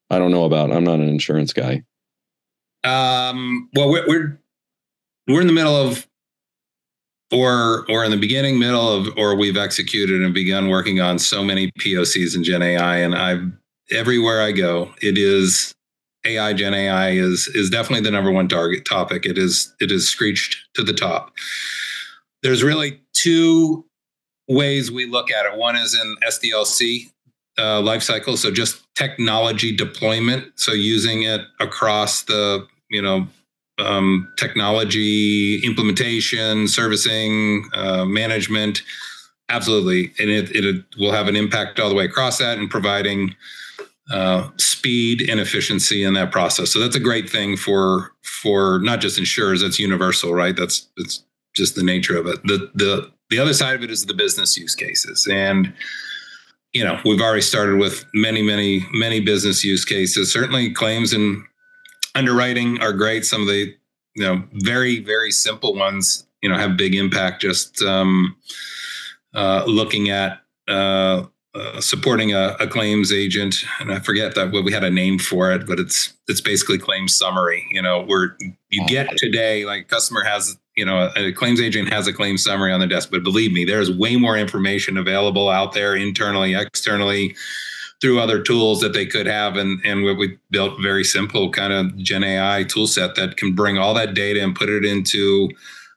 I 0.10 0.18
don't 0.20 0.32
know 0.32 0.46
about. 0.46 0.72
I'm 0.72 0.84
not 0.84 1.00
an 1.00 1.08
insurance 1.08 1.54
guy. 1.54 1.84
Um, 2.84 3.70
well, 3.76 3.90
we're, 3.90 4.08
we're 4.08 4.40
we're 5.28 5.42
in 5.42 5.48
the 5.48 5.54
middle 5.54 5.76
of, 5.76 6.08
or 7.32 7.86
or 7.90 8.04
in 8.04 8.12
the 8.12 8.18
beginning, 8.18 8.58
middle 8.58 8.90
of, 8.90 9.08
or 9.18 9.36
we've 9.36 9.58
executed 9.58 10.22
and 10.22 10.34
begun 10.34 10.70
working 10.70 11.00
on 11.00 11.20
so 11.20 11.44
many 11.44 11.72
POCs 11.80 12.36
in 12.36 12.44
Gen 12.44 12.64
AI, 12.64 12.98
and 12.98 13.16
I've 13.16 13.52
everywhere 13.92 14.42
I 14.42 14.52
go, 14.52 14.94
it 15.02 15.18
is 15.18 15.74
AI 16.26 16.54
Gen 16.54 16.74
AI 16.74 17.12
is 17.12 17.48
is 17.48 17.70
definitely 17.70 18.04
the 18.04 18.12
number 18.12 18.32
one 18.32 18.48
target 18.48 18.86
topic. 18.86 19.26
It 19.26 19.38
is 19.38 19.74
it 19.80 19.92
is 19.92 20.08
screeched 20.08 20.58
to 20.76 20.84
the 20.84 20.94
top. 20.94 21.34
There's 22.44 22.64
really 22.64 23.02
two 23.14 23.86
ways 24.48 24.92
we 24.92 25.06
look 25.06 25.32
at 25.32 25.46
it. 25.46 25.58
One 25.58 25.76
is 25.76 25.94
in 25.94 26.16
SDLC 26.28 27.12
uh, 27.58 27.82
life 27.82 28.04
cycle, 28.04 28.38
so 28.38 28.52
just 28.52 28.82
technology 28.96 29.76
deployment. 29.76 30.60
So 30.60 30.74
using 30.74 31.24
it 31.24 31.42
across 31.60 32.24
the 32.24 32.68
you 32.90 33.02
know 33.02 33.28
um, 33.78 34.32
technology 34.38 35.62
implementation, 35.64 36.68
servicing, 36.68 37.70
uh, 37.74 38.06
management 38.06 38.82
absolutely, 39.50 40.12
and 40.20 40.30
it 40.30 40.52
it 40.56 40.86
will 40.98 41.12
have 41.12 41.28
an 41.28 41.36
impact 41.36 41.80
all 41.80 41.90
the 41.90 41.96
way 41.96 42.06
across 42.06 42.38
that 42.38 42.58
and 42.58 42.70
providing 42.70 43.36
uh, 44.10 44.50
speed 44.58 45.30
and 45.30 45.40
efficiency 45.40 46.04
in 46.04 46.14
that 46.14 46.32
process. 46.32 46.72
So 46.72 46.80
that's 46.80 46.96
a 46.96 47.00
great 47.00 47.30
thing 47.30 47.58
for 47.58 48.12
for 48.42 48.80
not 48.80 49.02
just 49.02 49.18
insurers. 49.18 49.62
That's 49.62 49.80
universal, 49.80 50.34
right? 50.34 50.56
That's 50.56 50.88
it's 50.98 51.24
just 51.56 51.76
the 51.76 51.84
nature 51.84 52.18
of 52.18 52.28
it. 52.28 52.42
The 52.44 52.72
the 52.74 53.12
the 53.30 53.40
other 53.40 53.54
side 53.54 53.76
of 53.76 53.84
it 53.84 53.92
is 53.92 54.06
the 54.06 54.14
business 54.14 54.58
use 54.58 54.76
cases 54.76 55.28
and 55.32 55.74
you 56.74 56.84
know 56.84 57.00
we've 57.06 57.22
already 57.22 57.42
started 57.42 57.78
with 57.78 58.06
many 58.14 58.42
many 58.42 58.86
many 58.92 59.20
business 59.20 59.64
use 59.64 59.86
cases 59.86 60.32
certainly 60.32 60.72
claims 60.72 61.14
and 61.14 61.44
underwriting 62.16 62.82
are 62.82 62.94
great 62.94 63.26
some 63.26 63.42
of 63.42 63.48
the 63.48 63.74
you 64.16 64.24
know 64.24 64.44
very 64.54 65.00
very 65.00 65.32
simple 65.32 65.76
ones 65.76 66.26
you 66.42 66.50
know 66.50 66.58
have 66.58 66.78
big 66.78 66.96
impact 66.96 67.42
just 67.42 67.82
um, 67.84 68.36
uh, 69.34 69.64
looking 69.66 70.10
at 70.10 70.42
uh, 70.68 71.24
uh, 71.56 71.82
supporting 71.82 72.32
a, 72.32 72.56
a, 72.60 72.68
claims 72.68 73.12
agent, 73.12 73.56
and 73.80 73.92
I 73.92 74.00
forget 74.00 74.36
that 74.36 74.52
what 74.52 74.64
we 74.64 74.72
had 74.72 74.84
a 74.84 74.90
name 74.92 75.18
for 75.18 75.52
it, 75.52 75.66
but 75.66 75.80
it's 75.80 76.14
it's 76.28 76.42
basically 76.42 76.78
claims 76.78 77.16
summary. 77.16 77.66
You 77.72 77.82
know, 77.82 78.04
where 78.04 78.38
you 78.70 78.86
get 78.86 79.18
today, 79.18 79.66
like 79.66 79.88
customer 79.88 80.24
has, 80.24 80.60
you 80.78 80.86
know, 80.86 81.12
a, 81.16 81.30
a 81.30 81.32
claims 81.32 81.60
agent 81.60 81.92
has 81.92 82.08
a 82.08 82.14
claims 82.14 82.44
summary 82.44 82.72
on 82.72 82.80
the 82.80 82.86
desk, 82.86 83.10
but 83.12 83.24
believe 83.24 83.52
me, 83.52 83.66
there's 83.66 83.92
way 83.92 84.16
more 84.16 84.38
information 84.38 84.96
available 84.96 85.50
out 85.50 85.74
there 85.74 85.96
internally, 85.96 86.54
externally, 86.54 87.36
through 88.00 88.20
other 88.20 88.42
tools 88.42 88.80
that 88.82 88.94
they 88.94 89.08
could 89.08 89.26
have, 89.26 89.56
and 89.56 89.84
and 89.84 90.04
what 90.04 90.18
we 90.18 90.38
built 90.52 90.80
very 90.82 91.04
simple 91.04 91.50
kind 91.52 91.74
of 91.74 91.98
Gen 91.98 92.24
AI 92.24 92.64
tool 92.66 92.86
set 92.86 93.16
that 93.16 93.38
can 93.38 93.56
bring 93.56 93.80
all 93.80 93.96
that 93.96 94.14
data 94.14 94.44
and 94.44 94.56
put 94.56 94.70
it 94.70 94.86
into 94.86 95.50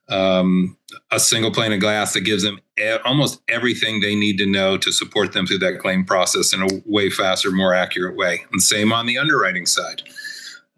um, 0.09 0.77
a 1.11 1.21
single 1.21 1.53
pane 1.53 1.73
of 1.73 1.81
glass 1.81 2.13
that 2.13 2.23
gives 2.23 2.43
them 2.43 2.61
almost 3.05 3.41
everything 3.49 4.01
they 4.01 4.15
need 4.15 4.39
to 4.39 4.47
know 4.47 4.77
to 4.77 4.93
support 4.93 5.33
them 5.33 5.47
through 5.47 5.59
that 5.59 5.79
claim 5.79 6.05
process 6.05 6.53
in 6.53 6.63
a 6.63 6.69
way 6.87 7.09
faster, 7.09 7.51
more 7.51 7.75
accurate 7.75 8.17
way. 8.17 8.45
And 8.53 8.63
same 8.63 8.93
on 8.93 9.07
the 9.07 9.19
underwriting 9.19 9.67
side. 9.67 10.03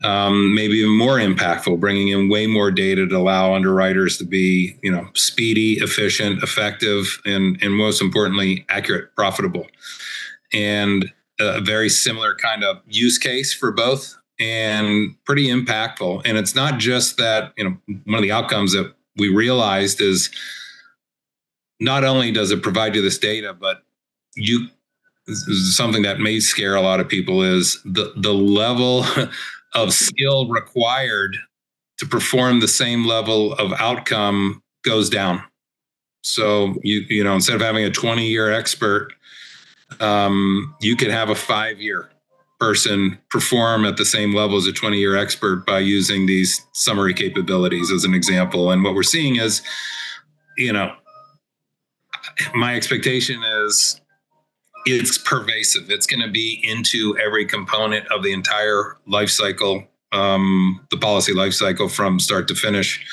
Um, 0.03 0.55
maybe 0.55 0.75
even 0.75 0.99
more 0.99 1.17
impactful, 1.17 1.81
bringing 1.81 2.09
in 2.09 2.29
way 2.29 2.47
more 2.47 2.71
data 2.71 3.07
to 3.07 3.17
allow 3.17 3.55
underwriters 3.55 4.19
to 4.19 4.25
be, 4.25 4.77
you 4.83 4.93
know, 4.93 5.09
speedy, 5.15 5.75
efficient, 5.75 6.43
effective, 6.43 7.23
and 7.25 7.63
and 7.63 7.73
most 7.73 8.03
importantly, 8.03 8.67
accurate, 8.69 9.15
profitable. 9.17 9.67
And 10.53 11.11
a 11.41 11.61
very 11.61 11.89
similar 11.89 12.35
kind 12.35 12.65
of 12.65 12.83
use 12.87 13.19
case 13.19 13.55
for 13.55 13.73
both, 13.73 14.17
and 14.39 15.17
pretty 15.25 15.49
impactful. 15.49 16.23
And 16.25 16.37
it's 16.37 16.55
not 16.55 16.79
just 16.79 17.17
that, 17.17 17.53
you 17.57 17.65
know, 17.65 17.77
one 18.05 18.17
of 18.17 18.23
the 18.23 18.33
outcomes 18.33 18.73
that 18.73 18.95
we 19.17 19.29
realized 19.29 20.01
is 20.01 20.31
not 21.81 22.05
only 22.05 22.33
does 22.33 22.51
it 22.51 22.63
provide 22.63 22.95
you 22.95 23.03
this 23.03 23.19
data, 23.19 23.53
but 23.53 23.83
you 24.35 24.69
something 25.27 26.03
that 26.03 26.21
may 26.21 26.39
scare 26.39 26.75
a 26.75 26.83
lot 26.83 27.01
of 27.01 27.09
people 27.09 27.43
is 27.43 27.81
the 27.85 28.13
the 28.17 28.35
level 28.35 29.05
of 29.75 29.93
skill 29.93 30.49
required 30.49 31.37
to 31.99 32.07
perform 32.07 32.61
the 32.61 32.69
same 32.69 33.07
level 33.07 33.55
of 33.55 33.73
outcome 33.75 34.63
goes 34.85 35.09
down. 35.09 35.43
So 36.23 36.75
you 36.83 37.05
you 37.09 37.25
know 37.25 37.35
instead 37.35 37.57
of 37.57 37.63
having 37.63 37.85
a 37.85 37.91
20 37.91 38.27
year 38.27 38.53
expert, 38.53 39.13
um, 40.01 40.75
you 40.81 40.97
could 40.97 41.11
have 41.11 41.31
a 41.31 41.35
five 41.35 41.81
year 41.81 42.11
person 42.61 43.19
perform 43.31 43.85
at 43.85 43.97
the 43.97 44.05
same 44.05 44.35
level 44.35 44.57
as 44.57 44.67
a 44.67 44.73
20 44.73 44.99
year 44.99 45.17
expert 45.17 45.67
by 45.67 45.79
using 45.79 46.27
these 46.27 46.65
summary 46.73 47.15
capabilities 47.15 47.91
as 47.91 48.05
an 48.05 48.15
example. 48.15 48.71
And 48.71 48.85
what 48.85 48.95
we're 48.95 49.03
seeing 49.03 49.37
is, 49.37 49.63
you 50.57 50.73
know, 50.73 50.95
my 52.55 52.75
expectation 52.75 53.43
is 53.43 54.01
it's 54.87 55.19
pervasive. 55.19 55.91
It's 55.91 56.07
going 56.07 56.21
to 56.21 56.31
be 56.31 56.61
into 56.63 57.17
every 57.19 57.47
component 57.47 58.07
of 58.13 58.23
the 58.23 58.33
entire 58.33 58.99
life 59.07 59.31
cycle, 59.31 59.85
um, 60.13 60.87
the 60.91 60.97
policy 60.97 61.33
life 61.33 61.55
cycle 61.55 61.89
from 61.89 62.21
start 62.21 62.49
to 62.49 62.55
finish, 62.55 63.05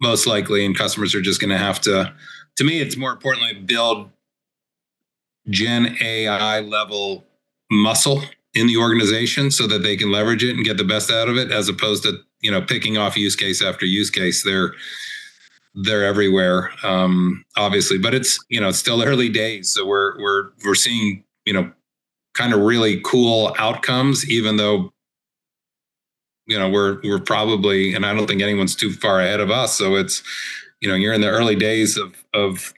most 0.00 0.26
likely. 0.26 0.64
And 0.64 0.76
customers 0.76 1.14
are 1.14 1.22
just 1.22 1.40
going 1.40 1.50
to 1.50 1.58
have 1.58 1.80
to, 1.82 2.12
to 2.56 2.64
me, 2.64 2.80
it's 2.80 2.96
more 2.96 3.12
importantly 3.12 3.54
build 3.54 4.10
Gen 5.48 5.96
AI 6.00 6.60
level 6.60 7.24
muscle 7.70 8.22
in 8.54 8.66
the 8.66 8.76
organization 8.76 9.50
so 9.50 9.66
that 9.66 9.82
they 9.82 9.96
can 9.96 10.12
leverage 10.12 10.44
it 10.44 10.56
and 10.56 10.64
get 10.64 10.76
the 10.76 10.84
best 10.84 11.10
out 11.10 11.28
of 11.28 11.36
it 11.36 11.50
as 11.50 11.68
opposed 11.68 12.02
to 12.04 12.18
you 12.40 12.50
know 12.50 12.62
picking 12.62 12.96
off 12.96 13.16
use 13.16 13.36
case 13.36 13.62
after 13.62 13.86
use 13.86 14.10
case. 14.10 14.44
They're 14.44 14.74
they're 15.76 16.04
everywhere 16.04 16.70
um 16.84 17.44
obviously 17.56 17.98
but 17.98 18.14
it's 18.14 18.38
you 18.48 18.60
know 18.60 18.68
it's 18.68 18.78
still 18.78 19.02
early 19.02 19.28
days. 19.28 19.72
So 19.72 19.84
we're 19.86 20.16
we're 20.20 20.50
we're 20.64 20.74
seeing 20.74 21.24
you 21.44 21.52
know 21.52 21.72
kind 22.34 22.52
of 22.52 22.60
really 22.60 23.00
cool 23.04 23.54
outcomes 23.58 24.28
even 24.30 24.56
though 24.56 24.92
you 26.46 26.58
know 26.58 26.68
we're 26.68 27.00
we're 27.02 27.20
probably 27.20 27.94
and 27.94 28.04
i 28.04 28.12
don't 28.12 28.26
think 28.26 28.42
anyone's 28.42 28.74
too 28.76 28.92
far 28.92 29.20
ahead 29.20 29.40
of 29.40 29.50
us. 29.50 29.74
So 29.74 29.96
it's 29.96 30.22
you 30.80 30.88
know 30.88 30.94
you're 30.94 31.14
in 31.14 31.20
the 31.20 31.30
early 31.30 31.56
days 31.56 31.96
of 31.96 32.14
of 32.32 32.72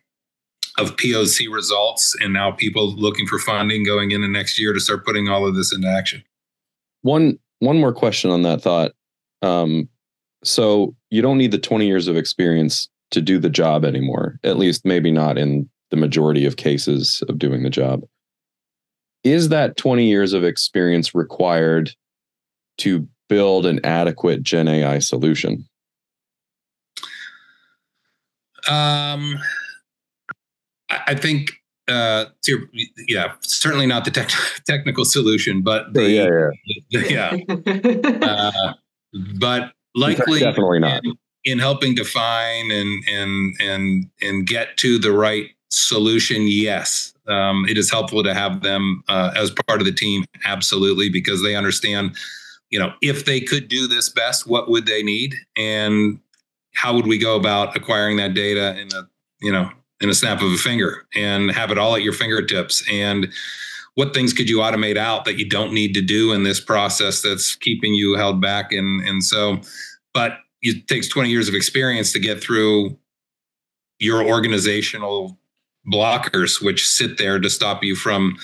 of 0.78 0.96
POC 0.96 1.50
results 1.50 2.14
and 2.20 2.32
now 2.32 2.50
people 2.50 2.94
looking 2.94 3.26
for 3.26 3.38
funding 3.38 3.84
going 3.84 4.10
into 4.10 4.28
next 4.28 4.58
year 4.58 4.72
to 4.72 4.80
start 4.80 5.04
putting 5.04 5.28
all 5.28 5.46
of 5.46 5.54
this 5.54 5.72
into 5.72 5.88
action. 5.88 6.22
One 7.02 7.38
one 7.60 7.78
more 7.78 7.92
question 7.92 8.30
on 8.30 8.42
that 8.42 8.60
thought. 8.60 8.92
Um, 9.42 9.88
so 10.44 10.94
you 11.10 11.22
don't 11.22 11.38
need 11.38 11.50
the 11.50 11.58
20 11.58 11.86
years 11.86 12.08
of 12.08 12.16
experience 12.16 12.88
to 13.10 13.22
do 13.22 13.38
the 13.38 13.48
job 13.48 13.84
anymore, 13.84 14.38
at 14.44 14.58
least 14.58 14.84
maybe 14.84 15.10
not 15.10 15.38
in 15.38 15.68
the 15.90 15.96
majority 15.96 16.44
of 16.44 16.56
cases 16.56 17.22
of 17.28 17.38
doing 17.38 17.62
the 17.62 17.70
job. 17.70 18.02
Is 19.24 19.48
that 19.48 19.76
20 19.76 20.06
years 20.06 20.32
of 20.32 20.44
experience 20.44 21.14
required 21.14 21.92
to 22.78 23.08
build 23.28 23.66
an 23.66 23.80
adequate 23.84 24.42
Gen 24.42 24.68
AI 24.68 24.98
solution? 24.98 25.66
Um, 28.68 29.38
I 31.06 31.14
think 31.14 31.52
uh, 31.88 32.26
to, 32.42 32.66
yeah, 33.06 33.32
certainly 33.40 33.86
not 33.86 34.04
the 34.04 34.10
tech, 34.10 34.30
technical 34.66 35.04
solution, 35.04 35.62
but 35.62 35.92
the, 35.94 36.10
yeah, 36.10 36.50
yeah, 36.90 37.32
yeah. 37.46 38.18
uh, 38.26 38.72
but 39.38 39.72
likely 39.94 40.40
definitely 40.40 40.80
not 40.80 41.04
in, 41.04 41.14
in, 41.44 41.58
helping 41.58 41.94
define 41.94 42.70
and 42.70 43.04
and 43.08 43.54
and 43.60 44.10
and 44.20 44.46
get 44.46 44.76
to 44.78 44.98
the 44.98 45.12
right 45.12 45.50
solution. 45.70 46.48
Yes, 46.48 47.14
um, 47.28 47.66
it 47.68 47.78
is 47.78 47.90
helpful 47.90 48.22
to 48.24 48.34
have 48.34 48.62
them 48.62 49.04
uh, 49.08 49.32
as 49.36 49.52
part 49.66 49.80
of 49.80 49.86
the 49.86 49.92
team, 49.92 50.24
absolutely, 50.44 51.08
because 51.08 51.42
they 51.42 51.54
understand. 51.54 52.16
You 52.70 52.80
know, 52.80 52.92
if 53.00 53.26
they 53.26 53.40
could 53.40 53.68
do 53.68 53.86
this 53.86 54.08
best, 54.08 54.48
what 54.48 54.68
would 54.68 54.86
they 54.86 55.04
need, 55.04 55.36
and 55.56 56.18
how 56.74 56.94
would 56.94 57.06
we 57.06 57.16
go 57.16 57.36
about 57.36 57.76
acquiring 57.76 58.16
that 58.16 58.34
data 58.34 58.76
in 58.76 58.88
a 58.92 59.08
you 59.40 59.52
know 59.52 59.70
in 60.00 60.08
a 60.08 60.14
snap 60.14 60.42
of 60.42 60.52
a 60.52 60.56
finger 60.56 61.06
and 61.14 61.50
have 61.50 61.70
it 61.70 61.78
all 61.78 61.96
at 61.96 62.02
your 62.02 62.12
fingertips. 62.12 62.84
And 62.90 63.32
what 63.94 64.12
things 64.12 64.32
could 64.32 64.48
you 64.48 64.58
automate 64.58 64.98
out 64.98 65.24
that 65.24 65.38
you 65.38 65.48
don't 65.48 65.72
need 65.72 65.94
to 65.94 66.02
do 66.02 66.32
in 66.32 66.42
this 66.42 66.60
process 66.60 67.22
that's 67.22 67.54
keeping 67.54 67.94
you 67.94 68.14
held 68.14 68.40
back? 68.40 68.72
And 68.72 69.06
and 69.06 69.24
so 69.24 69.60
but 70.12 70.38
it 70.62 70.88
takes 70.88 71.08
20 71.08 71.28
years 71.28 71.48
of 71.48 71.54
experience 71.54 72.12
to 72.12 72.18
get 72.18 72.42
through 72.42 72.96
your 73.98 74.24
organizational 74.24 75.38
blockers 75.90 76.62
which 76.62 76.88
sit 76.88 77.18
there 77.18 77.38
to 77.38 77.48
stop 77.48 77.84
you 77.84 77.94
from 77.94 78.36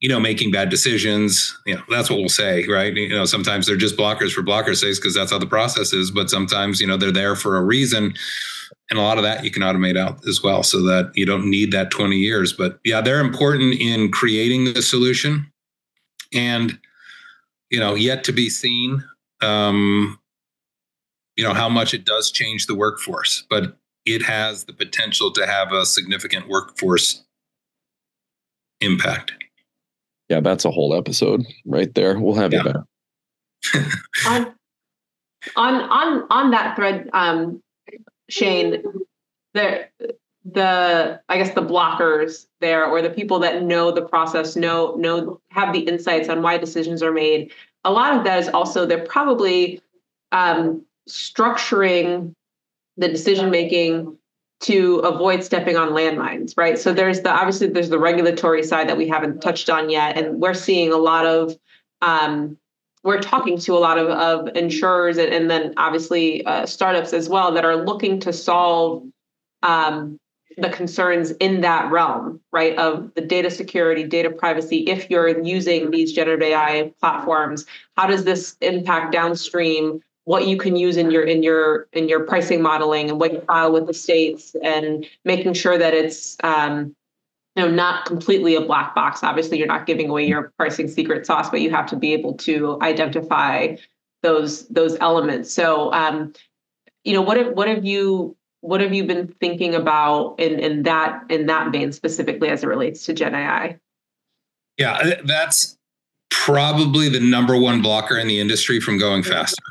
you 0.00 0.08
know 0.08 0.20
making 0.20 0.50
bad 0.50 0.68
decisions. 0.68 1.58
You 1.64 1.76
know 1.76 1.82
that's 1.88 2.10
what 2.10 2.18
we'll 2.18 2.28
say 2.28 2.66
right? 2.66 2.94
You 2.94 3.08
know 3.08 3.24
sometimes 3.24 3.66
they're 3.66 3.76
just 3.76 3.96
blockers 3.96 4.32
for 4.32 4.42
blockers' 4.42 4.82
sakes 4.82 4.98
because 4.98 5.14
that's 5.14 5.30
how 5.30 5.38
the 5.38 5.46
process 5.46 5.94
is. 5.94 6.10
But 6.10 6.28
sometimes 6.28 6.82
you 6.82 6.86
know 6.86 6.98
they're 6.98 7.10
there 7.10 7.34
for 7.34 7.56
a 7.56 7.64
reason 7.64 8.14
and 8.90 8.98
a 8.98 9.02
lot 9.02 9.18
of 9.18 9.24
that 9.24 9.44
you 9.44 9.50
can 9.50 9.62
automate 9.62 9.98
out 9.98 10.26
as 10.26 10.42
well 10.42 10.62
so 10.62 10.80
that 10.82 11.12
you 11.14 11.26
don't 11.26 11.48
need 11.48 11.72
that 11.72 11.90
20 11.90 12.16
years. 12.16 12.52
But 12.52 12.78
yeah 12.84 13.00
they're 13.00 13.20
important 13.20 13.74
in 13.80 14.10
creating 14.10 14.72
the 14.72 14.82
solution. 14.82 15.50
And 16.32 16.78
you 17.70 17.80
know 17.80 17.94
yet 17.94 18.24
to 18.24 18.32
be 18.32 18.48
seen 18.48 19.04
um 19.42 20.18
you 21.36 21.44
know 21.44 21.54
how 21.54 21.68
much 21.68 21.94
it 21.94 22.04
does 22.04 22.30
change 22.30 22.66
the 22.66 22.74
workforce. 22.74 23.44
But 23.48 23.76
it 24.04 24.22
has 24.22 24.64
the 24.64 24.72
potential 24.72 25.30
to 25.32 25.46
have 25.46 25.72
a 25.72 25.84
significant 25.84 26.48
workforce 26.48 27.24
impact. 28.80 29.32
Yeah 30.28 30.40
that's 30.40 30.64
a 30.64 30.70
whole 30.70 30.94
episode 30.94 31.44
right 31.66 31.94
there. 31.94 32.18
We'll 32.18 32.34
have 32.34 32.52
yeah. 32.52 32.62
you 32.64 32.72
back. 32.72 33.94
On 34.26 34.54
on 35.56 35.74
on 35.74 36.26
on 36.30 36.50
that 36.50 36.76
thread 36.76 37.08
um 37.12 37.62
Shane, 38.28 38.82
the 39.54 39.88
the 40.44 41.20
I 41.28 41.36
guess 41.36 41.54
the 41.54 41.62
blockers 41.62 42.46
there 42.60 42.86
or 42.86 43.02
the 43.02 43.10
people 43.10 43.38
that 43.40 43.62
know 43.62 43.90
the 43.90 44.02
process, 44.02 44.56
know 44.56 44.94
know 44.96 45.40
have 45.50 45.72
the 45.72 45.80
insights 45.80 46.28
on 46.28 46.42
why 46.42 46.58
decisions 46.58 47.02
are 47.02 47.12
made. 47.12 47.52
A 47.84 47.90
lot 47.90 48.16
of 48.16 48.24
that 48.24 48.38
is 48.38 48.48
also 48.48 48.86
they're 48.86 49.04
probably 49.04 49.80
um, 50.32 50.84
structuring 51.08 52.34
the 52.96 53.08
decision 53.08 53.50
making 53.50 54.16
to 54.60 54.96
avoid 54.98 55.44
stepping 55.44 55.76
on 55.76 55.90
landmines, 55.90 56.54
right? 56.56 56.78
So 56.78 56.92
there's 56.92 57.20
the 57.20 57.30
obviously 57.30 57.68
there's 57.68 57.90
the 57.90 57.98
regulatory 57.98 58.62
side 58.62 58.88
that 58.88 58.96
we 58.96 59.08
haven't 59.08 59.40
touched 59.40 59.70
on 59.70 59.90
yet, 59.90 60.16
and 60.16 60.40
we're 60.40 60.54
seeing 60.54 60.92
a 60.92 60.96
lot 60.96 61.26
of 61.26 61.56
um, 62.02 62.58
we're 63.08 63.22
talking 63.22 63.56
to 63.56 63.72
a 63.72 63.80
lot 63.80 63.96
of, 63.96 64.08
of 64.08 64.54
insurers 64.54 65.16
and, 65.16 65.32
and 65.32 65.50
then 65.50 65.72
obviously 65.78 66.44
uh, 66.44 66.66
startups 66.66 67.14
as 67.14 67.26
well 67.26 67.50
that 67.52 67.64
are 67.64 67.74
looking 67.74 68.20
to 68.20 68.34
solve 68.34 69.02
um, 69.62 70.20
the 70.58 70.68
concerns 70.68 71.30
in 71.30 71.62
that 71.62 71.90
realm, 71.90 72.38
right? 72.52 72.76
Of 72.76 73.10
the 73.14 73.22
data 73.22 73.50
security, 73.50 74.04
data 74.04 74.28
privacy. 74.28 74.80
If 74.80 75.08
you're 75.08 75.42
using 75.42 75.90
these 75.90 76.12
generative 76.12 76.42
AI 76.48 76.92
platforms, 77.00 77.64
how 77.96 78.08
does 78.08 78.24
this 78.24 78.56
impact 78.60 79.10
downstream 79.10 80.02
what 80.24 80.46
you 80.46 80.58
can 80.58 80.76
use 80.76 80.98
in 80.98 81.10
your 81.10 81.22
in 81.22 81.42
your 81.42 81.88
in 81.94 82.10
your 82.10 82.20
pricing 82.20 82.60
modeling 82.60 83.08
and 83.08 83.18
what 83.18 83.32
you 83.32 83.40
file 83.40 83.72
with 83.72 83.86
the 83.86 83.94
states 83.94 84.54
and 84.62 85.06
making 85.24 85.54
sure 85.54 85.78
that 85.78 85.94
it's 85.94 86.36
um, 86.44 86.94
know 87.58 87.70
not 87.70 88.06
completely 88.06 88.54
a 88.54 88.60
black 88.60 88.94
box. 88.94 89.22
Obviously 89.22 89.58
you're 89.58 89.66
not 89.66 89.86
giving 89.86 90.08
away 90.08 90.26
your 90.26 90.52
pricing 90.56 90.88
secret 90.88 91.26
sauce 91.26 91.50
but 91.50 91.60
you 91.60 91.70
have 91.70 91.86
to 91.86 91.96
be 91.96 92.12
able 92.12 92.34
to 92.38 92.78
identify 92.82 93.76
those 94.22 94.66
those 94.68 94.96
elements. 95.00 95.52
So 95.52 95.92
um, 95.92 96.32
you 97.04 97.12
know 97.12 97.22
what 97.22 97.36
have, 97.36 97.52
what 97.52 97.68
have 97.68 97.84
you 97.84 98.36
what 98.60 98.80
have 98.80 98.92
you 98.92 99.04
been 99.04 99.28
thinking 99.40 99.74
about 99.74 100.34
in 100.38 100.58
in 100.58 100.82
that 100.82 101.22
in 101.30 101.46
that 101.46 101.72
vein 101.72 101.92
specifically 101.92 102.48
as 102.48 102.62
it 102.62 102.66
relates 102.66 103.04
to 103.06 103.12
gen 103.12 103.34
ai 103.34 103.78
yeah 104.76 105.14
that's 105.24 105.76
probably 106.30 107.08
the 107.08 107.20
number 107.20 107.56
one 107.56 107.80
blocker 107.80 108.18
in 108.18 108.26
the 108.28 108.40
industry 108.40 108.80
from 108.80 108.98
going 108.98 109.22
faster 109.22 109.62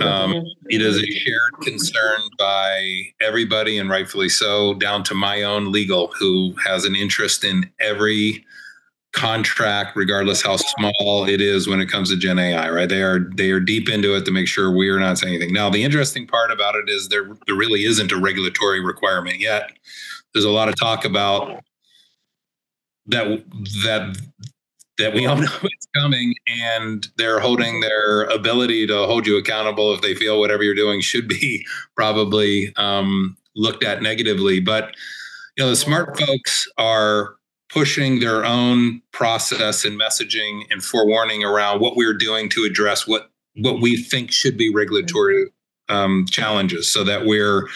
um, 0.00 0.44
it 0.68 0.80
is 0.80 0.96
a 0.96 1.06
shared 1.06 1.52
concern 1.60 2.20
by 2.38 3.04
everybody, 3.20 3.78
and 3.78 3.90
rightfully 3.90 4.28
so, 4.28 4.74
down 4.74 5.02
to 5.04 5.14
my 5.14 5.42
own 5.42 5.70
legal, 5.70 6.12
who 6.18 6.54
has 6.64 6.84
an 6.84 6.96
interest 6.96 7.44
in 7.44 7.70
every 7.78 8.44
contract, 9.12 9.94
regardless 9.94 10.42
how 10.42 10.56
small 10.56 11.26
it 11.28 11.40
is 11.40 11.68
when 11.68 11.80
it 11.80 11.86
comes 11.86 12.10
to 12.10 12.16
Gen 12.16 12.38
AI. 12.38 12.70
Right? 12.70 12.88
They 12.88 13.02
are 13.02 13.28
they 13.36 13.50
are 13.50 13.60
deep 13.60 13.88
into 13.88 14.16
it 14.16 14.24
to 14.24 14.30
make 14.30 14.48
sure 14.48 14.74
we 14.74 14.88
are 14.88 14.98
not 14.98 15.18
saying 15.18 15.34
anything. 15.34 15.52
Now, 15.52 15.70
the 15.70 15.84
interesting 15.84 16.26
part 16.26 16.50
about 16.50 16.74
it 16.74 16.88
is 16.88 17.08
there 17.08 17.28
there 17.46 17.56
really 17.56 17.84
isn't 17.84 18.12
a 18.12 18.16
regulatory 18.16 18.80
requirement 18.80 19.38
yet. 19.38 19.72
There's 20.32 20.46
a 20.46 20.50
lot 20.50 20.68
of 20.68 20.76
talk 20.76 21.04
about 21.04 21.62
that 23.06 23.44
that 23.84 24.16
that 25.02 25.14
we 25.14 25.26
all 25.26 25.36
know 25.40 25.48
it's 25.62 25.88
coming 25.94 26.34
and 26.46 27.08
they're 27.16 27.40
holding 27.40 27.80
their 27.80 28.22
ability 28.24 28.86
to 28.86 29.06
hold 29.06 29.26
you 29.26 29.36
accountable 29.36 29.92
if 29.94 30.00
they 30.00 30.14
feel 30.14 30.38
whatever 30.38 30.62
you're 30.62 30.74
doing 30.74 31.00
should 31.00 31.28
be 31.28 31.66
probably 31.96 32.72
um, 32.76 33.36
looked 33.54 33.84
at 33.84 34.02
negatively. 34.02 34.60
But 34.60 34.94
you 35.56 35.64
know 35.64 35.70
the 35.70 35.76
smart 35.76 36.18
folks 36.18 36.66
are 36.78 37.36
pushing 37.68 38.20
their 38.20 38.44
own 38.44 39.00
process 39.12 39.84
and 39.84 39.98
messaging 39.98 40.62
and 40.70 40.82
forewarning 40.84 41.42
around 41.42 41.80
what 41.80 41.96
we're 41.96 42.16
doing 42.16 42.48
to 42.50 42.64
address 42.64 43.06
what 43.06 43.30
what 43.56 43.80
we 43.80 43.96
think 43.96 44.32
should 44.32 44.56
be 44.56 44.72
regulatory 44.72 45.46
um, 45.88 46.26
challenges 46.30 46.90
so 46.90 47.04
that 47.04 47.26
we're 47.26 47.68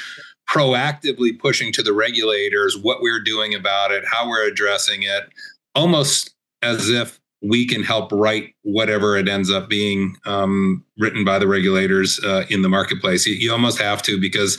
proactively 0.48 1.38
pushing 1.38 1.72
to 1.72 1.82
the 1.82 1.92
regulators 1.92 2.78
what 2.78 3.02
we're 3.02 3.20
doing 3.20 3.54
about 3.54 3.90
it 3.90 4.04
how 4.06 4.28
we're 4.28 4.46
addressing 4.46 5.02
it 5.02 5.28
almost 5.74 6.35
as 6.62 6.88
if 6.88 7.20
we 7.42 7.66
can 7.66 7.82
help 7.82 8.10
write 8.12 8.54
whatever 8.62 9.16
it 9.16 9.28
ends 9.28 9.50
up 9.50 9.68
being 9.68 10.16
um, 10.24 10.84
written 10.98 11.24
by 11.24 11.38
the 11.38 11.46
regulators 11.46 12.18
uh, 12.24 12.44
in 12.48 12.62
the 12.62 12.68
marketplace. 12.68 13.26
You, 13.26 13.34
you, 13.34 13.52
almost 13.52 13.80
have 13.80 14.02
to 14.02 14.18
because 14.18 14.58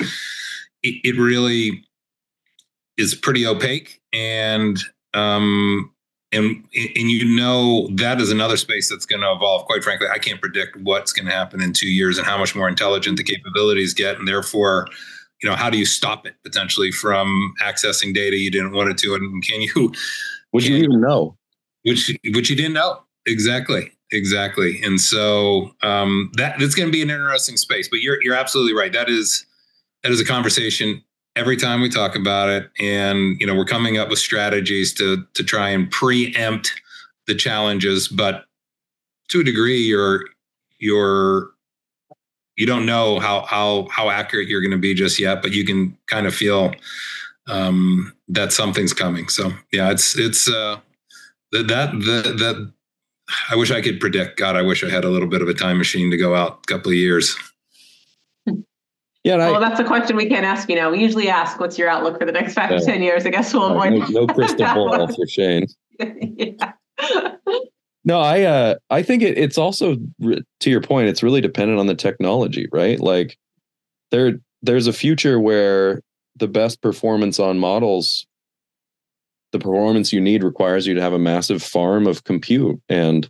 it, 0.83 0.95
it 1.03 1.19
really 1.19 1.83
is 2.97 3.15
pretty 3.15 3.45
opaque 3.45 3.99
and 4.13 4.79
um, 5.13 5.91
and 6.31 6.63
and 6.73 7.11
you 7.11 7.25
know 7.35 7.89
that 7.95 8.21
is 8.21 8.31
another 8.31 8.57
space 8.57 8.89
that's 8.89 9.05
going 9.05 9.21
to 9.21 9.31
evolve. 9.31 9.65
Quite 9.65 9.83
frankly, 9.83 10.07
I 10.13 10.19
can't 10.19 10.41
predict 10.41 10.77
what's 10.77 11.13
going 11.13 11.25
to 11.25 11.31
happen 11.31 11.61
in 11.61 11.73
two 11.73 11.89
years 11.89 12.17
and 12.17 12.27
how 12.27 12.37
much 12.37 12.55
more 12.55 12.69
intelligent 12.69 13.17
the 13.17 13.23
capabilities 13.23 13.93
get, 13.93 14.17
and 14.17 14.27
therefore 14.27 14.87
you 15.41 15.49
know 15.49 15.55
how 15.55 15.69
do 15.69 15.77
you 15.77 15.85
stop 15.85 16.25
it 16.25 16.35
potentially 16.43 16.91
from 16.91 17.53
accessing 17.61 18.13
data 18.13 18.37
you 18.37 18.51
didn't 18.51 18.71
want 18.71 18.89
it 18.89 18.97
to 18.97 19.13
and 19.13 19.43
can 19.43 19.61
you 19.61 19.91
would 20.53 20.65
you 20.65 20.77
even 20.77 20.99
know 21.01 21.37
which 21.87 22.11
which 22.33 22.49
you 22.49 22.55
didn't 22.55 22.73
know. 22.73 23.01
Exactly. 23.25 23.91
Exactly. 24.11 24.81
And 24.83 24.99
so 24.99 25.73
um, 25.83 26.31
that 26.35 26.59
that's 26.59 26.75
going 26.75 26.87
to 26.87 26.91
be 26.91 27.01
an 27.01 27.09
interesting 27.09 27.57
space 27.57 27.87
but 27.89 27.99
you're 28.01 28.21
you're 28.23 28.35
absolutely 28.35 28.73
right. 28.73 28.91
That 28.91 29.09
is 29.09 29.45
that 30.03 30.11
is 30.11 30.19
a 30.19 30.25
conversation 30.25 31.01
every 31.35 31.55
time 31.55 31.81
we 31.81 31.89
talk 31.89 32.15
about 32.15 32.49
it. 32.49 32.69
And 32.79 33.39
you 33.39 33.47
know 33.47 33.55
we're 33.55 33.65
coming 33.65 33.97
up 33.97 34.09
with 34.09 34.19
strategies 34.19 34.93
to 34.95 35.25
to 35.33 35.43
try 35.43 35.69
and 35.69 35.89
preempt 35.89 36.73
the 37.25 37.35
challenges 37.35 38.07
but 38.07 38.45
to 39.29 39.41
a 39.41 39.43
degree 39.43 39.79
you're 39.79 40.21
you're 40.79 41.49
you 42.57 42.65
don't 42.65 42.85
know 42.85 43.19
how 43.19 43.41
how 43.41 43.87
how 43.91 44.09
accurate 44.09 44.47
you're 44.47 44.61
going 44.61 44.71
to 44.71 44.77
be 44.77 44.93
just 44.93 45.19
yet 45.19 45.41
but 45.41 45.51
you 45.51 45.65
can 45.65 45.97
kind 46.07 46.27
of 46.27 46.35
feel 46.35 46.73
um, 47.49 48.13
that 48.27 48.51
something's 48.51 48.93
coming. 48.93 49.29
So 49.29 49.51
yeah 49.71 49.91
it's 49.91 50.17
it's 50.17 50.49
uh 50.49 50.79
that 51.51 51.67
that 51.67 51.91
that, 51.91 52.37
that 52.37 52.73
I 53.49 53.55
wish 53.55 53.71
I 53.71 53.81
could 53.81 53.99
predict. 53.99 54.37
God, 54.37 54.55
I 54.55 54.61
wish 54.61 54.83
I 54.83 54.89
had 54.89 55.03
a 55.03 55.09
little 55.09 55.27
bit 55.27 55.41
of 55.41 55.49
a 55.49 55.53
time 55.53 55.77
machine 55.77 56.11
to 56.11 56.17
go 56.17 56.35
out 56.35 56.59
a 56.63 56.73
couple 56.73 56.91
of 56.91 56.97
years. 56.97 57.35
Yeah, 59.23 59.35
well, 59.37 59.55
I, 59.55 59.69
that's 59.69 59.79
a 59.79 59.83
question 59.83 60.15
we 60.15 60.29
can't 60.29 60.45
ask 60.45 60.69
you 60.69 60.75
now. 60.75 60.89
We 60.89 60.99
usually 60.99 61.27
ask, 61.27 61.59
"What's 61.59 61.77
your 61.77 61.89
outlook 61.89 62.17
for 62.17 62.25
the 62.25 62.31
next 62.31 62.53
five 62.53 62.69
to 62.69 62.79
ten 62.79 63.01
years?" 63.01 63.25
I 63.25 63.29
guess 63.29 63.53
we'll 63.53 63.65
avoid. 63.65 64.09
No, 64.09 64.25
no 64.25 64.27
crystal 64.27 64.65
ball 64.65 65.07
for 65.07 65.27
Shane. 65.27 65.67
yeah. 65.99 66.71
No, 68.05 68.21
I 68.21 68.43
uh, 68.43 68.75
I 68.89 69.03
think 69.03 69.21
it, 69.21 69.37
it's 69.37 69.57
also 69.57 69.97
to 70.21 70.69
your 70.69 70.79
point. 70.79 71.09
It's 71.09 71.21
really 71.21 71.41
dependent 71.41 71.77
on 71.77 71.87
the 71.87 71.95
technology, 71.95 72.69
right? 72.71 72.97
Like 73.01 73.37
there 74.11 74.39
there's 74.61 74.87
a 74.87 74.93
future 74.93 75.41
where 75.41 76.01
the 76.37 76.47
best 76.47 76.81
performance 76.81 77.37
on 77.37 77.59
models 77.59 78.25
the 79.57 79.63
performance 79.63 80.13
you 80.13 80.21
need 80.21 80.43
requires 80.43 80.85
you 80.85 80.93
to 80.93 81.01
have 81.01 81.13
a 81.13 81.19
massive 81.19 81.63
farm 81.63 82.07
of 82.07 82.23
compute 82.23 82.79
and 82.89 83.29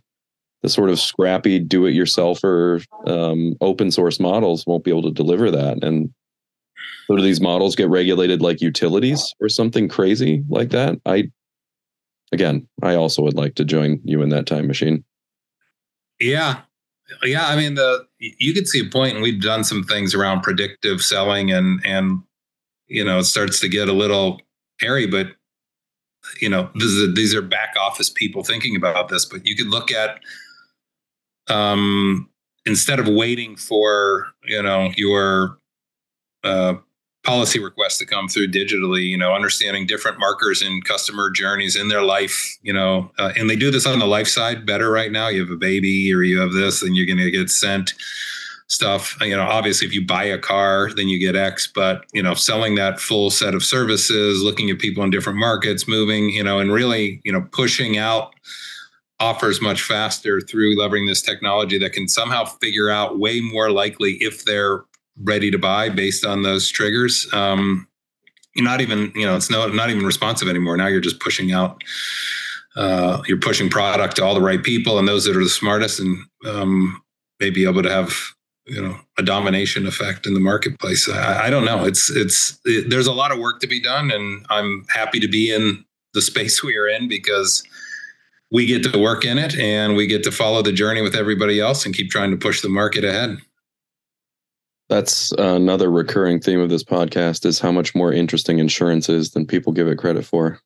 the 0.62 0.68
sort 0.68 0.90
of 0.90 0.98
scrappy 0.98 1.58
do-it-yourself 1.58 2.42
or 2.42 2.80
um, 3.06 3.54
open 3.60 3.90
source 3.90 4.18
models 4.18 4.66
won't 4.66 4.84
be 4.84 4.90
able 4.90 5.02
to 5.02 5.12
deliver 5.12 5.50
that. 5.50 5.82
And 5.84 6.12
so 7.06 7.16
do 7.16 7.22
these 7.22 7.40
models 7.40 7.76
get 7.76 7.88
regulated 7.88 8.42
like 8.42 8.60
utilities 8.60 9.34
or 9.40 9.48
something 9.48 9.88
crazy 9.88 10.44
like 10.48 10.70
that? 10.70 11.00
I 11.06 11.30
again 12.30 12.68
i 12.82 12.94
also 12.94 13.22
would 13.22 13.32
like 13.32 13.54
to 13.54 13.64
join 13.64 13.98
you 14.04 14.20
in 14.20 14.28
that 14.28 14.46
time 14.46 14.66
machine. 14.66 15.02
Yeah. 16.20 16.60
Yeah 17.24 17.46
i 17.46 17.56
mean 17.56 17.74
the 17.74 18.06
you 18.18 18.52
could 18.52 18.68
see 18.68 18.80
a 18.80 18.90
point 18.90 19.14
and 19.14 19.22
we've 19.22 19.40
done 19.40 19.64
some 19.64 19.82
things 19.84 20.14
around 20.14 20.42
predictive 20.42 21.00
selling 21.00 21.50
and 21.50 21.80
and 21.86 22.20
you 22.86 23.02
know 23.02 23.20
it 23.20 23.24
starts 23.24 23.60
to 23.60 23.68
get 23.68 23.88
a 23.88 23.94
little 23.94 24.42
hairy 24.80 25.06
but 25.06 25.28
you 26.40 26.48
know, 26.48 26.70
is, 26.76 27.14
these 27.14 27.34
are 27.34 27.42
back 27.42 27.74
office 27.80 28.10
people 28.10 28.44
thinking 28.44 28.76
about 28.76 29.08
this, 29.08 29.24
but 29.24 29.46
you 29.46 29.56
could 29.56 29.68
look 29.68 29.90
at 29.90 30.20
um, 31.48 32.28
instead 32.66 32.98
of 32.98 33.08
waiting 33.08 33.56
for 33.56 34.26
you 34.44 34.62
know 34.62 34.90
your 34.96 35.58
uh, 36.44 36.74
policy 37.24 37.58
requests 37.58 37.98
to 37.98 38.06
come 38.06 38.28
through 38.28 38.48
digitally, 38.48 39.02
you 39.02 39.18
know, 39.18 39.34
understanding 39.34 39.86
different 39.86 40.18
markers 40.18 40.62
in 40.62 40.80
customer 40.82 41.30
journeys 41.30 41.76
in 41.76 41.88
their 41.88 42.02
life, 42.02 42.56
you 42.62 42.72
know, 42.72 43.10
uh, 43.18 43.32
and 43.36 43.50
they 43.50 43.56
do 43.56 43.70
this 43.70 43.86
on 43.86 43.98
the 43.98 44.06
life 44.06 44.28
side 44.28 44.64
better 44.64 44.90
right 44.90 45.12
now. 45.12 45.28
You 45.28 45.40
have 45.40 45.50
a 45.50 45.56
baby 45.56 46.12
or 46.12 46.22
you 46.22 46.40
have 46.40 46.52
this, 46.52 46.82
and 46.82 46.96
you're 46.96 47.06
going 47.06 47.18
to 47.18 47.30
get 47.30 47.50
sent 47.50 47.92
stuff. 48.68 49.16
You 49.20 49.36
know, 49.36 49.42
obviously, 49.42 49.86
if 49.86 49.92
you 49.92 50.06
buy 50.06 50.24
a 50.24 50.38
car, 50.38 50.90
then 50.94 51.08
you 51.08 51.18
get 51.18 51.36
X. 51.36 51.66
But 51.66 52.04
you 52.12 52.22
know, 52.22 52.34
selling 52.34 52.76
that 52.76 53.00
full 53.00 53.30
set 53.30 53.54
of 53.54 53.64
services, 53.64 54.42
looking 54.42 54.70
at 54.70 54.78
people 54.78 55.02
in 55.02 55.10
different 55.10 55.38
markets, 55.38 55.88
moving, 55.88 56.30
you 56.30 56.44
know, 56.44 56.58
and 56.58 56.72
really, 56.72 57.20
you 57.24 57.32
know, 57.32 57.46
pushing 57.52 57.98
out 57.98 58.34
offers 59.20 59.60
much 59.60 59.82
faster 59.82 60.40
through 60.40 60.76
leveraging 60.76 61.08
this 61.08 61.22
technology 61.22 61.76
that 61.78 61.92
can 61.92 62.06
somehow 62.06 62.44
figure 62.44 62.88
out 62.88 63.18
way 63.18 63.40
more 63.40 63.70
likely 63.70 64.12
if 64.20 64.44
they're 64.44 64.84
ready 65.24 65.50
to 65.50 65.58
buy 65.58 65.88
based 65.88 66.24
on 66.24 66.42
those 66.42 66.68
triggers. 66.68 67.26
Um, 67.32 67.88
you're 68.54 68.64
not 68.64 68.80
even, 68.80 69.12
you 69.14 69.26
know, 69.26 69.36
it's 69.36 69.50
no, 69.50 69.66
not 69.68 69.90
even 69.90 70.06
responsive 70.06 70.48
anymore. 70.48 70.76
Now 70.76 70.86
you're 70.86 71.00
just 71.00 71.20
pushing 71.20 71.52
out. 71.52 71.82
Uh, 72.76 73.22
you're 73.26 73.38
pushing 73.38 73.68
product 73.68 74.16
to 74.16 74.24
all 74.24 74.34
the 74.34 74.40
right 74.40 74.62
people 74.62 75.00
and 75.00 75.08
those 75.08 75.24
that 75.24 75.36
are 75.36 75.42
the 75.42 75.48
smartest, 75.48 75.98
and 75.98 76.16
um, 76.46 77.02
may 77.40 77.50
be 77.50 77.64
able 77.64 77.82
to 77.82 77.90
have 77.90 78.14
you 78.68 78.80
know 78.80 78.98
a 79.16 79.22
domination 79.22 79.86
effect 79.86 80.26
in 80.26 80.34
the 80.34 80.40
marketplace. 80.40 81.08
I, 81.08 81.46
I 81.46 81.50
don't 81.50 81.64
know. 81.64 81.84
It's 81.84 82.10
it's 82.10 82.58
it, 82.64 82.90
there's 82.90 83.06
a 83.06 83.12
lot 83.12 83.32
of 83.32 83.38
work 83.38 83.60
to 83.60 83.66
be 83.66 83.80
done, 83.80 84.10
and 84.10 84.44
I'm 84.50 84.84
happy 84.88 85.20
to 85.20 85.28
be 85.28 85.52
in 85.52 85.84
the 86.14 86.22
space 86.22 86.62
we 86.64 86.76
are 86.76 86.88
in 86.88 87.08
because 87.08 87.62
we 88.50 88.66
get 88.66 88.82
to 88.82 88.98
work 88.98 89.24
in 89.24 89.38
it 89.38 89.56
and 89.58 89.94
we 89.94 90.06
get 90.06 90.22
to 90.24 90.30
follow 90.30 90.62
the 90.62 90.72
journey 90.72 91.02
with 91.02 91.14
everybody 91.14 91.60
else 91.60 91.84
and 91.84 91.94
keep 91.94 92.10
trying 92.10 92.30
to 92.30 92.36
push 92.36 92.62
the 92.62 92.68
market 92.68 93.04
ahead. 93.04 93.36
That's 94.88 95.32
another 95.32 95.90
recurring 95.90 96.40
theme 96.40 96.60
of 96.60 96.70
this 96.70 96.82
podcast 96.82 97.44
is 97.44 97.60
how 97.60 97.70
much 97.70 97.94
more 97.94 98.10
interesting 98.10 98.58
insurance 98.58 99.10
is 99.10 99.32
than 99.32 99.46
people 99.46 99.70
give 99.72 99.86
it 99.86 99.98
credit 99.98 100.24
for. 100.24 100.60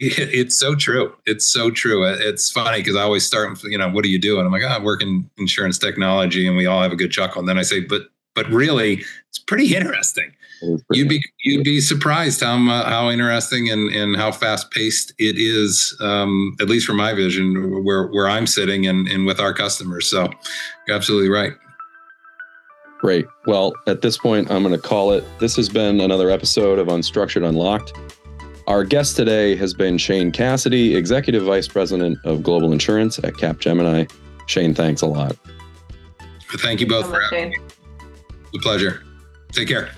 It's 0.08 0.58
so 0.58 0.74
true. 0.74 1.14
It's 1.26 1.44
so 1.44 1.70
true. 1.70 2.04
It's 2.04 2.50
funny 2.50 2.78
because 2.78 2.96
I 2.96 3.02
always 3.02 3.26
start, 3.26 3.62
you 3.64 3.76
know, 3.76 3.90
what 3.90 4.02
do 4.02 4.08
you 4.08 4.18
do? 4.18 4.38
And 4.38 4.46
I'm 4.46 4.52
like, 4.52 4.62
oh, 4.62 4.68
I 4.68 4.82
work 4.82 5.02
in 5.02 5.28
insurance 5.36 5.76
technology, 5.76 6.46
and 6.46 6.56
we 6.56 6.64
all 6.64 6.82
have 6.82 6.92
a 6.92 6.96
good 6.96 7.10
chuckle. 7.10 7.40
And 7.40 7.48
then 7.48 7.58
I 7.58 7.62
say, 7.62 7.80
but 7.80 8.04
but 8.34 8.48
really, 8.48 9.04
it's 9.28 9.38
pretty 9.38 9.76
interesting. 9.76 10.32
Pretty 10.60 10.82
you'd 10.92 11.08
be 11.08 11.22
you'd 11.44 11.64
be 11.64 11.82
surprised 11.82 12.40
how 12.40 12.54
uh, 12.70 12.88
how 12.88 13.10
interesting 13.10 13.68
and, 13.68 13.90
and 13.90 14.16
how 14.16 14.32
fast 14.32 14.70
paced 14.70 15.12
it 15.18 15.36
is. 15.36 15.94
Um, 16.00 16.56
at 16.60 16.68
least 16.70 16.86
from 16.86 16.96
my 16.96 17.12
vision, 17.12 17.84
where 17.84 18.06
where 18.06 18.28
I'm 18.28 18.46
sitting 18.46 18.86
and 18.86 19.06
and 19.06 19.26
with 19.26 19.38
our 19.38 19.52
customers. 19.52 20.08
So, 20.08 20.30
you're 20.86 20.96
absolutely 20.96 21.28
right. 21.28 21.52
Great. 23.00 23.26
Well, 23.46 23.74
at 23.86 24.00
this 24.00 24.16
point, 24.16 24.50
I'm 24.50 24.62
going 24.62 24.74
to 24.74 24.80
call 24.80 25.12
it. 25.12 25.24
This 25.40 25.56
has 25.56 25.68
been 25.68 26.00
another 26.00 26.30
episode 26.30 26.78
of 26.78 26.88
Unstructured 26.88 27.46
Unlocked. 27.46 27.92
Our 28.66 28.84
guest 28.84 29.16
today 29.16 29.56
has 29.56 29.74
been 29.74 29.98
Shane 29.98 30.30
Cassidy, 30.30 30.94
Executive 30.94 31.42
Vice 31.42 31.66
President 31.66 32.18
of 32.24 32.42
Global 32.42 32.72
Insurance 32.72 33.18
at 33.18 33.34
Capgemini. 33.34 34.10
Shane, 34.46 34.74
thanks 34.74 35.02
a 35.02 35.06
lot. 35.06 35.36
Thank 36.58 36.80
you 36.80 36.86
both 36.86 37.06
so 37.06 37.12
for 37.12 37.20
having 37.20 37.50
me. 37.50 37.56
It's 37.58 38.56
a 38.56 38.58
pleasure. 38.60 39.02
Take 39.52 39.68
care. 39.68 39.90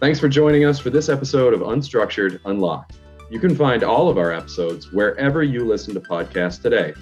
Thanks 0.00 0.18
for 0.18 0.28
joining 0.28 0.64
us 0.64 0.78
for 0.78 0.90
this 0.90 1.08
episode 1.08 1.52
of 1.52 1.60
Unstructured 1.60 2.40
Unlocked. 2.46 2.98
You 3.30 3.38
can 3.38 3.54
find 3.54 3.84
all 3.84 4.08
of 4.08 4.18
our 4.18 4.32
episodes 4.32 4.92
wherever 4.92 5.42
you 5.42 5.64
listen 5.64 5.94
to 5.94 6.00
podcasts 6.00 6.60
today 6.60 6.94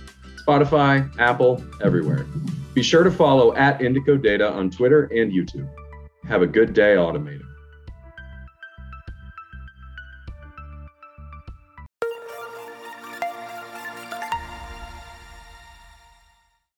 Spotify, 0.46 1.08
Apple, 1.18 1.62
everywhere. 1.82 2.26
Be 2.74 2.82
sure 2.82 3.04
to 3.04 3.10
follow 3.10 3.54
at 3.54 3.80
Indico 3.80 4.20
Data 4.20 4.50
on 4.50 4.70
Twitter 4.70 5.04
and 5.04 5.30
YouTube. 5.30 5.68
Have 6.26 6.42
a 6.42 6.46
good 6.46 6.74
day, 6.74 6.96
Automated. 6.96 7.47